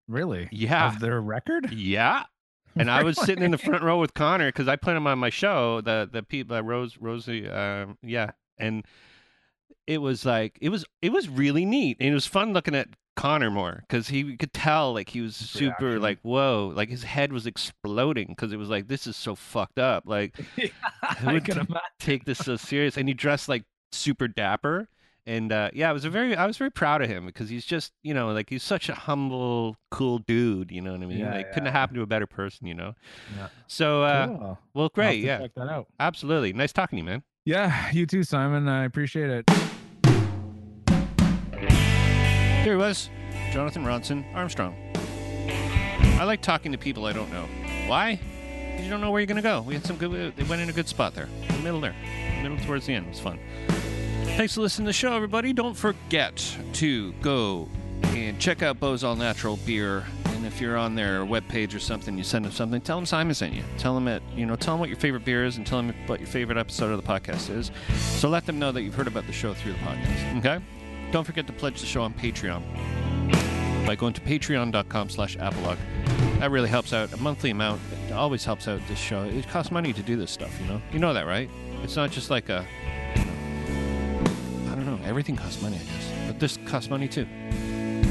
Really? 0.09 0.49
Yeah. 0.51 0.89
Of 0.89 1.01
their 1.01 1.21
record? 1.21 1.71
Yeah. 1.73 2.25
And 2.79 2.91
I 2.91 3.03
was 3.03 3.16
sitting 3.20 3.45
in 3.45 3.53
the 3.53 3.59
front 3.59 3.83
row 3.83 4.01
with 4.01 4.14
Connor 4.14 4.49
because 4.49 4.66
I 4.66 4.77
played 4.77 4.97
him 4.97 5.07
on 5.07 5.18
my 5.18 5.31
show, 5.31 5.81
the 5.81 6.09
the 6.11 6.22
people 6.22 6.57
uh, 6.57 6.61
Rose 6.62 6.99
Rosie, 6.99 7.49
um, 7.49 7.99
yeah, 8.03 8.33
and 8.59 8.85
it 9.87 9.99
was 9.99 10.25
like 10.27 10.59
it 10.61 10.70
was 10.70 10.85
it 11.01 11.12
was 11.12 11.29
really 11.29 11.64
neat. 11.64 11.97
And 12.01 12.11
it 12.11 12.14
was 12.14 12.27
fun 12.27 12.53
looking 12.53 12.75
at 12.75 12.89
Connor 13.16 13.51
more 13.51 13.85
because 13.89 14.09
he 14.09 14.37
could 14.37 14.53
tell 14.53 14.93
like 14.93 15.11
he 15.11 15.20
was 15.20 15.37
super 15.37 15.85
reaction. 15.85 16.03
like 16.03 16.18
whoa 16.22 16.72
like 16.75 16.89
his 16.89 17.05
head 17.05 17.33
was 17.33 17.47
exploding 17.47 18.27
because 18.29 18.53
it 18.53 18.57
was 18.57 18.68
like 18.68 18.89
this 18.89 19.07
is 19.07 19.16
so 19.16 19.35
fucked 19.35 19.79
up. 19.79 20.05
Like 20.07 20.37
I 21.03 21.33
would 21.35 21.45
can 21.45 21.66
t- 21.66 21.75
take 22.01 22.25
this 22.25 22.39
so 22.39 22.57
serious. 22.57 22.97
And 22.97 23.09
he 23.09 23.14
dressed 23.14 23.49
like 23.49 23.64
super 23.93 24.27
dapper 24.27 24.89
and 25.27 25.51
uh, 25.53 25.70
yeah, 25.72 25.89
I 25.91 25.93
was 25.93 26.05
a 26.05 26.11
very 26.11 26.37
I 26.37 26.47
was 26.47 26.57
very 26.57 26.70
proud 26.70 27.03
of 27.03 27.09
him 27.09 27.27
because 27.27 27.49
he's 27.49 27.64
just 27.64 27.93
you 28.03 28.12
know 28.14 28.33
like 28.33 28.51
he's 28.51 28.62
such 28.62 28.89
a 28.89 28.95
humble, 28.95 29.77
cool 29.91 30.18
dude. 30.18 30.70
You 30.70 30.81
know 30.81 30.93
what 30.93 31.03
I 31.03 31.07
mean? 31.07 31.18
Yeah, 31.18 31.35
like 31.35 31.49
couldn't 31.53 31.66
have 31.66 31.75
happened 31.75 31.97
to 31.97 32.03
a 32.03 32.07
better 32.07 32.27
person. 32.27 32.66
You 32.66 32.75
know. 32.75 32.95
Yeah. 33.37 33.49
So 33.66 34.03
uh, 34.03 34.27
Cool. 34.27 34.59
Well, 34.75 34.89
great, 34.95 35.20
yeah, 35.22 35.39
Check 35.39 35.55
that 35.57 35.68
out. 35.68 35.87
absolutely, 36.01 36.53
nice 36.53 36.72
talking 36.72 36.97
to 36.99 37.01
you, 37.03 37.09
man. 37.09 37.22
Yeah, 37.45 37.91
you 37.93 38.07
too, 38.07 38.22
Simon. 38.22 38.68
I 38.68 38.85
appreciate 38.85 39.31
it. 39.31 39.51
Here 42.64 42.72
he 42.72 42.77
was, 42.77 43.11
Jonathan 43.53 43.85
Ronson 43.85 44.25
Armstrong. 44.35 44.75
I 46.18 46.25
like 46.25 46.41
talking 46.41 46.72
to 46.72 46.79
people 46.79 47.05
I 47.05 47.12
don't 47.12 47.31
know. 47.31 47.47
Why? 47.87 48.16
'Cause 48.16 48.83
you 48.85 48.89
don't 48.91 49.01
know 49.03 49.11
where 49.11 49.20
you're 49.20 49.27
gonna 49.27 49.43
go. 49.43 49.61
We 49.62 49.75
had 49.75 49.85
some 49.85 49.97
good. 49.97 50.35
They 50.37 50.43
went 50.45 50.62
in 50.62 50.68
a 50.68 50.72
good 50.72 50.89
spot 50.89 51.14
there, 51.14 51.29
the 51.49 51.59
middle 51.59 51.81
there, 51.81 51.95
middle 52.43 52.57
towards 52.59 52.87
the 52.87 52.95
end. 52.95 53.07
It 53.07 53.11
was 53.11 53.20
fun. 53.20 53.39
Thanks 54.37 54.57
for 54.57 54.62
listening 54.62 54.87
to 54.87 54.89
the 54.89 54.93
show, 54.95 55.14
everybody. 55.14 55.53
Don't 55.53 55.76
forget 55.76 56.57
to 56.74 57.12
go 57.14 57.68
and 58.03 58.37
check 58.41 58.62
out 58.62 58.80
Beau's 58.80 59.05
All 59.05 59.14
Natural 59.14 59.57
Beer. 59.59 60.05
And 60.26 60.45
if 60.45 60.61
you're 60.61 60.76
on 60.76 60.97
their 60.97 61.20
webpage 61.20 61.72
or 61.72 61.78
something, 61.78 62.18
you 62.18 62.24
send 62.24 62.45
them 62.45 62.51
something. 62.51 62.80
Tell 62.80 62.97
them 62.97 63.07
Simon 63.07 63.32
sent 63.35 63.55
you. 63.55 63.62
Tell 63.78 63.95
them 63.95 64.09
it. 64.09 64.24
You 64.35 64.45
know, 64.45 64.57
tell 64.57 64.74
them 64.74 64.80
what 64.80 64.89
your 64.89 64.99
favorite 64.99 65.24
beer 65.24 65.45
is, 65.45 65.57
and 65.57 65.64
tell 65.64 65.80
them 65.80 65.95
what 66.07 66.18
your 66.18 66.26
favorite 66.26 66.59
episode 66.59 66.91
of 66.91 67.01
the 67.01 67.09
podcast 67.09 67.49
is. 67.49 67.70
So 67.97 68.28
let 68.28 68.45
them 68.45 68.59
know 68.59 68.72
that 68.72 68.82
you've 68.82 68.97
heard 68.97 69.07
about 69.07 69.24
the 69.28 69.32
show 69.32 69.55
through 69.55 69.74
the 69.74 69.78
podcast. 69.78 70.39
Okay. 70.39 70.64
Don't 71.12 71.24
forget 71.24 71.47
to 71.47 71.53
pledge 71.53 71.80
the 71.80 71.87
show 71.87 72.03
on 72.03 72.12
Patreon 72.12 73.87
by 73.87 73.95
going 73.95 74.14
to 74.14 74.20
patreon.com 74.20 75.11
slash 75.11 75.37
apolog. 75.37 75.78
That 76.41 76.51
really 76.51 76.68
helps 76.68 76.93
out. 76.93 77.12
A 77.12 77.16
monthly 77.18 77.51
amount 77.51 77.80
always 78.12 78.45
helps 78.45 78.66
out 78.66 78.80
this 78.89 78.99
show. 78.99 79.22
It 79.22 79.49
costs 79.49 79.70
money 79.70 79.93
to 79.93 80.03
do 80.03 80.16
this 80.16 80.32
stuff, 80.32 80.53
you 80.61 80.66
know. 80.66 80.82
You 80.93 80.99
know 80.99 81.14
that, 81.14 81.24
right? 81.24 81.49
It's 81.85 81.95
not 81.95 82.11
just 82.11 82.30
like 82.30 82.49
a. 82.49 82.66
Everything 85.05 85.37
costs 85.37 85.61
money, 85.63 85.77
I 85.77 85.85
guess, 85.85 86.13
but 86.27 86.41
this 86.41 86.59
costs 86.67 86.91
money 86.91 87.09
too. 87.09 87.27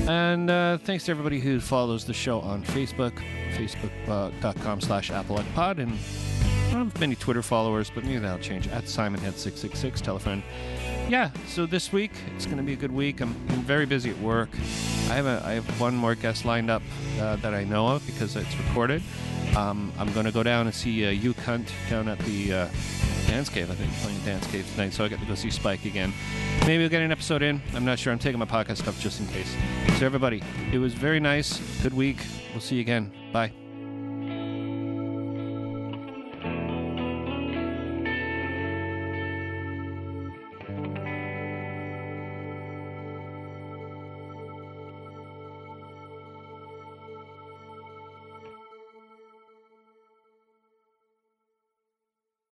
And 0.08 0.50
uh, 0.50 0.80
thanks 0.80 1.06
to 1.06 1.12
everybody 1.12 1.40
who 1.40 1.60
follows 1.62 2.04
the 2.04 2.14
show 2.14 2.42
on 2.42 2.64
Facebook, 2.64 3.14
facebook.com 3.56 4.82
slash 4.82 5.10
ApplePod. 5.10 5.80
And 5.80 5.98
I 6.68 6.74
don't 6.74 6.90
have 6.90 7.00
many 7.00 7.16
Twitter 7.16 7.42
followers, 7.42 7.90
but 7.94 8.04
maybe 8.04 8.20
that'll 8.20 8.40
change. 8.40 8.68
At 8.68 8.84
SimonHead666, 8.84 10.02
telephone. 10.02 10.44
Yeah, 11.08 11.32
so 11.48 11.66
this 11.66 11.94
week, 11.94 12.12
it's 12.36 12.46
going 12.46 12.58
to 12.58 12.64
be 12.64 12.74
a 12.74 12.78
good 12.78 12.92
week. 12.92 13.22
I'm, 13.22 13.36
I'm 13.50 13.62
very 13.62 13.86
busy 13.86 14.10
at 14.10 14.18
work. 14.20 14.50
I 15.10 15.16
have, 15.16 15.26
a, 15.26 15.42
I 15.46 15.54
have 15.54 15.80
one 15.80 15.96
more 15.96 16.16
guest 16.16 16.44
lined 16.44 16.70
up 16.70 16.82
uh, 17.20 17.38
that 17.38 17.54
I 17.54 17.64
know 17.64 17.88
of 17.88 18.06
because 18.06 18.36
it's 18.36 18.58
recorded. 18.58 19.02
Um, 19.56 19.94
I'm 19.98 20.12
going 20.14 20.26
to 20.26 20.32
go 20.32 20.44
down 20.44 20.66
and 20.66 20.76
see 20.76 21.06
uh, 21.06 21.12
Hugh 21.12 21.34
Cunt 21.34 21.70
down 21.90 22.08
at 22.08 22.20
the 22.20 22.54
uh, 22.54 22.68
Dance 23.28 23.50
Cave, 23.50 23.70
I 23.72 23.76
think, 23.76 23.92
playing 23.94 24.20
Dance 24.22 24.48
Cave 24.48 24.70
tonight, 24.72 24.94
so 24.94 25.04
I 25.04 25.08
got 25.10 25.20
to 25.20 25.26
go 25.26 25.36
see 25.36 25.50
Spike 25.50 25.86
again. 25.86 26.14
Maybe 26.62 26.80
we'll 26.80 26.90
get 26.90 27.02
an 27.02 27.12
episode 27.12 27.42
in. 27.42 27.62
I'm 27.74 27.86
not 27.86 28.00
sure. 28.00 28.14
I'm 28.14 28.20
taking 28.20 28.40
my 28.40 28.46
podcast 28.46 28.78
stuff 28.78 29.00
just 29.00 29.20
in 29.20 29.28
case. 29.28 29.56
So, 30.00 30.06
everybody, 30.06 30.42
it 30.72 30.78
was 30.78 30.94
very 30.94 31.20
nice. 31.20 31.60
Good 31.82 31.94
week. 31.94 32.18
We'll 32.52 32.62
see 32.62 32.76
you 32.76 32.82
again. 32.82 33.12
Bye. 33.32 33.63